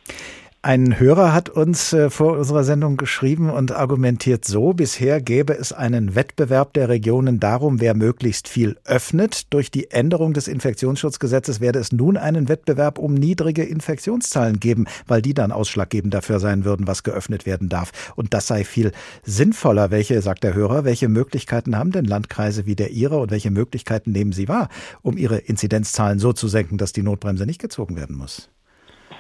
Ein 0.65 1.01
Hörer 1.01 1.33
hat 1.33 1.49
uns 1.49 1.93
äh, 1.93 2.09
vor 2.09 2.39
unserer 2.39 2.63
Sendung 2.63 2.97
geschrieben 2.97 3.51
und 3.51 3.73
argumentiert 3.73 4.45
so, 4.45 4.75
bisher 4.75 5.21
gäbe 5.21 5.55
es 5.59 5.73
einen 5.73 6.15
Wettbewerb 6.15 6.73
der 6.75 6.89
Regionen 6.89 7.41
darum, 7.41 7.81
wer 7.81 7.95
möglichst 7.95 8.47
viel 8.47 8.77
öffnet. 8.85 9.53
Durch 9.53 9.73
die 9.73 9.91
Änderung 9.91 10.35
des 10.35 10.47
Infektionsschutzgesetzes 10.47 11.61
werde 11.61 11.81
es 11.81 11.91
nun 11.91 12.17
einen 12.17 12.49
Wettbewerb 12.49 13.01
um 13.01 13.15
niedrige 13.15 13.65
Infektionszahlen 13.65 14.61
geben, 14.61 14.87
weil 15.09 15.21
die 15.21 15.35
dann 15.35 15.51
ausschlaggebend 15.51 16.15
dafür 16.15 16.39
sein 16.39 16.65
würden, 16.65 16.87
was 16.87 17.03
geöffnet 17.03 17.45
werden 17.45 17.69
darf. 17.69 18.13
Und 18.15 18.33
das 18.33 18.47
sei 18.47 18.63
viel 18.63 18.93
sinnvoller. 19.25 19.91
Welche, 19.91 20.23
sagt 20.23 20.45
der 20.45 20.55
Hörer, 20.55 20.85
welche 20.85 21.09
Möglichkeiten 21.09 21.77
haben 21.77 21.91
denn 21.91 22.05
Landkreise 22.05 22.67
wie 22.67 22.77
der 22.77 22.93
Ihre 22.93 23.19
und 23.19 23.33
welche 23.33 23.51
Möglichkeiten 23.51 24.13
nehmen 24.13 24.31
Sie 24.31 24.47
wahr, 24.47 24.69
um 25.03 25.19
Ihre 25.19 25.39
Inzidenzzahlen 25.39 26.21
so 26.21 26.33
zu 26.33 26.47
senken, 26.47 26.79
dass 26.79 26.93
die 26.93 27.03
Notbremse 27.03 27.47
nicht 27.47 27.61
gezogen 27.61 27.97
werden 27.97 28.15
muss? 28.15 28.52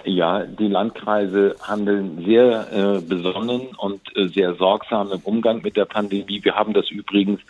Ja, 0.04 0.44
die 0.44 0.68
Landkreise 0.68 1.56
handeln 1.62 2.24
sehr 2.24 2.66
äh, 2.72 3.00
besonnen 3.00 3.68
und 3.76 4.00
äh, 4.16 4.28
sehr 4.28 4.54
sorgsam 4.54 5.12
im 5.12 5.20
Umgang 5.20 5.62
mit 5.62 5.76
der 5.76 5.84
Pandemie. 5.84 6.42
Wir 6.42 6.54
haben 6.54 6.72
das 6.72 6.90
übrigens 6.90 7.40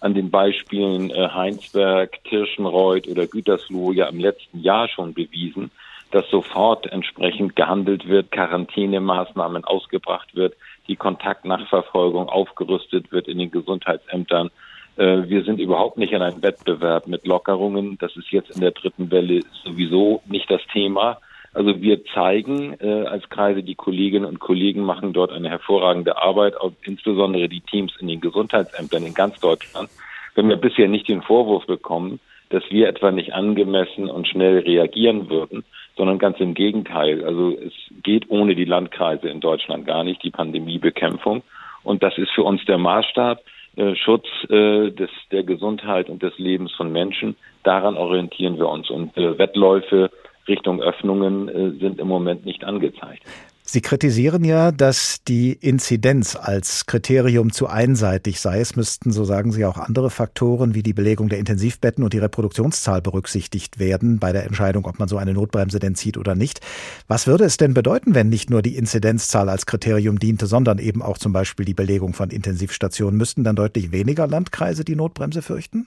an 0.00 0.14
den 0.14 0.30
Beispielen 0.30 1.10
äh, 1.10 1.28
Heinsberg, 1.28 2.22
Tirschenreuth 2.24 3.08
oder 3.08 3.26
Gütersloh 3.26 3.92
ja 3.92 4.06
im 4.06 4.18
letzten 4.18 4.60
Jahr 4.60 4.88
schon 4.88 5.14
bewiesen, 5.14 5.70
dass 6.10 6.28
sofort 6.28 6.86
entsprechend 6.86 7.56
gehandelt 7.56 8.08
wird, 8.08 8.30
Quarantänemaßnahmen 8.32 9.64
ausgebracht 9.64 10.34
wird, 10.34 10.54
die 10.88 10.96
Kontaktnachverfolgung 10.96 12.28
aufgerüstet 12.28 13.12
wird 13.12 13.28
in 13.28 13.38
den 13.38 13.50
Gesundheitsämtern. 13.50 14.50
Äh, 14.96 15.28
wir 15.28 15.44
sind 15.44 15.60
überhaupt 15.60 15.98
nicht 15.98 16.12
in 16.12 16.20
einem 16.20 16.42
Wettbewerb 16.42 17.06
mit 17.06 17.26
Lockerungen. 17.26 17.96
Das 17.98 18.14
ist 18.16 18.30
jetzt 18.30 18.50
in 18.50 18.60
der 18.60 18.72
dritten 18.72 19.10
Welle 19.10 19.40
sowieso 19.64 20.22
nicht 20.26 20.50
das 20.50 20.60
Thema. 20.72 21.18
Also 21.54 21.80
wir 21.82 22.04
zeigen 22.06 22.76
äh, 22.80 23.06
als 23.06 23.28
Kreise, 23.28 23.62
die 23.62 23.74
Kolleginnen 23.74 24.24
und 24.24 24.40
Kollegen 24.40 24.82
machen 24.82 25.12
dort 25.12 25.32
eine 25.32 25.50
hervorragende 25.50 26.16
Arbeit, 26.16 26.54
insbesondere 26.82 27.48
die 27.48 27.60
Teams 27.60 27.92
in 28.00 28.08
den 28.08 28.20
Gesundheitsämtern 28.20 29.04
in 29.04 29.14
ganz 29.14 29.38
Deutschland. 29.40 29.90
Wenn 30.34 30.48
wir 30.48 30.56
bisher 30.56 30.88
nicht 30.88 31.08
den 31.08 31.20
Vorwurf 31.20 31.66
bekommen, 31.66 32.20
dass 32.48 32.62
wir 32.70 32.88
etwa 32.88 33.10
nicht 33.10 33.34
angemessen 33.34 34.08
und 34.08 34.28
schnell 34.28 34.58
reagieren 34.60 35.28
würden, 35.28 35.64
sondern 35.96 36.18
ganz 36.18 36.40
im 36.40 36.54
Gegenteil. 36.54 37.24
Also 37.24 37.50
es 37.50 37.72
geht 38.02 38.30
ohne 38.30 38.54
die 38.54 38.64
Landkreise 38.64 39.28
in 39.28 39.40
Deutschland 39.40 39.86
gar 39.86 40.04
nicht, 40.04 40.22
die 40.22 40.30
Pandemiebekämpfung. 40.30 41.42
Und 41.82 42.02
das 42.02 42.16
ist 42.18 42.30
für 42.30 42.44
uns 42.44 42.64
der 42.64 42.78
Maßstab. 42.78 43.42
Äh, 43.76 43.94
Schutz 43.96 44.26
äh, 44.50 44.90
des, 44.90 45.10
der 45.30 45.44
Gesundheit 45.44 46.10
und 46.10 46.22
des 46.22 46.38
Lebens 46.38 46.72
von 46.72 46.92
Menschen. 46.92 47.36
Daran 47.62 47.96
orientieren 47.96 48.58
wir 48.58 48.68
uns. 48.68 48.90
Und 48.90 49.16
äh, 49.16 49.38
Wettläufe 49.38 50.10
Richtung 50.48 50.80
Öffnungen 50.80 51.48
äh, 51.48 51.78
sind 51.78 51.98
im 51.98 52.08
Moment 52.08 52.44
nicht 52.44 52.64
angezeigt. 52.64 53.22
Sie 53.64 53.80
kritisieren 53.80 54.44
ja, 54.44 54.72
dass 54.72 55.22
die 55.24 55.52
Inzidenz 55.52 56.36
als 56.36 56.84
Kriterium 56.84 57.52
zu 57.52 57.68
einseitig 57.68 58.40
sei. 58.40 58.60
Es 58.60 58.76
müssten, 58.76 59.12
so 59.12 59.24
sagen 59.24 59.52
Sie, 59.52 59.64
auch 59.64 59.78
andere 59.78 60.10
Faktoren 60.10 60.74
wie 60.74 60.82
die 60.82 60.92
Belegung 60.92 61.28
der 61.28 61.38
Intensivbetten 61.38 62.02
und 62.04 62.12
die 62.12 62.18
Reproduktionszahl 62.18 63.00
berücksichtigt 63.00 63.78
werden 63.78 64.18
bei 64.18 64.32
der 64.32 64.44
Entscheidung, 64.44 64.84
ob 64.84 64.98
man 64.98 65.08
so 65.08 65.16
eine 65.16 65.32
Notbremse 65.32 65.78
denn 65.78 65.94
zieht 65.94 66.18
oder 66.18 66.34
nicht. 66.34 66.60
Was 67.08 67.26
würde 67.26 67.44
es 67.44 67.56
denn 67.56 67.72
bedeuten, 67.72 68.14
wenn 68.14 68.28
nicht 68.28 68.50
nur 68.50 68.62
die 68.62 68.76
Inzidenzzahl 68.76 69.48
als 69.48 69.64
Kriterium 69.64 70.18
diente, 70.18 70.46
sondern 70.46 70.78
eben 70.78 71.00
auch 71.00 71.16
zum 71.16 71.32
Beispiel 71.32 71.64
die 71.64 71.72
Belegung 71.72 72.14
von 72.14 72.30
Intensivstationen? 72.30 73.16
Müssten 73.16 73.44
dann 73.44 73.56
deutlich 73.56 73.92
weniger 73.92 74.26
Landkreise 74.26 74.84
die 74.84 74.96
Notbremse 74.96 75.40
fürchten? 75.40 75.86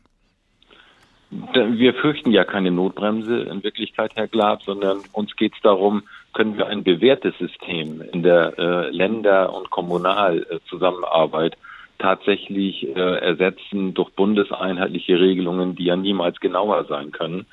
Wir 1.31 1.93
fürchten 1.95 2.31
ja 2.31 2.43
keine 2.43 2.71
Notbremse 2.71 3.41
in 3.41 3.63
Wirklichkeit, 3.63 4.11
Herr 4.15 4.27
Glab, 4.27 4.63
sondern 4.63 4.99
uns 5.11 5.35
geht 5.35 5.53
es 5.55 5.61
darum, 5.61 6.03
können 6.33 6.57
wir 6.57 6.67
ein 6.67 6.83
bewährtes 6.83 7.37
System 7.37 8.01
in 8.13 8.23
der 8.23 8.57
äh, 8.59 8.89
Länder- 8.89 9.53
und 9.53 9.69
Kommunalzusammenarbeit 9.69 11.57
tatsächlich 11.97 12.87
äh, 12.95 13.19
ersetzen 13.19 13.93
durch 13.93 14.11
bundeseinheitliche 14.11 15.19
Regelungen, 15.19 15.75
die 15.75 15.85
ja 15.85 15.95
niemals 15.95 16.39
genauer 16.39 16.85
sein 16.85 17.11
können. 17.11 17.45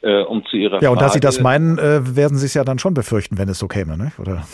Äh, 0.00 0.22
um 0.22 0.46
zu 0.46 0.56
Ihrer 0.56 0.80
ja, 0.80 0.90
und 0.90 0.98
Frage, 0.98 1.08
da 1.08 1.12
Sie 1.14 1.20
das 1.20 1.40
meinen, 1.40 1.76
äh, 1.76 2.14
werden 2.14 2.38
Sie 2.38 2.46
es 2.46 2.54
ja 2.54 2.62
dann 2.62 2.78
schon 2.78 2.94
befürchten, 2.94 3.36
wenn 3.36 3.48
es 3.48 3.58
so 3.58 3.66
käme, 3.66 3.98
ne? 3.98 4.12
oder? 4.20 4.46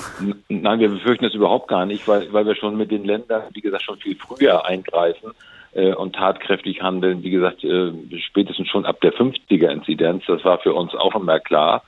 Nein, 0.49 0.81
wir 0.81 0.89
befürchten 0.89 1.27
es 1.27 1.35
überhaupt 1.35 1.69
gar 1.69 1.85
nicht, 1.85 2.09
weil, 2.09 2.33
weil 2.33 2.47
wir 2.47 2.55
schon 2.55 2.79
mit 2.79 2.91
den 2.91 3.05
Ländern, 3.05 3.43
wie 3.53 3.61
gesagt, 3.61 3.83
schon 3.83 3.99
viel 3.99 4.17
früher 4.17 4.65
eingreifen 4.65 5.33
äh, 5.33 5.55
und 5.75 6.15
tatkräftig 6.15 6.83
handeln. 6.83 7.23
Wie 7.23 7.31
gesagt, 7.31 7.65
äh, 7.65 7.93
spätestens 8.19 8.69
schon 8.69 8.85
ab 8.85 9.01
der 9.01 9.13
50er-Inzidenz. 9.13 10.25
Das 10.27 10.45
war 10.45 10.59
für 10.59 10.75
uns 10.75 10.95
auch 10.95 11.15
immer 11.15 11.41
klar. 11.41 11.83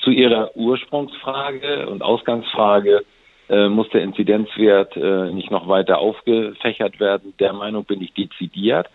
Zu 0.00 0.10
Ihrer 0.10 0.56
Ursprungsfrage 0.56 1.88
und 1.88 2.02
Ausgangsfrage 2.02 3.04
äh, 3.48 3.68
muss 3.68 3.88
der 3.90 4.02
Inzidenzwert 4.02 4.96
äh, 4.96 5.30
nicht 5.32 5.50
noch 5.50 5.68
weiter 5.68 5.98
aufgefächert 5.98 7.00
werden. 7.00 7.34
Der 7.40 7.52
Meinung 7.52 7.84
bin 7.84 8.02
ich 8.02 8.12
dezidiert. 8.12 8.88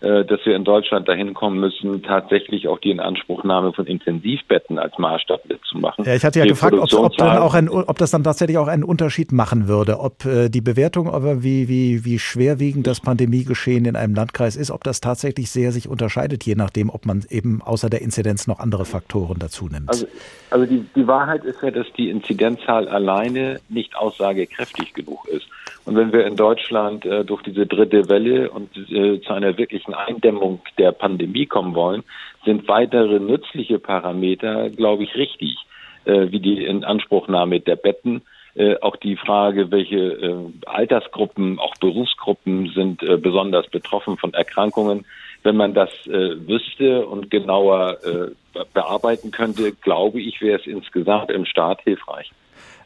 Äh, 0.00 0.24
dass 0.24 0.38
wir 0.46 0.54
in 0.54 0.62
Deutschland 0.62 1.08
dahin 1.08 1.34
kommen 1.34 1.58
müssen, 1.58 2.04
tatsächlich 2.04 2.68
auch 2.68 2.78
die 2.78 2.92
Inanspruchnahme 2.92 3.72
von 3.72 3.84
Intensivbetten 3.84 4.78
als 4.78 4.96
Maßstab 4.96 5.48
mitzumachen. 5.48 6.04
Ja, 6.04 6.14
ich 6.14 6.24
hatte 6.24 6.38
ja 6.38 6.44
gefragt, 6.44 6.74
ob, 6.74 6.92
ob, 6.92 7.16
dann 7.16 7.38
auch 7.38 7.52
ein, 7.52 7.68
ob 7.68 7.98
das 7.98 8.12
dann 8.12 8.22
tatsächlich 8.22 8.58
auch 8.58 8.68
einen 8.68 8.84
Unterschied 8.84 9.32
machen 9.32 9.66
würde, 9.66 9.98
ob 9.98 10.24
äh, 10.24 10.50
die 10.50 10.60
Bewertung, 10.60 11.12
aber 11.12 11.42
wie, 11.42 11.68
wie, 11.68 12.04
wie 12.04 12.20
schwerwiegend 12.20 12.86
das 12.86 13.00
Pandemiegeschehen 13.00 13.86
in 13.86 13.96
einem 13.96 14.14
Landkreis 14.14 14.54
ist, 14.54 14.70
ob 14.70 14.84
das 14.84 15.00
tatsächlich 15.00 15.50
sehr 15.50 15.72
sich 15.72 15.88
unterscheidet, 15.88 16.44
je 16.44 16.54
nachdem, 16.54 16.90
ob 16.90 17.04
man 17.04 17.24
eben 17.28 17.60
außer 17.60 17.90
der 17.90 18.00
Inzidenz 18.00 18.46
noch 18.46 18.60
andere 18.60 18.84
Faktoren 18.84 19.40
dazu 19.40 19.66
nimmt. 19.66 19.88
Also, 19.88 20.06
also 20.50 20.64
die, 20.64 20.84
die 20.94 21.08
Wahrheit 21.08 21.44
ist 21.44 21.60
ja, 21.60 21.72
dass 21.72 21.86
die 21.94 22.10
Inzidenzzahl 22.10 22.86
alleine 22.86 23.58
nicht 23.68 23.96
aussagekräftig 23.96 24.94
genug 24.94 25.26
ist. 25.26 25.48
Und 25.88 25.96
wenn 25.96 26.12
wir 26.12 26.26
in 26.26 26.36
Deutschland 26.36 27.06
äh, 27.06 27.24
durch 27.24 27.42
diese 27.42 27.66
dritte 27.66 28.10
Welle 28.10 28.50
und 28.50 28.76
äh, 28.90 29.22
zu 29.22 29.32
einer 29.32 29.56
wirklichen 29.56 29.87
Eindämmung 29.94 30.60
der 30.78 30.92
Pandemie 30.92 31.46
kommen 31.46 31.74
wollen, 31.74 32.04
sind 32.44 32.68
weitere 32.68 33.18
nützliche 33.18 33.78
Parameter, 33.78 34.70
glaube 34.70 35.04
ich, 35.04 35.14
richtig, 35.14 35.56
äh, 36.04 36.30
wie 36.30 36.40
die 36.40 36.64
Inanspruchnahme 36.64 37.60
der 37.60 37.76
Betten, 37.76 38.22
äh, 38.54 38.76
auch 38.80 38.96
die 38.96 39.16
Frage, 39.16 39.70
welche 39.70 39.96
äh, 39.96 40.36
Altersgruppen, 40.66 41.58
auch 41.58 41.74
Berufsgruppen 41.76 42.72
sind 42.74 43.02
äh, 43.02 43.16
besonders 43.16 43.68
betroffen 43.68 44.16
von 44.16 44.34
Erkrankungen. 44.34 45.06
Wenn 45.44 45.56
man 45.56 45.74
das 45.74 45.90
äh, 46.06 46.48
wüsste 46.48 47.06
und 47.06 47.30
genauer 47.30 47.98
äh, 48.04 48.64
bearbeiten 48.74 49.30
könnte, 49.30 49.72
glaube 49.72 50.20
ich, 50.20 50.40
wäre 50.40 50.58
es 50.58 50.66
insgesamt 50.66 51.30
im 51.30 51.44
Staat 51.44 51.82
hilfreich. 51.82 52.32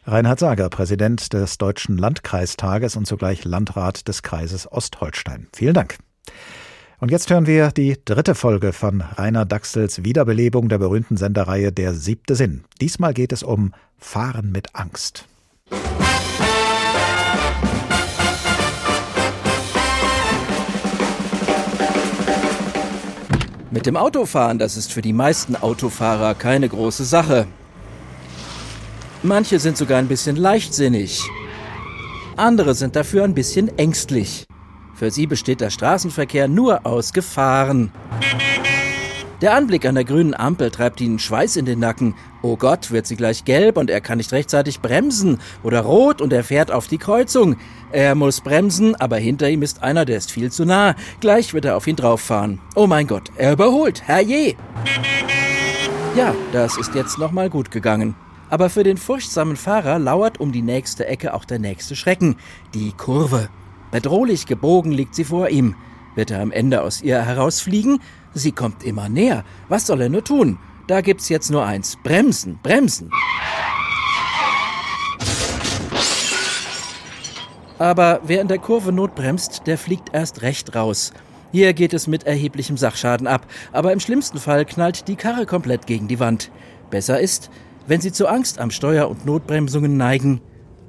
Reinhard 0.05 0.37
Sager, 0.37 0.69
Präsident 0.69 1.33
des 1.33 1.57
Deutschen 1.57 1.97
Landkreistages 1.97 2.95
und 2.95 3.07
zugleich 3.07 3.45
Landrat 3.45 4.07
des 4.07 4.21
Kreises 4.21 4.71
Ostholstein. 4.71 5.47
Vielen 5.53 5.73
Dank. 5.73 5.97
Und 7.03 7.11
jetzt 7.11 7.29
hören 7.29 7.47
wir 7.47 7.71
die 7.71 7.97
dritte 8.05 8.33
Folge 8.33 8.71
von 8.71 9.01
Rainer 9.01 9.43
Daxels 9.43 10.05
Wiederbelebung 10.05 10.69
der 10.69 10.77
berühmten 10.77 11.17
Sendereihe 11.17 11.73
Der 11.73 11.93
siebte 11.93 12.33
Sinn. 12.33 12.63
Diesmal 12.79 13.13
geht 13.13 13.33
es 13.33 13.43
um 13.43 13.73
Fahren 13.97 14.53
mit 14.53 14.73
Angst. 14.73 15.25
Mit 23.69 23.85
dem 23.85 23.97
Autofahren, 23.97 24.57
das 24.57 24.77
ist 24.77 24.93
für 24.93 25.01
die 25.01 25.11
meisten 25.11 25.57
Autofahrer 25.57 26.35
keine 26.35 26.69
große 26.69 27.03
Sache. 27.03 27.47
Manche 29.23 29.59
sind 29.59 29.75
sogar 29.75 29.99
ein 29.99 30.07
bisschen 30.07 30.37
leichtsinnig. 30.37 31.21
Andere 32.37 32.73
sind 32.75 32.95
dafür 32.95 33.25
ein 33.25 33.33
bisschen 33.33 33.77
ängstlich. 33.77 34.47
Für 35.03 35.11
sie 35.11 35.27
besteht 35.27 35.59
der 35.59 35.69
Straßenverkehr 35.69 36.47
nur 36.47 36.85
aus 36.85 37.11
Gefahren. 37.11 37.91
Der 39.41 39.53
Anblick 39.53 39.85
an 39.85 39.95
der 39.95 40.05
grünen 40.05 40.33
Ampel 40.33 40.71
treibt 40.71 41.01
ihn 41.01 41.19
Schweiß 41.19 41.57
in 41.57 41.65
den 41.65 41.79
Nacken. 41.79 42.15
Oh 42.41 42.55
Gott, 42.55 42.89
wird 42.89 43.05
sie 43.05 43.17
gleich 43.17 43.43
gelb 43.43 43.75
und 43.75 43.89
er 43.89 43.99
kann 43.99 44.19
nicht 44.19 44.31
rechtzeitig 44.31 44.79
bremsen. 44.79 45.41
Oder 45.61 45.81
rot 45.81 46.21
und 46.21 46.31
er 46.31 46.45
fährt 46.45 46.71
auf 46.71 46.87
die 46.87 46.99
Kreuzung. 46.99 47.57
Er 47.91 48.15
muss 48.15 48.39
bremsen, 48.39 48.95
aber 48.95 49.17
hinter 49.17 49.49
ihm 49.49 49.61
ist 49.61 49.83
einer, 49.83 50.05
der 50.05 50.15
ist 50.15 50.31
viel 50.31 50.53
zu 50.53 50.63
nah. 50.63 50.95
Gleich 51.19 51.53
wird 51.53 51.65
er 51.65 51.75
auf 51.75 51.85
ihn 51.85 51.97
drauffahren. 51.97 52.61
Oh 52.73 52.87
mein 52.87 53.05
Gott, 53.05 53.29
er 53.35 53.51
überholt. 53.51 54.07
Herrje! 54.07 54.55
Ja, 56.15 56.33
das 56.53 56.77
ist 56.77 56.95
jetzt 56.95 57.17
nochmal 57.17 57.49
gut 57.49 57.71
gegangen. 57.71 58.15
Aber 58.49 58.69
für 58.69 58.83
den 58.83 58.95
furchtsamen 58.95 59.57
Fahrer 59.57 59.99
lauert 59.99 60.39
um 60.39 60.53
die 60.53 60.61
nächste 60.61 61.07
Ecke 61.07 61.33
auch 61.33 61.43
der 61.43 61.59
nächste 61.59 61.97
Schrecken. 61.97 62.37
Die 62.73 62.93
Kurve. 62.93 63.49
Bedrohlich 63.93 64.47
gebogen 64.47 64.91
liegt 64.91 65.13
sie 65.13 65.23
vor 65.23 65.49
ihm. 65.49 65.75
Wird 66.15 66.31
er 66.31 66.41
am 66.41 66.51
Ende 66.51 66.81
aus 66.81 67.03
ihr 67.03 67.21
herausfliegen? 67.21 67.99
Sie 68.33 68.51
kommt 68.51 68.83
immer 68.83 69.07
näher. 69.07 69.43
Was 69.69 69.85
soll 69.85 70.01
er 70.01 70.09
nur 70.09 70.23
tun? 70.23 70.57
Da 70.87 71.01
gibt's 71.01 71.29
jetzt 71.29 71.51
nur 71.51 71.63
eins. 71.63 71.99
Bremsen, 72.01 72.57
bremsen. 72.63 73.11
Aber 77.77 78.19
wer 78.23 78.41
in 78.41 78.47
der 78.47 78.57
Kurve 78.57 78.91
notbremst, 78.91 79.67
der 79.67 79.77
fliegt 79.77 80.11
erst 80.11 80.41
recht 80.41 80.75
raus. 80.75 81.13
Hier 81.51 81.73
geht 81.73 81.93
es 81.93 82.07
mit 82.07 82.23
erheblichem 82.23 82.77
Sachschaden 82.77 83.27
ab, 83.27 83.45
aber 83.73 83.93
im 83.93 83.99
schlimmsten 83.99 84.39
Fall 84.39 84.65
knallt 84.65 85.07
die 85.07 85.17
Karre 85.17 85.45
komplett 85.45 85.85
gegen 85.85 86.07
die 86.07 86.19
Wand. 86.19 86.49
Besser 86.89 87.19
ist, 87.19 87.51
wenn 87.85 88.01
Sie 88.01 88.11
zu 88.11 88.25
Angst 88.25 88.57
am 88.57 88.71
Steuer 88.71 89.07
und 89.07 89.27
Notbremsungen 89.27 89.97
neigen, 89.97 90.41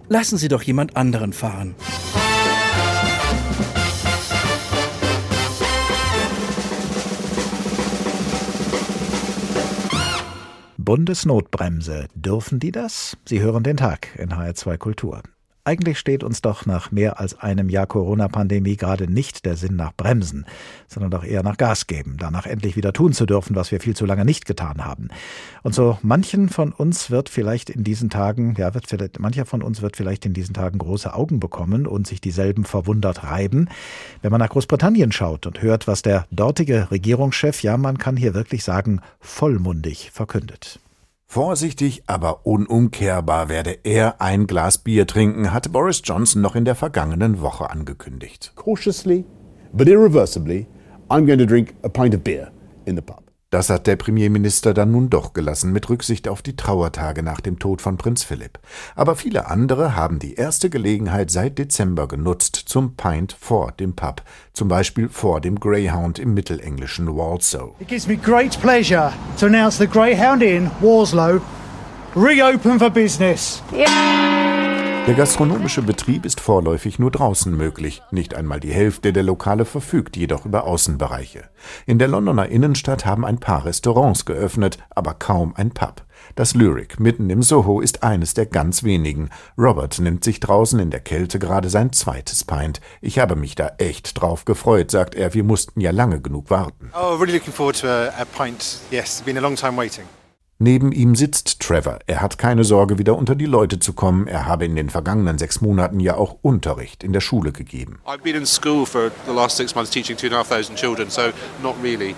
lassen 0.08 0.38
Sie 0.38 0.48
doch 0.48 0.62
jemand 0.62 0.96
anderen 0.96 1.34
fahren. 1.34 1.74
Bundesnotbremse. 10.84 12.08
Dürfen 12.14 12.60
die 12.60 12.72
das? 12.72 13.16
Sie 13.24 13.40
hören 13.40 13.62
den 13.62 13.76
Tag 13.76 14.08
in 14.18 14.34
HR2 14.34 14.76
Kultur. 14.76 15.22
Eigentlich 15.66 15.98
steht 15.98 16.22
uns 16.22 16.42
doch 16.42 16.66
nach 16.66 16.90
mehr 16.90 17.18
als 17.18 17.40
einem 17.40 17.70
Jahr 17.70 17.86
Corona-Pandemie 17.86 18.76
gerade 18.76 19.10
nicht 19.10 19.46
der 19.46 19.56
Sinn 19.56 19.76
nach 19.76 19.94
Bremsen, 19.96 20.44
sondern 20.88 21.10
doch 21.10 21.24
eher 21.24 21.42
nach 21.42 21.56
Gas 21.56 21.86
geben, 21.86 22.16
danach 22.18 22.44
endlich 22.44 22.76
wieder 22.76 22.92
tun 22.92 23.14
zu 23.14 23.24
dürfen, 23.24 23.56
was 23.56 23.72
wir 23.72 23.80
viel 23.80 23.96
zu 23.96 24.04
lange 24.04 24.26
nicht 24.26 24.44
getan 24.44 24.84
haben. 24.84 25.08
Und 25.62 25.74
so 25.74 25.98
manchen 26.02 26.50
von 26.50 26.70
uns 26.70 27.10
wird 27.10 27.30
vielleicht 27.30 27.70
in 27.70 27.82
diesen 27.82 28.10
Tagen, 28.10 28.54
ja, 28.58 28.74
wird 28.74 28.88
vielleicht, 28.88 29.18
mancher 29.20 29.46
von 29.46 29.62
uns 29.62 29.80
wird 29.80 29.96
vielleicht 29.96 30.26
in 30.26 30.34
diesen 30.34 30.52
Tagen 30.52 30.78
große 30.78 31.14
Augen 31.14 31.40
bekommen 31.40 31.86
und 31.86 32.06
sich 32.06 32.20
dieselben 32.20 32.64
verwundert 32.64 33.24
reiben, 33.24 33.70
wenn 34.20 34.30
man 34.30 34.40
nach 34.40 34.50
Großbritannien 34.50 35.12
schaut 35.12 35.46
und 35.46 35.62
hört, 35.62 35.86
was 35.86 36.02
der 36.02 36.26
dortige 36.30 36.90
Regierungschef, 36.90 37.62
ja, 37.62 37.78
man 37.78 37.96
kann 37.96 38.18
hier 38.18 38.34
wirklich 38.34 38.64
sagen, 38.64 39.00
vollmundig 39.18 40.10
verkündet. 40.12 40.78
Vorsichtig, 41.26 42.04
aber 42.06 42.46
unumkehrbar 42.46 43.48
werde 43.48 43.78
er 43.82 44.20
ein 44.20 44.46
Glas 44.46 44.78
Bier 44.78 45.06
trinken, 45.06 45.52
hatte 45.52 45.68
Boris 45.68 46.00
Johnson 46.04 46.42
noch 46.42 46.54
in 46.54 46.64
der 46.64 46.76
vergangenen 46.76 47.40
Woche 47.40 47.70
angekündigt. 47.70 48.52
Cautiously, 48.54 49.24
but 49.72 49.88
irreversibly, 49.88 50.66
I'm 51.08 51.26
going 51.26 51.38
to 51.38 51.46
drink 51.46 51.74
a 51.82 51.88
pint 51.88 52.14
of 52.14 52.22
beer 52.22 52.52
in 52.84 52.94
the 52.96 53.02
pub. 53.02 53.23
Das 53.54 53.70
hat 53.70 53.86
der 53.86 53.94
Premierminister 53.94 54.74
dann 54.74 54.90
nun 54.90 55.10
doch 55.10 55.32
gelassen, 55.32 55.70
mit 55.70 55.88
Rücksicht 55.88 56.26
auf 56.26 56.42
die 56.42 56.56
Trauertage 56.56 57.22
nach 57.22 57.40
dem 57.40 57.60
Tod 57.60 57.80
von 57.80 57.96
Prinz 57.96 58.24
Philipp. 58.24 58.58
Aber 58.96 59.14
viele 59.14 59.46
andere 59.46 59.94
haben 59.94 60.18
die 60.18 60.34
erste 60.34 60.70
Gelegenheit 60.70 61.30
seit 61.30 61.56
Dezember 61.56 62.08
genutzt 62.08 62.56
zum 62.56 62.96
Pint 62.96 63.36
vor 63.38 63.70
dem 63.70 63.94
Pub, 63.94 64.22
zum 64.54 64.66
Beispiel 64.66 65.08
vor 65.08 65.40
dem 65.40 65.60
Greyhound 65.60 66.18
im 66.18 66.34
mittelenglischen 66.34 67.06
Walsall. 67.06 67.70
It 67.78 67.86
gives 67.86 68.08
me 68.08 68.16
great 68.16 68.60
pleasure 68.60 69.12
to 69.38 69.46
announce 69.46 69.78
the 69.78 69.86
Greyhound 69.86 70.42
Inn, 70.42 70.68
Walsall, 70.80 71.40
reopen 72.16 72.80
for 72.80 72.90
business. 72.90 73.62
Der 75.06 75.12
gastronomische 75.12 75.82
Betrieb 75.82 76.24
ist 76.24 76.40
vorläufig 76.40 76.98
nur 76.98 77.10
draußen 77.10 77.54
möglich. 77.54 78.00
Nicht 78.10 78.34
einmal 78.34 78.58
die 78.58 78.72
Hälfte 78.72 79.12
der 79.12 79.22
Lokale 79.22 79.66
verfügt 79.66 80.16
jedoch 80.16 80.46
über 80.46 80.64
Außenbereiche. 80.64 81.44
In 81.84 81.98
der 81.98 82.08
Londoner 82.08 82.48
Innenstadt 82.48 83.04
haben 83.04 83.26
ein 83.26 83.38
paar 83.38 83.66
Restaurants 83.66 84.24
geöffnet, 84.24 84.78
aber 84.88 85.12
kaum 85.12 85.54
ein 85.56 85.72
Pub. 85.72 86.06
Das 86.36 86.54
Lyric 86.54 86.98
mitten 87.00 87.28
im 87.28 87.42
Soho 87.42 87.82
ist 87.82 88.02
eines 88.02 88.32
der 88.32 88.46
ganz 88.46 88.82
wenigen. 88.82 89.28
Robert 89.58 89.98
nimmt 89.98 90.24
sich 90.24 90.40
draußen 90.40 90.80
in 90.80 90.90
der 90.90 91.00
Kälte 91.00 91.38
gerade 91.38 91.68
sein 91.68 91.92
zweites 91.92 92.42
Pint. 92.42 92.80
Ich 93.02 93.18
habe 93.18 93.36
mich 93.36 93.54
da 93.54 93.72
echt 93.76 94.18
drauf 94.18 94.46
gefreut, 94.46 94.90
sagt 94.90 95.14
er. 95.14 95.34
Wir 95.34 95.44
mussten 95.44 95.82
ja 95.82 95.90
lange 95.90 96.22
genug 96.22 96.48
warten. 96.48 96.90
Oh, 96.98 97.16
really 97.16 97.34
looking 97.34 97.52
forward 97.52 97.78
to 97.78 97.86
a, 97.88 98.06
a 98.18 98.24
pint. 98.24 98.78
Yes, 98.90 99.20
been 99.20 99.36
a 99.36 99.42
long 99.42 99.54
time 99.54 99.76
waiting. 99.76 100.06
Neben 100.58 100.92
ihm 100.92 101.16
sitzt 101.16 101.60
Trevor. 101.60 101.98
Er 102.06 102.20
hat 102.20 102.38
keine 102.38 102.62
Sorge, 102.62 102.96
wieder 102.96 103.16
unter 103.16 103.34
die 103.34 103.46
Leute 103.46 103.80
zu 103.80 103.92
kommen. 103.92 104.28
Er 104.28 104.46
habe 104.46 104.64
in 104.64 104.76
den 104.76 104.88
vergangenen 104.88 105.36
sechs 105.36 105.60
Monaten 105.60 105.98
ja 105.98 106.16
auch 106.16 106.36
Unterricht 106.42 107.02
in 107.02 107.12
der 107.12 107.20
Schule 107.20 107.50
gegeben. 107.50 107.98
I've 108.06 108.22
been 108.22 108.36
in 108.36 108.46
school 108.46 108.86
for 108.86 109.10
the 109.26 109.32
last 109.32 109.56
six 109.56 109.74
months 109.74 109.90
teaching 109.90 110.16
two 110.16 110.26
and 110.26 110.34
a 110.34 110.38
half 110.38 110.48
thousand 110.48 110.76
children, 110.76 111.10
so 111.10 111.22
not 111.60 111.74
really. 111.82 112.14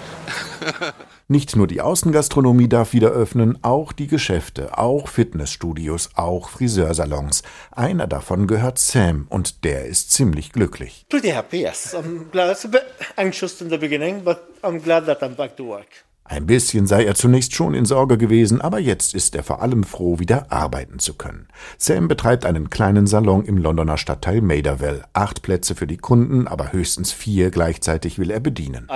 Nicht 1.28 1.56
nur 1.56 1.66
die 1.66 1.80
Außengastronomie 1.80 2.68
darf 2.68 2.92
wieder 2.92 3.08
öffnen, 3.08 3.58
auch 3.62 3.92
die 3.92 4.06
Geschäfte, 4.06 4.76
auch 4.78 5.08
Fitnessstudios, 5.08 6.10
auch 6.14 6.50
Friseursalons. 6.50 7.42
Einer 7.72 8.06
davon 8.06 8.46
gehört 8.46 8.78
Sam 8.78 9.26
und 9.30 9.64
der 9.64 9.86
ist 9.86 10.12
ziemlich 10.12 10.52
glücklich. 10.52 11.06
Pretty 11.08 11.30
happy, 11.30 11.62
yes. 11.62 11.94
I'm 11.94 12.30
glad. 12.30 12.52
It's 12.52 12.64
a 12.64 12.68
bit 12.68 12.84
anxious 13.16 13.60
in 13.62 13.70
the 13.70 13.78
beginning, 13.78 14.22
but 14.22 14.38
I'm 14.62 14.78
glad 14.80 15.06
that 15.06 15.22
I'm 15.22 15.34
back 15.34 15.56
to 15.56 15.64
work. 15.64 15.88
Ein 16.28 16.46
bisschen 16.46 16.86
sei 16.86 17.04
er 17.04 17.14
zunächst 17.14 17.54
schon 17.54 17.74
in 17.74 17.84
Sorge 17.84 18.18
gewesen, 18.18 18.60
aber 18.60 18.78
jetzt 18.78 19.14
ist 19.14 19.36
er 19.36 19.42
vor 19.42 19.62
allem 19.62 19.84
froh, 19.84 20.18
wieder 20.18 20.50
arbeiten 20.50 20.98
zu 20.98 21.14
können. 21.14 21.46
Sam 21.78 22.08
betreibt 22.08 22.44
einen 22.44 22.68
kleinen 22.68 23.06
Salon 23.06 23.44
im 23.44 23.58
Londoner 23.58 23.96
Stadtteil 23.96 24.40
Maderville. 24.40 25.04
Acht 25.12 25.42
Plätze 25.42 25.74
für 25.74 25.86
die 25.86 25.96
Kunden, 25.96 26.48
aber 26.48 26.72
höchstens 26.72 27.12
vier 27.12 27.50
gleichzeitig 27.50 28.18
will 28.18 28.30
er 28.30 28.40
bedienen. 28.40 28.88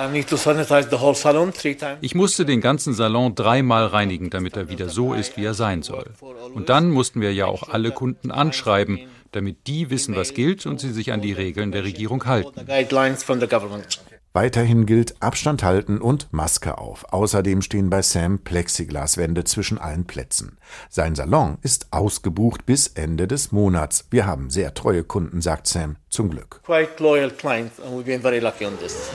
Ich 2.00 2.14
musste 2.14 2.44
den 2.44 2.60
ganzen 2.60 2.94
Salon 2.94 3.34
dreimal 3.34 3.86
reinigen, 3.86 4.30
damit 4.30 4.56
er 4.56 4.68
wieder 4.68 4.88
so 4.88 5.14
ist, 5.14 5.36
wie 5.36 5.44
er 5.44 5.54
sein 5.54 5.82
soll. 5.82 6.10
Und 6.54 6.68
dann 6.68 6.90
mussten 6.90 7.20
wir 7.20 7.32
ja 7.32 7.46
auch 7.46 7.68
alle 7.68 7.92
Kunden 7.92 8.30
anschreiben, 8.30 8.98
damit 9.32 9.68
die 9.68 9.90
wissen, 9.90 10.16
was 10.16 10.34
gilt 10.34 10.66
und 10.66 10.80
sie 10.80 10.92
sich 10.92 11.12
an 11.12 11.20
die 11.20 11.32
Regeln 11.32 11.70
der 11.70 11.84
Regierung 11.84 12.26
halten. 12.26 12.66
Weiterhin 14.32 14.86
gilt 14.86 15.20
Abstand 15.20 15.64
halten 15.64 15.98
und 15.98 16.32
Maske 16.32 16.78
auf. 16.78 17.12
Außerdem 17.12 17.62
stehen 17.62 17.90
bei 17.90 18.00
Sam 18.00 18.38
Plexiglaswände 18.38 19.42
zwischen 19.42 19.76
allen 19.76 20.04
Plätzen. 20.04 20.56
Sein 20.88 21.16
Salon 21.16 21.58
ist 21.62 21.88
ausgebucht 21.90 22.64
bis 22.64 22.86
Ende 22.86 23.26
des 23.26 23.50
Monats. 23.50 24.06
Wir 24.10 24.26
haben 24.26 24.48
sehr 24.48 24.72
treue 24.72 25.02
Kunden, 25.02 25.40
sagt 25.40 25.66
Sam, 25.66 25.96
zum 26.10 26.30
Glück. 26.30 26.60
Quite 26.64 27.02
loyal 27.02 27.30
clients 27.30 27.80
and 27.80 27.92
we've 27.92 28.04
been 28.04 28.22
very 28.22 28.38
lucky 28.38 28.66
on 28.66 28.78
this. 28.78 29.10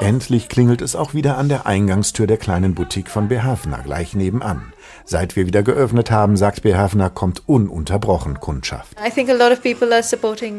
Endlich 0.00 0.48
klingelt 0.48 0.82
es 0.82 0.96
auch 0.96 1.14
wieder 1.14 1.38
an 1.38 1.48
der 1.48 1.66
Eingangstür 1.66 2.26
der 2.26 2.36
kleinen 2.36 2.74
Boutique 2.74 3.10
von 3.10 3.28
Behafner 3.28 3.78
gleich 3.84 4.14
nebenan. 4.14 4.72
Seit 5.10 5.36
wir 5.36 5.46
wieder 5.46 5.62
geöffnet 5.62 6.10
haben, 6.10 6.36
sagt 6.36 6.60
Behafner, 6.60 7.08
kommt 7.08 7.48
ununterbrochen 7.48 8.40
Kundschaft. 8.40 8.94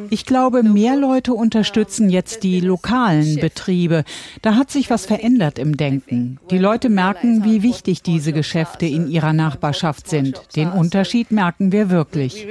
Ich 0.10 0.26
glaube, 0.26 0.64
mehr 0.64 0.95
Leute 0.95 1.36
unterstützen 1.36 2.10
jetzt 2.10 2.41
die 2.41 2.60
lokalen 2.60 3.36
Betriebe. 3.36 4.04
Da 4.41 4.56
hat 4.56 4.72
sich 4.72 4.89
was 4.89 5.06
verändert 5.06 5.60
im 5.60 5.78
Denken. 5.78 6.39
Die 6.50 6.58
Leute 6.58 6.89
merken, 6.89 7.43
wie 7.43 7.62
wichtig 7.62 8.02
diese 8.02 8.34
Geschäfte 8.34 8.88
in 8.88 9.08
ihrer 9.08 9.34
Nachbarschaft 9.34 10.10
sind. 10.10 10.41
Den 10.56 10.72
Unterschied 10.72 11.30
merken 11.30 11.72
wir 11.72 11.91
wirklich. 11.91 12.47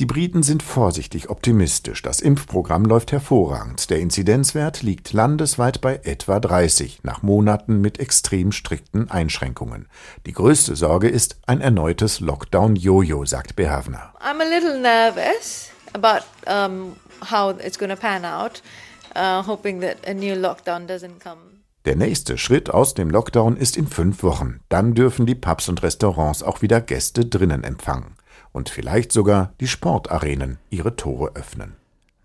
Die 0.00 0.06
Briten 0.06 0.42
sind 0.42 0.62
vorsichtig 0.62 1.28
optimistisch. 1.28 2.00
Das 2.00 2.20
Impfprogramm 2.20 2.86
läuft 2.86 3.12
hervorragend. 3.12 3.90
Der 3.90 4.00
Inzidenzwert 4.00 4.80
liegt 4.80 5.12
landesweit 5.12 5.82
bei 5.82 6.00
etwa 6.04 6.40
30, 6.40 7.00
nach 7.02 7.22
Monaten 7.22 7.82
mit 7.82 8.00
extrem 8.00 8.50
strikten 8.50 9.10
Einschränkungen. 9.10 9.88
Die 10.24 10.32
größte 10.32 10.74
Sorge 10.74 11.10
ist 11.10 11.36
ein 11.46 11.60
erneutes 11.60 12.20
Lockdown-Jojo, 12.20 13.26
sagt 13.26 13.56
Behavner. 13.56 14.14
I'm 14.20 14.40
a 14.40 14.48
little 14.48 14.80
nervous 14.80 15.68
about 15.92 16.24
um, 16.46 16.96
how 17.30 17.54
it's 17.62 17.78
going 17.78 17.94
to 17.94 18.00
pan 18.00 18.24
out, 18.24 18.62
uh, 19.14 19.46
hoping 19.46 19.82
that 19.82 19.98
a 20.06 20.14
new 20.14 20.32
lockdown 20.32 20.86
doesn't 20.86 21.20
come. 21.22 21.42
Der 21.84 21.96
nächste 21.96 22.38
Schritt 22.38 22.70
aus 22.70 22.94
dem 22.94 23.10
Lockdown 23.10 23.58
ist 23.58 23.76
in 23.76 23.86
fünf 23.86 24.22
Wochen. 24.22 24.60
Dann 24.70 24.94
dürfen 24.94 25.26
die 25.26 25.34
Pubs 25.34 25.68
und 25.68 25.82
Restaurants 25.82 26.42
auch 26.42 26.62
wieder 26.62 26.80
Gäste 26.80 27.26
drinnen 27.26 27.64
empfangen 27.64 28.16
und 28.52 28.68
vielleicht 28.68 29.12
sogar 29.12 29.52
die 29.60 29.68
Sportarenen 29.68 30.58
ihre 30.70 30.96
Tore 30.96 31.32
öffnen. 31.34 31.79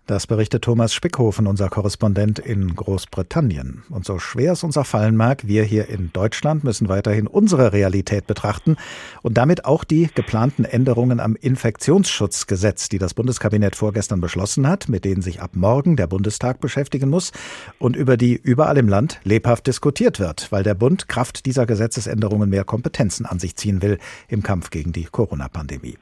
Das 0.06 0.28
berichtet 0.28 0.62
Thomas 0.62 0.94
Spickhofen, 0.94 1.48
unser 1.48 1.68
Korrespondent 1.68 2.38
in 2.38 2.76
Großbritannien. 2.76 3.82
Und 3.90 4.04
so 4.04 4.20
schwer 4.20 4.52
es 4.52 4.62
uns 4.62 4.76
auch 4.76 4.86
fallen 4.86 5.16
mag, 5.16 5.48
wir 5.48 5.64
hier 5.64 5.88
in 5.88 6.12
Deutschland 6.12 6.62
müssen 6.62 6.88
weiterhin 6.88 7.26
unsere 7.26 7.72
Realität 7.72 8.28
betrachten 8.28 8.76
und 9.22 9.36
damit 9.36 9.64
auch 9.64 9.82
die 9.82 10.08
geplanten 10.14 10.64
Änderungen 10.64 11.18
am 11.18 11.34
Infektionsschutzgesetz, 11.34 12.88
die 12.88 12.98
das 12.98 13.14
Bundeskabinett 13.14 13.74
vorgestern 13.74 14.20
beschlossen 14.20 14.68
hat, 14.68 14.88
mit 14.88 15.04
denen 15.04 15.22
sich 15.22 15.42
ab 15.42 15.56
morgen 15.56 15.96
der 15.96 16.06
Bundestag 16.06 16.60
beschäftigen 16.60 17.10
muss 17.10 17.32
und 17.80 17.96
über 17.96 18.16
die 18.16 18.36
überall 18.36 18.78
im 18.78 18.88
Land 18.88 19.18
lebhaft 19.24 19.66
diskutiert 19.66 20.20
wird, 20.20 20.52
weil 20.52 20.62
der 20.62 20.74
Bund 20.74 21.08
Kraft 21.08 21.46
dieser 21.46 21.66
Gesetzesänderungen 21.66 22.48
mehr 22.48 22.62
Kompetenzen 22.62 23.26
an 23.26 23.40
sich 23.40 23.56
ziehen 23.56 23.82
will 23.82 23.98
im 24.28 24.44
Kampf 24.44 24.70
gegen 24.70 24.92
die 24.92 25.06
Corona-Pandemie. 25.06 25.98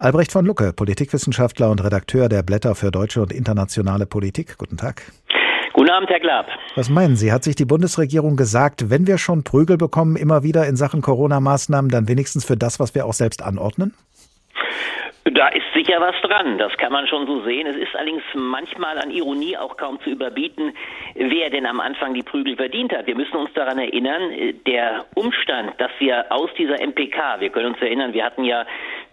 Albrecht 0.00 0.32
von 0.32 0.44
Lucke, 0.44 0.72
Politikwissenschaftler 0.72 1.70
und 1.70 1.82
Redakteur 1.84 2.28
der 2.28 2.42
Blätter 2.42 2.74
für 2.74 2.90
deutsche 2.90 3.22
und 3.22 3.35
internationale 3.36 4.06
Politik. 4.06 4.58
Guten 4.58 4.76
Tag. 4.76 5.02
Guten 5.72 5.90
Abend, 5.90 6.08
Herr 6.08 6.20
Glab. 6.20 6.46
Was 6.74 6.88
meinen 6.88 7.16
Sie? 7.16 7.32
Hat 7.32 7.44
sich 7.44 7.54
die 7.54 7.66
Bundesregierung 7.66 8.36
gesagt, 8.36 8.88
wenn 8.88 9.06
wir 9.06 9.18
schon 9.18 9.44
Prügel 9.44 9.76
bekommen, 9.76 10.16
immer 10.16 10.42
wieder 10.42 10.66
in 10.66 10.74
Sachen 10.74 11.02
Corona-Maßnahmen, 11.02 11.90
dann 11.90 12.08
wenigstens 12.08 12.46
für 12.46 12.56
das, 12.56 12.80
was 12.80 12.94
wir 12.94 13.04
auch 13.04 13.12
selbst 13.12 13.42
anordnen? 13.42 13.92
Da 15.32 15.48
ist 15.48 15.64
sicher 15.74 16.00
was 16.00 16.14
dran, 16.22 16.56
das 16.56 16.76
kann 16.76 16.92
man 16.92 17.08
schon 17.08 17.26
so 17.26 17.40
sehen. 17.42 17.66
Es 17.66 17.74
ist 17.74 17.96
allerdings 17.96 18.22
manchmal 18.34 18.96
an 18.96 19.10
Ironie 19.10 19.56
auch 19.56 19.76
kaum 19.76 20.00
zu 20.02 20.10
überbieten, 20.10 20.72
wer 21.14 21.50
denn 21.50 21.66
am 21.66 21.80
Anfang 21.80 22.14
die 22.14 22.22
Prügel 22.22 22.54
verdient 22.54 22.96
hat. 22.96 23.08
Wir 23.08 23.16
müssen 23.16 23.34
uns 23.34 23.52
daran 23.54 23.76
erinnern, 23.76 24.22
der 24.68 25.04
Umstand, 25.16 25.72
dass 25.78 25.90
wir 25.98 26.26
aus 26.30 26.48
dieser 26.56 26.80
MPK, 26.80 27.40
wir 27.40 27.50
können 27.50 27.74
uns 27.74 27.82
erinnern, 27.82 28.12
wir 28.12 28.24
hatten 28.24 28.44
ja, 28.44 28.66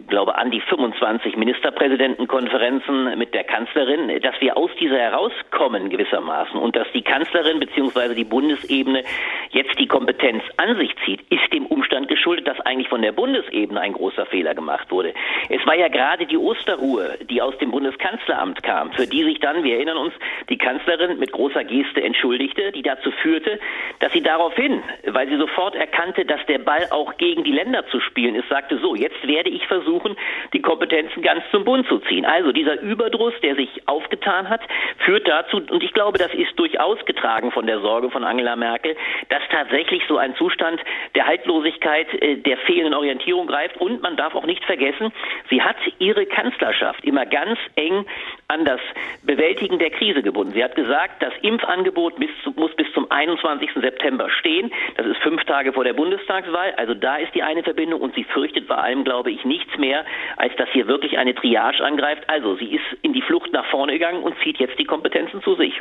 glaube 0.06 0.36
an 0.36 0.52
die 0.52 0.60
25 0.60 1.36
Ministerpräsidentenkonferenzen 1.36 3.18
mit 3.18 3.34
der 3.34 3.42
Kanzlerin, 3.42 4.20
dass 4.20 4.40
wir 4.40 4.56
aus 4.56 4.70
dieser 4.78 4.98
herauskommen 4.98 5.90
gewissermaßen 5.90 6.60
und 6.60 6.76
dass 6.76 6.86
die 6.94 7.02
Kanzlerin 7.02 7.58
bzw. 7.58 8.14
die 8.14 8.24
Bundesebene 8.24 9.02
jetzt 9.50 9.76
die 9.80 9.88
Kompetenz 9.88 10.44
an 10.58 10.76
sich 10.76 10.94
zieht, 11.04 11.22
ist 11.30 11.52
dem 11.52 11.66
Umstand 11.66 12.06
geschuldet, 12.06 12.46
dass 12.46 12.60
eigentlich 12.60 12.88
von 12.88 13.02
der 13.02 13.12
Bundesebene 13.12 13.80
ein 13.80 13.94
großer 13.94 14.26
Fehler 14.26 14.54
gemacht 14.54 14.92
wurde. 14.92 15.12
Es 15.48 15.64
war 15.66 15.74
ja 15.74 15.88
gerade 15.88 16.03
gerade 16.04 16.26
die 16.26 16.36
Osterruhe, 16.36 17.16
die 17.30 17.40
aus 17.40 17.56
dem 17.56 17.70
Bundeskanzleramt 17.70 18.62
kam, 18.62 18.92
für 18.92 19.06
die 19.06 19.24
sich 19.24 19.40
dann, 19.40 19.64
wir 19.64 19.76
erinnern 19.76 19.96
uns, 19.96 20.12
die 20.50 20.58
Kanzlerin 20.58 21.18
mit 21.18 21.32
großer 21.32 21.64
Geste 21.64 22.02
entschuldigte, 22.02 22.72
die 22.72 22.82
dazu 22.82 23.10
führte, 23.22 23.58
dass 24.00 24.12
sie 24.12 24.20
daraufhin, 24.20 24.82
weil 25.06 25.30
sie 25.30 25.38
sofort 25.38 25.74
erkannte, 25.74 26.26
dass 26.26 26.44
der 26.44 26.58
Ball 26.58 26.88
auch 26.90 27.16
gegen 27.16 27.42
die 27.42 27.52
Länder 27.52 27.86
zu 27.86 28.00
spielen 28.00 28.34
ist, 28.34 28.50
sagte 28.50 28.76
so, 28.80 28.94
jetzt 28.94 29.26
werde 29.26 29.48
ich 29.48 29.66
versuchen, 29.66 30.14
die 30.52 30.60
Kompetenzen 30.60 31.22
ganz 31.22 31.42
zum 31.50 31.64
Bund 31.64 31.88
zu 31.88 31.98
ziehen. 32.00 32.26
Also 32.26 32.52
dieser 32.52 32.82
Überdruss, 32.82 33.32
der 33.42 33.54
sich 33.54 33.70
aufgetan 33.86 34.50
hat, 34.50 34.60
führt 35.06 35.26
dazu, 35.26 35.56
und 35.56 35.82
ich 35.82 35.94
glaube, 35.94 36.18
das 36.18 36.34
ist 36.34 36.58
durchaus 36.58 37.02
getragen 37.06 37.50
von 37.50 37.66
der 37.66 37.80
Sorge 37.80 38.10
von 38.10 38.24
Angela 38.24 38.56
Merkel, 38.56 38.94
dass 39.30 39.42
tatsächlich 39.50 40.02
so 40.06 40.18
ein 40.18 40.36
Zustand 40.36 40.82
der 41.14 41.26
Haltlosigkeit, 41.26 42.12
äh, 42.20 42.36
der 42.36 42.58
fehlenden 42.58 42.92
Orientierung 42.92 43.46
greift. 43.46 43.78
Und 43.78 44.02
man 44.02 44.18
darf 44.18 44.34
auch 44.34 44.44
nicht 44.44 44.62
vergessen, 44.64 45.10
sie 45.48 45.62
hat 45.62 45.76
ihre 45.98 46.26
Kanzlerschaft 46.26 47.04
immer 47.04 47.26
ganz 47.26 47.58
eng 47.76 48.04
an 48.48 48.64
das 48.64 48.80
Bewältigen 49.22 49.78
der 49.78 49.90
Krise 49.90 50.22
gebunden. 50.22 50.52
Sie 50.54 50.62
hat 50.62 50.74
gesagt, 50.74 51.22
das 51.22 51.32
Impfangebot 51.42 52.16
bis, 52.16 52.30
muss 52.56 52.74
bis 52.76 52.86
zum 52.92 53.10
21. 53.10 53.70
September 53.80 54.28
stehen. 54.30 54.70
Das 54.96 55.06
ist 55.06 55.16
fünf 55.22 55.42
Tage 55.44 55.72
vor 55.72 55.84
der 55.84 55.94
Bundestagswahl. 55.94 56.74
Also 56.76 56.94
da 56.94 57.16
ist 57.16 57.34
die 57.34 57.42
eine 57.42 57.62
Verbindung 57.62 58.00
und 58.00 58.14
sie 58.14 58.24
fürchtet 58.24 58.66
vor 58.66 58.78
allem, 58.78 59.04
glaube 59.04 59.30
ich, 59.30 59.44
nichts 59.44 59.76
mehr, 59.78 60.04
als 60.36 60.54
dass 60.56 60.68
hier 60.70 60.86
wirklich 60.86 61.18
eine 61.18 61.34
Triage 61.34 61.82
angreift. 61.82 62.22
Also 62.28 62.56
sie 62.56 62.74
ist 62.74 62.84
in 63.02 63.12
die 63.12 63.22
Flucht 63.22 63.52
nach 63.52 63.66
vorne 63.70 63.92
gegangen 63.94 64.22
und 64.22 64.34
zieht 64.42 64.58
jetzt 64.58 64.78
die 64.78 64.84
Kompetenzen 64.84 65.42
zu 65.42 65.54
sich. 65.56 65.74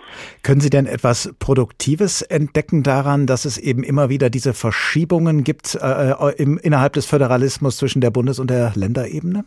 Können 0.44 0.62
Sie 0.62 0.70
denn 0.70 0.86
etwas 0.86 1.36
Produktives 1.40 2.22
entdecken 2.22 2.84
daran, 2.84 3.28
dass 3.28 3.46
es 3.46 3.58
eben 3.58 3.84
immer 3.84 4.10
wieder 4.10 4.30
diese 4.30 4.54
Verschiebungen 4.54 5.44
gibt 5.44 5.76
äh, 5.76 6.12
äh 6.12 6.34
im, 6.38 6.58
innerhalb 6.58 6.94
des 6.94 7.06
Föderalismus 7.06 7.78
zwischen 7.78 8.02
der 8.02 8.12
Bundes- 8.12 8.40
und 8.40 8.50
der 8.50 8.74
Länderebene? 8.76 9.46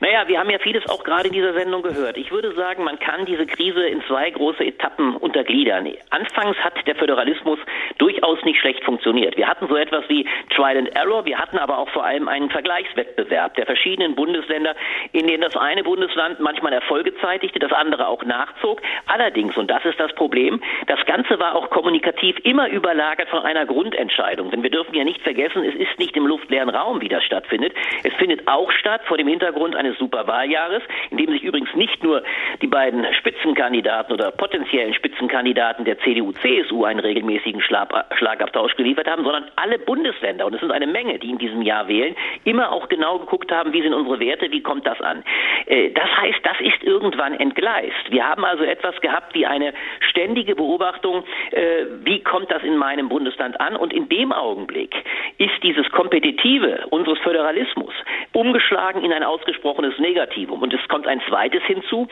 Naja, 0.00 0.26
wir 0.26 0.38
haben 0.38 0.50
ja 0.50 0.58
vieles 0.58 0.88
auch 0.88 1.04
gerade 1.04 1.28
in 1.28 1.32
dieser 1.32 1.52
Sendung 1.52 1.82
gehört. 1.82 2.16
Ich 2.16 2.30
würde 2.30 2.52
sagen, 2.54 2.84
man 2.84 2.98
kann 2.98 3.24
diese 3.24 3.46
Krise 3.46 3.86
in 3.86 4.02
zwei 4.02 4.30
große 4.30 4.64
Etappen 4.64 5.16
untergliedern. 5.16 5.88
Anfangs 6.10 6.56
hat 6.58 6.74
der 6.86 6.96
Föderalismus 6.96 7.58
durchaus 7.98 8.42
nicht 8.44 8.60
schlecht 8.60 8.84
funktioniert. 8.84 9.36
Wir 9.36 9.48
hatten 9.48 9.68
so 9.68 9.76
etwas 9.76 10.08
wie 10.08 10.26
Trial 10.54 10.78
and 10.78 10.94
Error, 10.96 11.24
wir 11.24 11.38
hatten 11.38 11.58
aber 11.58 11.78
auch 11.78 11.88
vor 11.90 12.04
allem 12.04 12.28
einen 12.28 12.50
Vergleichswettbewerb 12.50 13.54
der 13.54 13.66
verschiedenen 13.66 14.14
Bundesländer, 14.14 14.74
in 15.12 15.26
denen 15.26 15.42
das 15.42 15.56
eine 15.56 15.82
Bundesland 15.82 16.40
manchmal 16.40 16.72
Erfolge 16.72 17.14
zeitigte, 17.20 17.58
das 17.58 17.72
andere 17.72 18.08
auch 18.08 18.24
nachzog. 18.24 18.80
Allerdings, 19.06 19.56
und 19.56 19.70
das 19.70 19.84
ist 19.84 19.98
das 20.00 20.12
Problem, 20.14 20.62
das 20.86 21.04
Ganze 21.06 21.38
war 21.38 21.54
auch 21.54 21.70
kommunikativ 21.70 22.36
immer 22.44 22.68
überlagert 22.68 23.28
von 23.28 23.40
einer 23.40 23.66
Grundentscheidung. 23.66 24.50
Denn 24.50 24.62
wir 24.62 24.70
dürfen 24.70 24.94
ja 24.94 25.04
nicht 25.04 25.22
vergessen, 25.22 25.64
es 25.64 25.74
ist 25.74 25.98
nicht 25.98 26.16
im 26.16 26.26
luftleeren 26.26 26.70
Raum, 26.70 27.00
wie 27.00 27.08
das 27.08 27.24
stattfindet. 27.24 27.72
Es 28.02 28.12
findet 28.14 28.46
auch 28.48 28.70
statt 28.72 29.02
vor 29.06 29.16
dem 29.16 29.28
Hintergrund 29.28 29.76
eines 29.84 29.98
Superwahljahres, 29.98 30.82
in 31.10 31.18
dem 31.18 31.30
sich 31.30 31.42
übrigens 31.42 31.72
nicht 31.74 32.02
nur 32.02 32.22
die 32.62 32.66
beiden 32.66 33.04
Spitzenkandidaten 33.14 34.12
oder 34.12 34.30
potenziellen 34.30 34.94
Spitzenkandidaten 34.94 35.84
der 35.84 35.98
CDU, 35.98 36.32
CSU 36.32 36.84
einen 36.84 37.00
regelmäßigen 37.00 37.60
Schlagabtausch 37.60 38.74
geliefert 38.76 39.06
haben, 39.06 39.24
sondern 39.24 39.46
alle 39.56 39.78
Bundesländer, 39.78 40.46
und 40.46 40.54
es 40.54 40.60
sind 40.60 40.72
eine 40.72 40.86
Menge, 40.86 41.18
die 41.18 41.30
in 41.30 41.38
diesem 41.38 41.62
Jahr 41.62 41.88
wählen, 41.88 42.14
immer 42.44 42.72
auch 42.72 42.88
genau 42.88 43.18
geguckt 43.18 43.52
haben, 43.52 43.72
wie 43.72 43.82
sind 43.82 43.94
unsere 43.94 44.20
Werte, 44.20 44.50
wie 44.50 44.62
kommt 44.62 44.86
das 44.86 45.00
an. 45.00 45.22
Äh, 45.66 45.90
das 45.90 46.08
heißt, 46.16 46.40
das 46.42 46.60
ist 46.60 46.82
irgendwann 46.82 47.34
entgleist. 47.34 48.10
Wir 48.10 48.26
haben 48.26 48.44
also 48.44 48.64
etwas 48.64 48.98
gehabt 49.00 49.34
wie 49.34 49.46
eine 49.46 49.72
ständige 50.00 50.54
Beobachtung, 50.54 51.24
äh, 51.50 51.84
wie 52.04 52.22
kommt 52.22 52.50
das 52.50 52.62
in 52.62 52.76
meinem 52.76 53.08
Bundesland 53.08 53.60
an 53.60 53.76
und 53.76 53.92
in 53.92 54.08
dem 54.08 54.32
Augenblick 54.32 54.94
ist 55.38 55.62
dieses 55.62 55.90
Kompetitive 55.90 56.86
unseres 56.90 57.18
Föderalismus 57.18 57.92
umgeschlagen 58.32 59.02
in 59.02 59.12
ein 59.12 59.22
ausgesprochenes 59.22 59.73
großes 59.74 59.98
Negativum. 59.98 60.62
Und 60.62 60.72
es 60.72 60.86
kommt 60.88 61.06
ein 61.06 61.20
zweites 61.28 61.62
hinzu. 61.64 62.08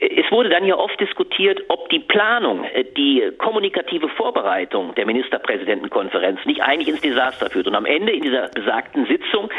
Es 0.00 0.30
wurde 0.30 0.48
dann 0.48 0.64
ja 0.64 0.76
oft 0.76 0.98
diskutiert, 1.00 1.62
ob 1.68 1.88
die 1.90 2.00
Planung, 2.00 2.64
äh, 2.64 2.84
die 2.96 3.22
kommunikative 3.38 4.08
Vorbereitung 4.08 4.94
der 4.94 5.06
Ministerpräsidentenkonferenz 5.06 6.44
nicht 6.44 6.62
eigentlich 6.62 6.88
ins 6.88 7.00
Desaster 7.00 7.50
führt. 7.50 7.66
Und 7.66 7.74
am 7.74 7.86
Ende 7.86 8.12
in 8.12 8.22
dieser 8.22 8.48
besagten 8.48 9.06
Sitzung, 9.06 9.50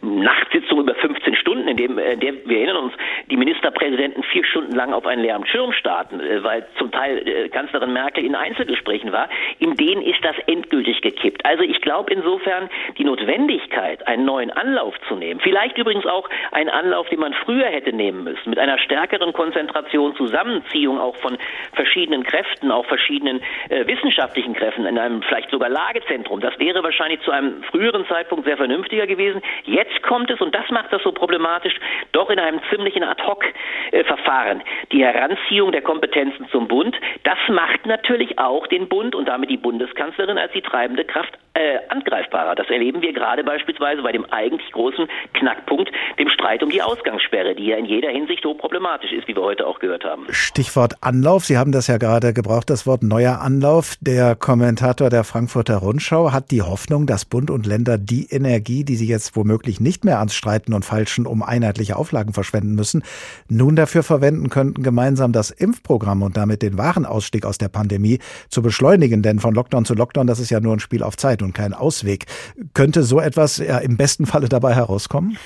Nachtsitzung 0.00 0.80
über 0.80 0.94
15 0.94 1.36
Stunden, 1.36 1.68
in, 1.68 1.76
dem, 1.76 1.98
in 1.98 2.20
der 2.20 2.32
wir 2.46 2.58
erinnern 2.58 2.76
uns, 2.76 2.92
die 3.30 3.36
Ministerpräsidenten 3.36 4.22
vier 4.24 4.44
Stunden 4.44 4.72
lang 4.72 4.92
auf 4.92 5.06
einen 5.06 5.22
leeren 5.22 5.46
Schirm 5.46 5.72
starten, 5.72 6.20
äh, 6.20 6.42
weil 6.42 6.66
zum 6.78 6.90
Teil 6.90 7.26
äh, 7.26 7.48
Kanzlerin 7.48 7.92
Merkel 7.92 8.24
in 8.24 8.34
Einzelgesprächen 8.34 9.12
war, 9.12 9.28
in 9.58 9.76
denen 9.76 10.02
ist 10.02 10.22
das 10.22 10.36
endgültig 10.46 11.00
gekippt. 11.00 11.44
Also 11.44 11.62
ich 11.62 11.80
glaube 11.80 12.12
insofern 12.12 12.68
die 12.98 13.04
Notwendigkeit, 13.04 14.06
einen 14.06 14.24
neuen 14.24 14.50
Anlauf 14.50 14.94
zu 15.08 15.16
nehmen, 15.16 15.40
vielleicht 15.40 15.78
übrigens 15.78 16.06
auch 16.06 16.28
einen 16.50 16.70
Anlauf, 16.70 17.01
den 17.08 17.20
man 17.20 17.34
früher 17.34 17.66
hätte 17.66 17.92
nehmen 17.92 18.24
müssen, 18.24 18.50
mit 18.50 18.58
einer 18.58 18.78
stärkeren 18.78 19.32
Konzentration, 19.32 20.14
Zusammenziehung 20.16 20.98
auch 20.98 21.16
von 21.16 21.38
verschiedenen 21.74 22.22
Kräften, 22.24 22.70
auch 22.70 22.86
verschiedenen 22.86 23.40
äh, 23.68 23.86
wissenschaftlichen 23.86 24.54
Kräften, 24.54 24.86
in 24.86 24.98
einem 24.98 25.22
vielleicht 25.22 25.50
sogar 25.50 25.68
Lagezentrum. 25.68 26.40
Das 26.40 26.58
wäre 26.58 26.82
wahrscheinlich 26.82 27.20
zu 27.22 27.30
einem 27.30 27.62
früheren 27.64 28.06
Zeitpunkt 28.06 28.44
sehr 28.44 28.56
vernünftiger 28.56 29.06
gewesen. 29.06 29.42
Jetzt 29.64 30.02
kommt 30.02 30.30
es, 30.30 30.40
und 30.40 30.54
das 30.54 30.68
macht 30.70 30.92
das 30.92 31.02
so 31.02 31.12
problematisch, 31.12 31.74
doch 32.12 32.30
in 32.30 32.38
einem 32.38 32.60
ziemlichen 32.70 33.04
Ad-Hoc-Verfahren. 33.04 34.62
Die 34.92 35.04
Heranziehung 35.04 35.72
der 35.72 35.82
Kompetenzen 35.82 36.48
zum 36.50 36.68
Bund, 36.68 36.96
das 37.24 37.38
macht 37.48 37.86
natürlich 37.86 38.38
auch 38.38 38.66
den 38.66 38.88
Bund 38.88 39.14
und 39.14 39.28
damit 39.28 39.50
die 39.50 39.56
Bundeskanzlerin 39.56 40.38
als 40.38 40.52
die 40.52 40.62
treibende 40.62 41.04
Kraft 41.04 41.38
äh, 41.54 41.78
angreifbarer. 41.88 42.54
Das 42.54 42.68
erleben 42.68 43.02
wir 43.02 43.12
gerade 43.12 43.44
beispielsweise 43.44 44.02
bei 44.02 44.12
dem 44.12 44.24
eigentlich 44.30 44.70
großen 44.72 45.08
Knackpunkt, 45.34 45.90
dem 46.18 46.28
Streit 46.28 46.62
um 46.62 46.70
die. 46.70 46.82
Ausgangssperre, 46.82 47.54
die 47.54 47.66
ja 47.66 47.76
in 47.76 47.86
jeder 47.86 48.10
Hinsicht 48.10 48.44
hochproblematisch 48.44 49.12
ist, 49.12 49.28
wie 49.28 49.36
wir 49.36 49.42
heute 49.42 49.66
auch 49.66 49.78
gehört 49.78 50.04
haben. 50.04 50.26
Stichwort 50.30 50.94
Anlauf. 51.00 51.44
Sie 51.44 51.56
haben 51.56 51.72
das 51.72 51.86
ja 51.86 51.96
gerade 51.96 52.32
gebraucht, 52.32 52.70
das 52.70 52.86
Wort 52.86 53.02
neuer 53.02 53.40
Anlauf. 53.40 53.94
Der 54.00 54.34
Kommentator 54.34 55.10
der 55.10 55.24
Frankfurter 55.24 55.76
Rundschau 55.76 56.32
hat 56.32 56.50
die 56.50 56.62
Hoffnung, 56.62 57.06
dass 57.06 57.24
Bund 57.24 57.50
und 57.50 57.66
Länder 57.66 57.98
die 57.98 58.26
Energie, 58.30 58.84
die 58.84 58.96
sie 58.96 59.06
jetzt 59.06 59.36
womöglich 59.36 59.80
nicht 59.80 60.04
mehr 60.04 60.18
ans 60.18 60.34
Streiten 60.34 60.74
und 60.74 60.84
Falschen 60.84 61.26
um 61.26 61.42
einheitliche 61.42 61.96
Auflagen 61.96 62.32
verschwenden 62.32 62.74
müssen, 62.74 63.02
nun 63.48 63.76
dafür 63.76 64.02
verwenden 64.02 64.50
könnten, 64.50 64.82
gemeinsam 64.82 65.32
das 65.32 65.50
Impfprogramm 65.50 66.22
und 66.22 66.36
damit 66.36 66.62
den 66.62 66.78
wahren 66.78 67.06
Ausstieg 67.06 67.46
aus 67.46 67.58
der 67.58 67.68
Pandemie 67.68 68.18
zu 68.48 68.62
beschleunigen. 68.62 69.22
Denn 69.22 69.38
von 69.38 69.54
Lockdown 69.54 69.84
zu 69.84 69.94
Lockdown, 69.94 70.26
das 70.26 70.40
ist 70.40 70.50
ja 70.50 70.60
nur 70.60 70.74
ein 70.74 70.80
Spiel 70.80 71.02
auf 71.02 71.16
Zeit 71.16 71.41
und 71.42 71.52
kein 71.52 71.74
Ausweg. 71.74 72.26
Könnte 72.74 73.02
so 73.02 73.20
etwas 73.20 73.58
ja 73.58 73.78
im 73.78 73.96
besten 73.96 74.26
Falle 74.26 74.48
dabei 74.48 74.74
herauskommen? 74.74 75.38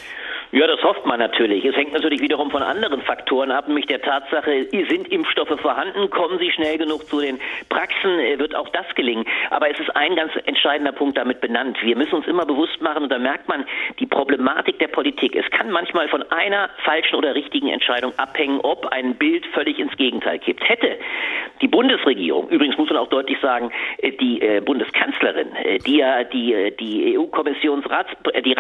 Ja, 0.53 0.67
das 0.67 0.81
hofft 0.83 1.05
man 1.05 1.19
natürlich. 1.19 1.65
Es 1.65 1.75
hängt 1.75 1.93
natürlich 1.93 2.21
wiederum 2.21 2.51
von 2.53 2.63
anderen 2.63 3.03
Faktoren 3.03 3.51
ab, 3.51 3.67
nämlich 3.67 3.87
der 3.87 4.01
Tatsache, 4.01 4.69
sind 4.89 5.09
Impfstoffe 5.09 5.61
vorhanden, 5.61 6.09
kommen 6.11 6.39
sie 6.39 6.53
schnell 6.53 6.79
genug 6.79 7.07
zu 7.07 7.21
den 7.21 7.41
Praxen, 7.69 8.21
äh, 8.21 8.39
wird 8.39 8.55
auch 8.55 8.69
das 8.69 8.87
gelingen. 8.95 9.25
Aber 9.51 9.69
es 9.71 9.79
ist 9.81 9.95
ein 9.97 10.15
ganz 10.15 10.33
entscheidender 10.45 10.93
Punkt 10.93 11.19
damit 11.19 11.41
benannt. 11.41 11.79
Wir 11.83 11.97
müssen 11.97 12.15
uns 12.15 12.29
immer 12.29 12.47
bewusst 12.47 12.81
machen, 12.81 13.05
und 13.05 13.13
da 13.13 13.19
merkt 13.19 13.49
man 13.49 13.65
die 13.99 14.07
Problematik 14.07 14.79
der 14.79 14.89
Politik. 14.89 15.35
Es 15.35 15.51
kann 15.51 15.71
manchmal 15.71 16.09
von 16.09 16.23
einer 16.31 16.71
falschen 16.85 17.17
oder 17.17 17.35
richtigen 17.35 17.69
Entscheidung 17.69 18.13
abhängen, 18.17 18.61
ob 18.61 18.87
ein 18.87 19.17
Bild 19.17 19.45
völlig 19.47 19.81
ins 19.81 19.97
Gegenteil 19.97 20.39
kippt. 20.39 20.69
Hätte 20.69 20.97
die 21.61 21.69
Bundesregierung, 21.69 22.49
übrigens 22.51 22.79
muss 22.79 22.89
man 22.89 22.99
auch 22.99 23.09
deutlich 23.09 23.39
sagen, 23.41 23.73
äh, 23.99 24.13
die 24.13 24.41
äh, 24.41 24.61
Bundeskanzlerin, 24.61 25.49
die 25.87 25.97
ja 25.97 26.23
die, 26.25 26.73
die 26.79 27.19
EU-Kommissionsrats, 27.19 28.11
die 28.45 28.55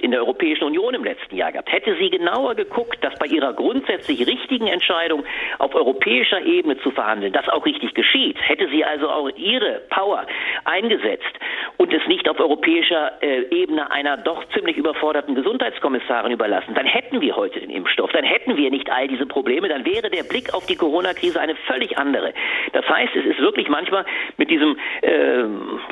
in 0.00 0.10
der 0.10 0.20
Europäischen 0.20 0.64
Union 0.64 0.94
im 0.94 1.04
letzten 1.10 1.36
Jahr 1.36 1.52
gehabt. 1.52 1.72
Hätte 1.72 1.96
sie 1.96 2.10
genauer 2.10 2.54
geguckt, 2.54 3.02
dass 3.02 3.14
bei 3.18 3.26
ihrer 3.26 3.52
grundsätzlich 3.52 4.26
richtigen 4.26 4.66
Entscheidung 4.66 5.24
auf 5.58 5.74
europäischer 5.74 6.42
Ebene 6.42 6.78
zu 6.80 6.90
verhandeln, 6.90 7.32
das 7.32 7.48
auch 7.48 7.64
richtig 7.66 7.94
geschieht, 7.94 8.36
hätte 8.40 8.68
sie 8.68 8.84
also 8.84 9.08
auch 9.08 9.28
ihre 9.36 9.82
Power 9.90 10.26
eingesetzt 10.64 11.34
und 11.76 11.92
es 11.92 12.06
nicht 12.06 12.28
auf 12.28 12.38
europäischer 12.38 13.22
äh, 13.22 13.42
Ebene 13.50 13.90
einer 13.90 14.16
doch 14.16 14.44
ziemlich 14.54 14.76
überforderten 14.76 15.34
Gesundheitskommissarin 15.34 16.32
überlassen, 16.32 16.74
dann 16.74 16.86
hätten 16.86 17.20
wir 17.20 17.36
heute 17.36 17.60
den 17.60 17.70
Impfstoff, 17.70 18.12
dann 18.12 18.24
hätten 18.24 18.56
wir 18.56 18.70
nicht 18.70 18.90
all 18.90 19.08
diese 19.08 19.26
Probleme, 19.26 19.68
dann 19.68 19.84
wäre 19.84 20.10
der 20.10 20.22
Blick 20.22 20.54
auf 20.54 20.66
die 20.66 20.76
Corona-Krise 20.76 21.40
eine 21.40 21.56
völlig 21.66 21.98
andere. 21.98 22.32
Das 22.72 22.88
heißt, 22.88 23.14
es 23.16 23.24
ist 23.24 23.38
wirklich 23.40 23.68
manchmal 23.68 24.04
mit 24.36 24.50
diesem 24.50 24.76
äh, 25.02 25.44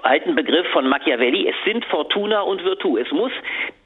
alten 0.03 0.35
Begriff 0.35 0.67
von 0.69 0.89
Machiavelli, 0.89 1.49
es 1.49 1.57
sind 1.65 1.85
Fortuna 1.87 2.41
und 2.43 2.65
Virtu. 2.65 2.97
Es 2.97 3.11
muss 3.11 3.33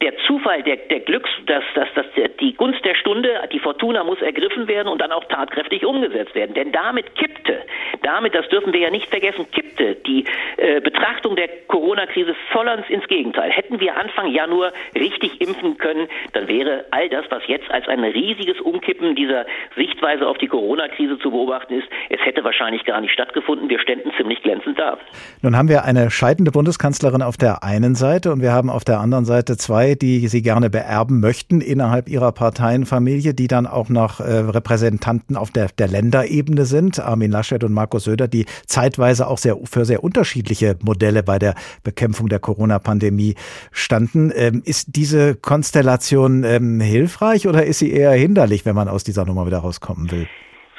der 0.03 0.13
Zufall, 0.27 0.63
der, 0.63 0.77
der 0.77 1.01
Glücks, 1.01 1.31
dass, 1.47 1.63
dass, 1.75 1.89
dass 1.95 2.07
die 2.41 2.55
Gunst 2.55 2.85
der 2.85 2.95
Stunde, 2.97 3.31
die 3.53 3.61
Fortuna 3.61 4.03
muss 4.03 4.21
ergriffen 4.21 4.67
werden 4.67 4.89
und 4.89 5.01
dann 5.01 5.13
auch 5.13 5.25
tatkräftig 5.25 5.87
umgesetzt 5.87 6.35
werden. 6.35 6.55
Denn 6.55 6.73
damit 6.73 7.15
kippte, 7.15 7.61
damit, 8.03 8.35
das 8.35 8.49
dürfen 8.49 8.73
wir 8.73 8.81
ja 8.81 8.91
nicht 8.91 9.09
vergessen, 9.09 9.47
kippte 9.53 9.97
die 10.07 10.25
äh, 10.57 10.81
Betrachtung 10.81 11.37
der 11.37 11.49
Corona-Krise 11.69 12.35
vollends 12.51 12.89
ins 12.91 13.07
Gegenteil. 13.07 13.51
Hätten 13.51 13.79
wir 13.79 13.97
Anfang 13.97 14.33
Januar 14.33 14.73
richtig 14.95 15.41
impfen 15.41 15.79
können, 15.79 16.09
dann 16.33 16.49
wäre 16.49 16.85
all 16.91 17.09
das, 17.09 17.25
was 17.31 17.43
jetzt 17.47 17.71
als 17.71 17.87
ein 17.89 18.03
riesiges 18.03 18.61
Umkippen 18.61 19.15
dieser 19.15 19.47
Sichtweise 19.77 20.27
auf 20.27 20.39
die 20.39 20.49
Corona-Krise 20.49 21.19
zu 21.19 21.31
beobachten 21.31 21.75
ist, 21.75 21.89
es 22.11 22.21
hätte 22.25 22.43
wahrscheinlich 22.43 22.85
gar 22.85 23.01
nicht 23.01 23.13
stattgefunden. 23.13 23.69
Wir 23.69 23.79
ständen 23.79 24.11
ziemlich 24.17 24.43
glänzend 24.43 24.79
da. 24.79 24.99
Nun 25.43 25.57
haben 25.57 25.69
wir 25.69 25.85
eine 25.85 26.11
scheidende 26.11 26.51
Bundeskanzlerin 26.51 27.23
auf 27.23 27.37
der 27.37 27.63
einen 27.63 27.95
Seite 27.95 28.33
und 28.33 28.43
wir 28.43 28.53
haben 28.53 28.69
auf 28.69 28.85
der 28.85 28.99
anderen 28.99 29.25
Seite 29.25 29.57
zwei, 29.57 29.92
die 29.97 30.29
sie 30.29 30.43
gerne 30.43 30.71
beerben 30.71 31.21
möchten 31.21 31.61
innerhalb 31.61 32.09
ihrer 32.09 32.33
Parteienfamilie, 32.33 33.35
die 33.35 33.49
dann 33.49 33.67
auch 33.67 33.89
noch 33.89 34.21
äh, 34.21 34.25
Repräsentanten 34.25 35.37
auf 35.37 35.51
der, 35.51 35.69
der 35.79 35.89
Länderebene 35.89 36.67
sind, 36.67 37.01
Armin 37.01 37.31
Laschet 37.31 37.63
und 37.65 37.73
Markus 37.73 38.05
Söder, 38.05 38.29
die 38.29 38.47
zeitweise 38.67 39.27
auch 39.27 39.39
sehr 39.39 39.57
für 39.65 39.85
sehr 39.85 40.05
unterschiedliche 40.05 40.77
Modelle 40.83 41.23
bei 41.23 41.39
der 41.39 41.55
Bekämpfung 41.83 42.29
der 42.29 42.39
Corona-Pandemie 42.39 43.35
standen. 43.71 44.33
Ähm, 44.35 44.63
ist 44.65 44.97
diese 44.97 45.35
Konstellation 45.35 46.45
ähm, 46.45 46.81
hilfreich 46.81 47.47
oder 47.47 47.65
ist 47.65 47.79
sie 47.79 47.93
eher 47.93 48.13
hinderlich, 48.13 48.65
wenn 48.65 48.75
man 48.75 48.89
aus 48.89 49.05
dieser 49.05 49.25
Nummer 49.25 49.47
wieder 49.47 49.59
rauskommen 49.59 50.11
will? 50.11 50.27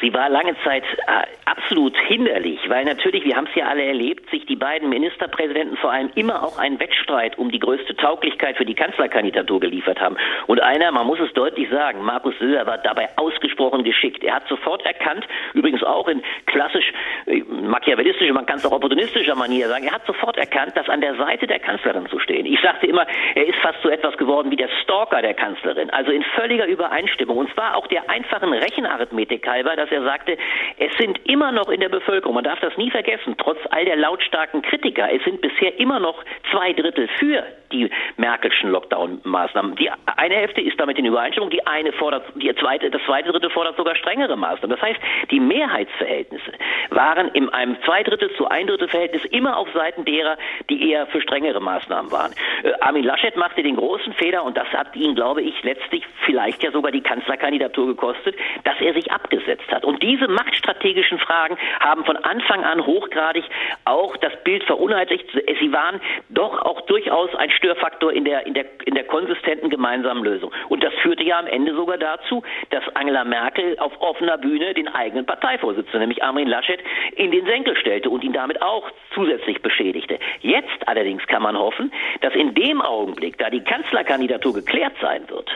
Sie 0.04 0.14
war 0.14 0.28
lange 0.28 0.54
Zeit 0.66 0.84
äh, 0.84 1.24
absolut 1.46 1.96
hinderlich, 2.08 2.60
weil 2.68 2.84
natürlich, 2.84 3.24
wir 3.24 3.38
haben 3.38 3.48
es 3.48 3.56
ja 3.56 3.68
alle 3.68 3.86
erlebt, 3.86 4.30
sich 4.32 4.46
die 4.46 4.58
beiden 4.58 4.90
Ministerpräsidenten 4.90 5.78
vor 5.78 5.94
allem 5.94 6.12
immer 6.16 6.44
auch 6.44 6.60
einen 6.60 6.78
Wettstreit 6.82 7.38
um 7.38 7.50
die 7.50 7.60
größte 7.60 7.96
Tauglichkeit 7.96 8.58
für 8.58 8.66
die 8.66 8.76
Kanzlerkandidatur 8.76 9.62
geliefert 9.62 10.02
haben. 10.02 10.18
Und 10.48 10.62
einer, 10.62 10.92
man 10.92 11.08
muss 11.08 11.22
es 11.22 11.32
deutlich 11.32 11.70
sagen, 11.70 12.04
Markus 12.04 12.38
Söder 12.38 12.68
war 12.68 12.80
dabei 12.80 13.08
ausgesprochen 13.16 13.86
geschickt. 13.86 14.26
Er 14.26 14.36
hat 14.36 14.48
sofort 14.50 14.86
erkannt, 14.86 15.26
übrigens 15.54 15.82
auch 15.84 16.10
in 16.10 16.22
klassisch 16.48 16.92
äh, 17.28 17.42
machiavellistischer, 17.44 18.34
man 18.34 18.46
kann 18.46 18.58
es 18.58 18.66
auch 18.66 18.74
opportunistischer 18.74 19.36
Manier 19.36 19.70
sagen, 19.70 19.86
er 19.86 19.94
hat 19.94 20.06
sofort 20.06 20.36
erkannt, 20.36 20.76
dass 20.76 20.90
an 20.90 21.00
der 21.00 21.16
Seite 21.16 21.48
der 21.48 21.60
Kanzlerin 21.60 22.08
zu 22.10 22.20
stehen. 22.20 22.46
Ich 22.46 22.60
sagte 22.60 22.88
immer, 22.88 23.08
er 23.36 23.48
ist 23.48 23.60
fast 23.60 23.82
so 23.82 23.88
etwas 23.88 24.18
geworden 24.18 24.52
wie 24.52 24.58
der 24.58 24.70
Stalker 24.84 25.22
der 25.22 25.34
Kanzlerin, 25.34 25.90
also 25.92 26.12
in 26.12 26.24
völliger 26.36 26.68
Übereinstimmung. 26.68 27.38
Und 27.38 27.54
zwar 27.54 27.78
auch 27.78 27.88
der 27.88 28.10
einfachen 28.10 28.52
Rechenarithmetik 28.52 29.48
halber, 29.48 29.78
dass 29.78 29.93
er 29.94 30.04
sagte, 30.04 30.38
es 30.78 30.92
sind 30.98 31.20
immer 31.28 31.52
noch 31.52 31.70
in 31.70 31.80
der 31.80 31.90
Bevölkerung, 31.90 32.36
man 32.36 32.44
darf 32.44 32.60
das 32.60 32.76
nie 32.78 32.92
vergessen, 32.92 33.36
trotz 33.38 33.60
all 33.72 33.86
der 33.86 33.96
lautstarken 33.96 34.62
Kritiker, 34.62 35.12
es 35.12 35.24
sind 35.24 35.42
bisher 35.42 35.80
immer 35.80 36.00
noch 36.00 36.24
zwei 36.52 36.74
Drittel 36.74 37.08
für 37.20 37.44
die 37.72 37.90
Merkelschen 38.18 38.70
Lockdown-Maßnahmen. 38.72 39.76
Die 39.76 39.90
eine 40.16 40.36
Hälfte 40.36 40.62
ist 40.62 40.80
damit 40.80 40.98
in 41.00 41.06
Übereinstimmung, 41.06 41.50
die 41.50 41.66
eine 41.66 41.92
fordert, 41.94 42.24
die 42.36 42.54
zweite, 42.56 42.90
das 42.90 43.02
zweite 43.06 43.32
Drittel 43.32 43.50
fordert 43.50 43.76
sogar 43.78 43.96
strengere 43.96 44.38
Maßnahmen. 44.38 44.70
Das 44.78 44.82
heißt, 44.82 45.00
die 45.32 45.40
Mehrheitsverhältnisse 45.40 46.52
waren 46.92 47.30
in 47.30 47.50
einem 47.50 47.78
zwei 47.84 48.04
Drittel 48.04 48.32
zu 48.36 48.48
ein 48.48 48.68
Drittel 48.68 48.88
Verhältnis 48.88 49.26
immer 49.26 49.58
auf 49.58 49.68
Seiten 49.74 50.06
derer, 50.06 50.38
die 50.70 50.92
eher 50.92 51.08
für 51.08 51.22
strengere 51.22 51.60
Maßnahmen 51.60 52.12
waren. 52.12 52.32
Äh, 52.64 52.72
Armin 52.82 53.04
Laschet 53.04 53.36
machte 53.36 53.64
den 53.64 53.76
großen 53.76 54.14
Fehler 54.14 54.44
und 54.44 54.56
das 54.56 54.68
hat 54.70 54.96
ihn, 54.96 55.16
glaube 55.16 55.42
ich, 55.42 55.62
letztlich 55.64 56.04
vielleicht 56.26 56.64
ja 56.64 56.72
sogar 56.72 56.92
die 56.92 57.02
Kanzlerkandidatur 57.02 57.88
gekostet, 57.88 58.36
dass 58.64 58.80
er 58.80 58.94
sich 58.94 59.12
abgesetzt 59.12 59.70
hat. 59.74 59.84
Und 59.86 60.02
diese 60.02 60.28
machtstrategischen 60.28 61.20
Fragen 61.20 61.58
haben 61.80 62.06
von 62.06 62.18
Anfang 62.18 62.64
an 62.64 62.86
hochgradig 62.86 63.44
auch 63.86 64.16
das 64.18 64.34
Bild 64.44 64.64
verunheitlicht. 64.64 65.26
Sie 65.60 65.72
waren 65.72 66.00
doch 66.30 66.62
auch 66.62 66.82
durchaus 66.82 67.34
ein 67.36 67.50
Störfaktor 67.52 68.14
in 68.14 68.26
der, 68.26 68.46
in 68.46 68.54
der, 68.54 68.66
in 68.86 68.96
der 68.96 69.04
konsistenten 69.06 69.70
gemeinsamen 69.70 70.24
Lösung. 70.24 70.52
Und 70.70 70.84
das 70.84 70.94
führte 71.02 71.24
ja 71.24 71.40
am 71.40 71.48
Ende 71.48 71.74
sogar 71.74 71.98
dazu, 71.98 72.44
dass 72.70 72.84
Angela 72.96 73.24
Merkel 73.24 73.78
auf 73.80 73.94
offener 74.00 74.38
Bühne 74.38 74.74
den 74.74 74.88
eigenen 74.88 75.26
Parteivorsitzenden, 75.26 76.02
nämlich 76.02 76.24
Armin 76.24 76.48
Laschet, 76.48 76.80
in 77.16 77.32
den 77.32 77.46
Senkel 77.46 77.76
stellte 77.78 78.10
und 78.10 78.24
ihn 78.24 78.34
damit 78.34 78.62
auch 78.62 78.90
zusätzlich 79.14 79.62
beschädigte. 79.62 80.20
Jetzt 80.42 80.88
allerdings 80.88 81.26
kann 81.28 81.44
man 81.44 81.58
hoffen, 81.58 81.92
dass 82.22 82.34
in 82.36 82.54
dem 82.54 82.82
Augenblick, 82.82 83.38
da 83.38 83.50
die 83.50 83.64
Kanzlerkandidatur 83.64 84.54
geklärt 84.54 84.94
sein 85.02 85.30
wird 85.30 85.50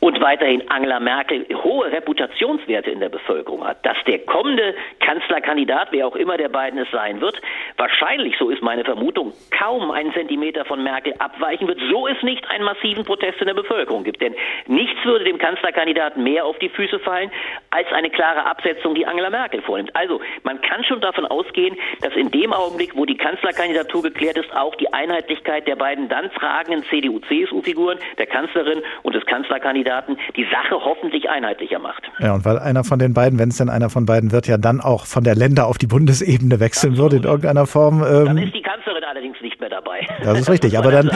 und 0.00 0.20
weiterhin 0.20 0.68
Angela 0.70 1.00
Merkel 1.00 1.46
hohe 1.62 1.90
Reputationswerte 1.90 2.90
in 2.90 3.00
der 3.00 3.08
Bevölkerung 3.08 3.61
hat, 3.66 3.84
dass 3.84 3.96
der 4.06 4.18
kommende 4.20 4.74
Kanzlerkandidat, 5.00 5.88
wer 5.90 6.06
auch 6.06 6.16
immer 6.16 6.36
der 6.36 6.48
beiden 6.48 6.78
es 6.78 6.90
sein 6.90 7.20
wird, 7.20 7.40
wahrscheinlich, 7.76 8.36
so 8.38 8.50
ist 8.50 8.62
meine 8.62 8.84
Vermutung, 8.84 9.32
kaum 9.56 9.90
einen 9.90 10.12
Zentimeter 10.12 10.64
von 10.64 10.82
Merkel 10.82 11.14
abweichen 11.18 11.68
wird, 11.68 11.80
so 11.90 12.06
es 12.08 12.22
nicht 12.22 12.48
einen 12.50 12.64
massiven 12.64 13.04
Protest 13.04 13.40
in 13.40 13.46
der 13.46 13.54
Bevölkerung 13.54 14.04
gibt. 14.04 14.20
Denn 14.20 14.34
nichts 14.66 15.04
würde 15.04 15.24
dem 15.24 15.38
Kanzlerkandidaten 15.38 16.22
mehr 16.22 16.44
auf 16.44 16.58
die 16.58 16.68
Füße 16.68 16.98
fallen, 17.00 17.30
als 17.70 17.90
eine 17.92 18.10
klare 18.10 18.44
Absetzung, 18.46 18.94
die 18.94 19.06
Angela 19.06 19.30
Merkel 19.30 19.62
vornimmt. 19.62 19.94
Also 19.94 20.20
man 20.42 20.60
kann 20.60 20.84
schon 20.84 21.00
davon 21.00 21.26
ausgehen, 21.26 21.76
dass 22.00 22.14
in 22.14 22.30
dem 22.30 22.52
Augenblick, 22.52 22.96
wo 22.96 23.04
die 23.04 23.16
Kanzlerkandidatur 23.16 24.02
geklärt 24.02 24.36
ist, 24.36 24.54
auch 24.54 24.74
die 24.76 24.92
Einheitlichkeit 24.92 25.66
der 25.66 25.76
beiden 25.76 26.08
dann 26.08 26.30
tragenden 26.32 26.84
CDU-CSU-Figuren, 26.84 27.98
der 28.18 28.26
Kanzlerin 28.26 28.82
und 29.02 29.14
des 29.14 29.24
Kanzlerkandidaten, 29.26 30.18
die 30.36 30.44
Sache 30.44 30.84
hoffentlich 30.84 31.28
einheitlicher 31.30 31.78
macht. 31.78 32.02
Ja, 32.18 32.34
und 32.34 32.44
weil 32.44 32.58
einer 32.58 32.84
von 32.84 32.98
den 32.98 33.14
beiden, 33.14 33.38
wenn 33.38 33.50
es 33.52 33.58
denn 33.58 33.68
einer 33.68 33.90
von 33.90 34.06
beiden 34.06 34.32
wird, 34.32 34.48
ja 34.48 34.58
dann 34.58 34.80
auch 34.80 35.06
von 35.06 35.24
der 35.24 35.34
Länder 35.34 35.66
auf 35.66 35.78
die 35.78 35.86
Bundesebene 35.86 36.60
wechseln 36.60 36.96
würde 36.96 37.16
in 37.16 37.24
irgendeiner 37.24 37.66
Form. 37.66 38.02
Ähm, 38.02 38.24
dann 38.24 38.38
ist 38.38 38.54
die 38.54 38.62
Kanzlerin 38.62 39.04
allerdings 39.04 39.40
nicht 39.40 39.60
mehr 39.60 39.70
dabei. 39.70 40.06
Das 40.22 40.40
ist 40.40 40.50
richtig, 40.50 40.78
aber 40.78 40.90
dann, 40.90 41.10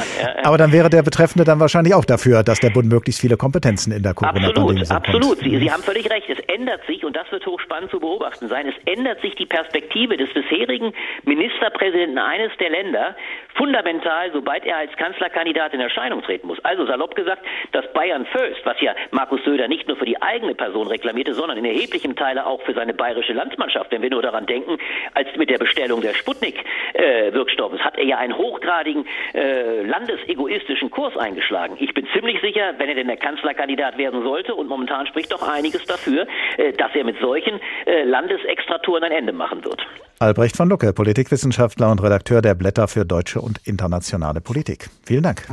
aber 0.45 0.59
dann 0.59 0.73
wäre 0.73 0.91
der 0.91 1.03
Betreffende 1.03 1.45
dann 1.45 1.61
wahrscheinlich 1.61 1.95
auch 1.95 2.05
dafür, 2.05 2.43
dass 2.43 2.61
der 2.61 2.71
Bund 2.71 2.89
möglichst 2.89 3.21
viele 3.21 3.37
Kompetenzen 3.37 3.93
in 3.93 4.03
der 4.03 4.15
Corona-Pandemie 4.15 4.81
Absolut, 4.81 4.91
absolut. 4.91 5.39
Sie, 5.39 5.59
Sie 5.59 5.71
haben 5.71 5.83
völlig 5.83 6.11
recht. 6.11 6.29
Es 6.29 6.39
ändert 6.47 6.81
sich, 6.87 7.05
und 7.05 7.17
das 7.17 7.31
wird 7.33 7.47
hochspannend 7.47 7.91
zu 7.91 8.01
beobachten 8.01 8.49
sein, 8.49 8.67
es 8.69 8.75
ändert 8.85 9.21
sich 9.21 9.35
die 9.35 9.47
Perspektive 9.47 10.17
des 10.17 10.33
bisherigen 10.33 10.93
Ministerpräsidenten 11.25 12.19
eines 12.19 12.53
der 12.59 12.71
Länder 12.71 13.17
fundamental, 13.55 14.31
sobald 14.33 14.65
er 14.65 14.77
als 14.79 14.93
Kanzlerkandidat 14.97 15.73
in 15.73 15.81
Erscheinung 15.81 16.23
treten 16.23 16.47
muss. 16.47 16.59
Also 16.65 16.87
salopp 16.87 17.15
gesagt, 17.15 17.43
das 17.73 17.85
Bayern 17.93 18.27
First, 18.27 18.65
was 18.65 18.81
ja 18.81 18.95
Markus 19.11 19.43
Söder 19.45 19.69
nicht 19.69 19.89
nur 19.89 19.97
für 19.97 20.05
die 20.05 20.21
eigene 20.21 20.55
Person 20.55 20.87
reklamierte, 20.87 21.35
sondern 21.35 21.59
in 21.59 21.65
erheblichem 21.65 22.15
Teile 22.27 22.45
auch 22.45 22.61
für 22.63 22.75
seine 22.75 22.93
bayerische 22.93 23.33
Landsmannschaft, 23.33 23.93
wenn 23.93 24.03
wir 24.03 24.11
nur 24.11 24.23
daran 24.23 24.47
denken, 24.47 24.79
als 25.15 25.29
mit 25.37 25.49
der 25.49 25.59
Bestellung 25.59 26.01
der 26.01 26.13
Sputnik-Wirkstoffes, 26.15 27.79
äh, 27.79 27.83
hat 27.83 27.97
er 27.97 28.05
ja 28.05 28.19
einen 28.19 28.37
hochgradigen 28.37 29.07
äh, 29.33 29.83
landesegoistischen 29.83 30.91
Kurs 30.91 31.17
eingeschlagen. 31.17 31.77
Ich 31.79 31.95
bin 31.95 32.07
ziemlich 32.13 32.41
sicher, 32.41 32.75
wenn 32.79 32.89
er 32.89 32.97
denn 32.97 33.07
der 33.07 33.17
Kanzlerkandidat 33.17 33.97
werden 33.97 34.25
sollte, 34.25 34.55
und 34.57 34.69
momentan 34.69 35.07
spricht 35.07 35.31
doch 35.31 35.49
einiges 35.49 35.85
dafür, 35.85 36.27
äh, 36.57 36.73
dass 36.73 36.93
er 36.95 37.05
mit 37.05 37.17
solchen 37.21 37.61
äh, 37.87 38.03
Landesextratouren 38.03 39.05
ein 39.05 39.13
Ende 39.13 39.33
machen 39.33 39.65
wird. 39.65 39.87
Albrecht 40.19 40.57
von 40.57 40.69
Lucke, 40.69 40.93
Politikwissenschaftler 40.93 41.93
und 41.93 42.03
Redakteur 42.03 42.43
der 42.43 42.55
Blätter 42.55 42.89
für 42.89 43.05
deutsche 43.05 43.41
und 43.41 43.61
internationale 43.67 44.41
Politik. 44.41 44.89
Vielen 45.05 45.23
Dank. 45.23 45.47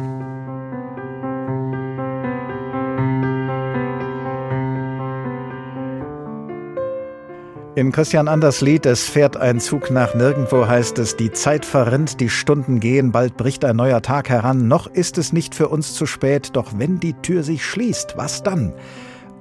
In 7.75 7.91
Christian 7.91 8.27
Anders 8.27 8.61
Lied 8.61 8.85
Es 8.85 9.09
fährt 9.09 9.35
ein 9.35 9.59
Zug 9.59 9.89
nach 9.89 10.13
nirgendwo 10.13 10.67
heißt 10.67 10.99
es, 10.99 11.15
die 11.15 11.31
Zeit 11.31 11.65
verrinnt, 11.65 12.19
die 12.19 12.29
Stunden 12.29 12.79
gehen, 12.79 13.11
bald 13.11 13.35
bricht 13.35 13.65
ein 13.65 13.77
neuer 13.77 14.03
Tag 14.03 14.29
heran, 14.29 14.67
noch 14.67 14.85
ist 14.85 15.17
es 15.17 15.33
nicht 15.33 15.55
für 15.55 15.69
uns 15.69 15.95
zu 15.95 16.05
spät, 16.05 16.51
doch 16.53 16.73
wenn 16.77 16.99
die 16.99 17.13
Tür 17.13 17.41
sich 17.41 17.65
schließt, 17.65 18.15
was 18.15 18.43
dann? 18.43 18.73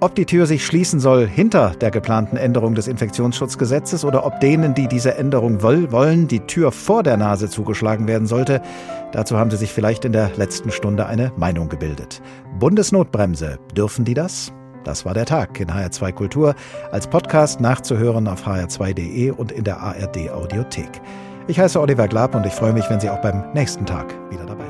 Ob 0.01 0.14
die 0.14 0.24
Tür 0.24 0.47
sich 0.47 0.64
schließen 0.64 0.99
soll 0.99 1.28
hinter 1.28 1.74
der 1.78 1.91
geplanten 1.91 2.39
Änderung 2.39 2.74
des 2.74 2.89
Infektionsschutzgesetzes 2.89 4.03
oder 4.03 4.24
ob 4.24 4.41
denen, 4.41 4.72
die 4.72 4.89
diese 4.89 5.14
Änderung 5.14 5.61
wollen, 5.61 6.26
die 6.26 6.41
Tür 6.41 6.72
vor 6.72 7.03
der 7.03 7.18
Nase 7.18 7.51
zugeschlagen 7.51 8.09
werden 8.09 8.26
sollte, 8.26 8.62
dazu 9.12 9.37
haben 9.37 9.51
Sie 9.51 9.59
sich 9.59 9.74
vielleicht 9.74 10.07
in 10.07 10.12
der 10.12 10.30
letzten 10.37 10.70
Stunde 10.70 11.05
eine 11.05 11.33
Meinung 11.37 11.68
gebildet. 11.68 12.22
Bundesnotbremse, 12.59 13.59
dürfen 13.76 14.07
die 14.07 14.14
das? 14.14 14.55
Das 14.85 15.05
war 15.05 15.14
der 15.14 15.26
Tag 15.26 15.59
in 15.61 15.70
HR2 15.70 16.12
Kultur, 16.12 16.55
als 16.91 17.07
Podcast 17.07 17.61
nachzuhören 17.61 18.28
auf 18.28 18.47
hr2.de 18.47 19.30
und 19.30 19.53
in 19.53 19.64
der 19.64 19.80
ARD 19.80 20.30
Audiothek. 20.30 21.01
Ich 21.49 21.59
heiße 21.59 21.80
Oliver 21.80 22.09
Glab 22.09 22.35
und 22.35 22.47
ich 22.47 22.53
freue 22.53 22.72
mich, 22.72 22.89
wenn 22.89 23.01
Sie 23.01 23.11
auch 23.11 23.20
beim 23.20 23.53
nächsten 23.53 23.87
Tag 23.87 24.14
wieder 24.30 24.47
dabei 24.47 24.62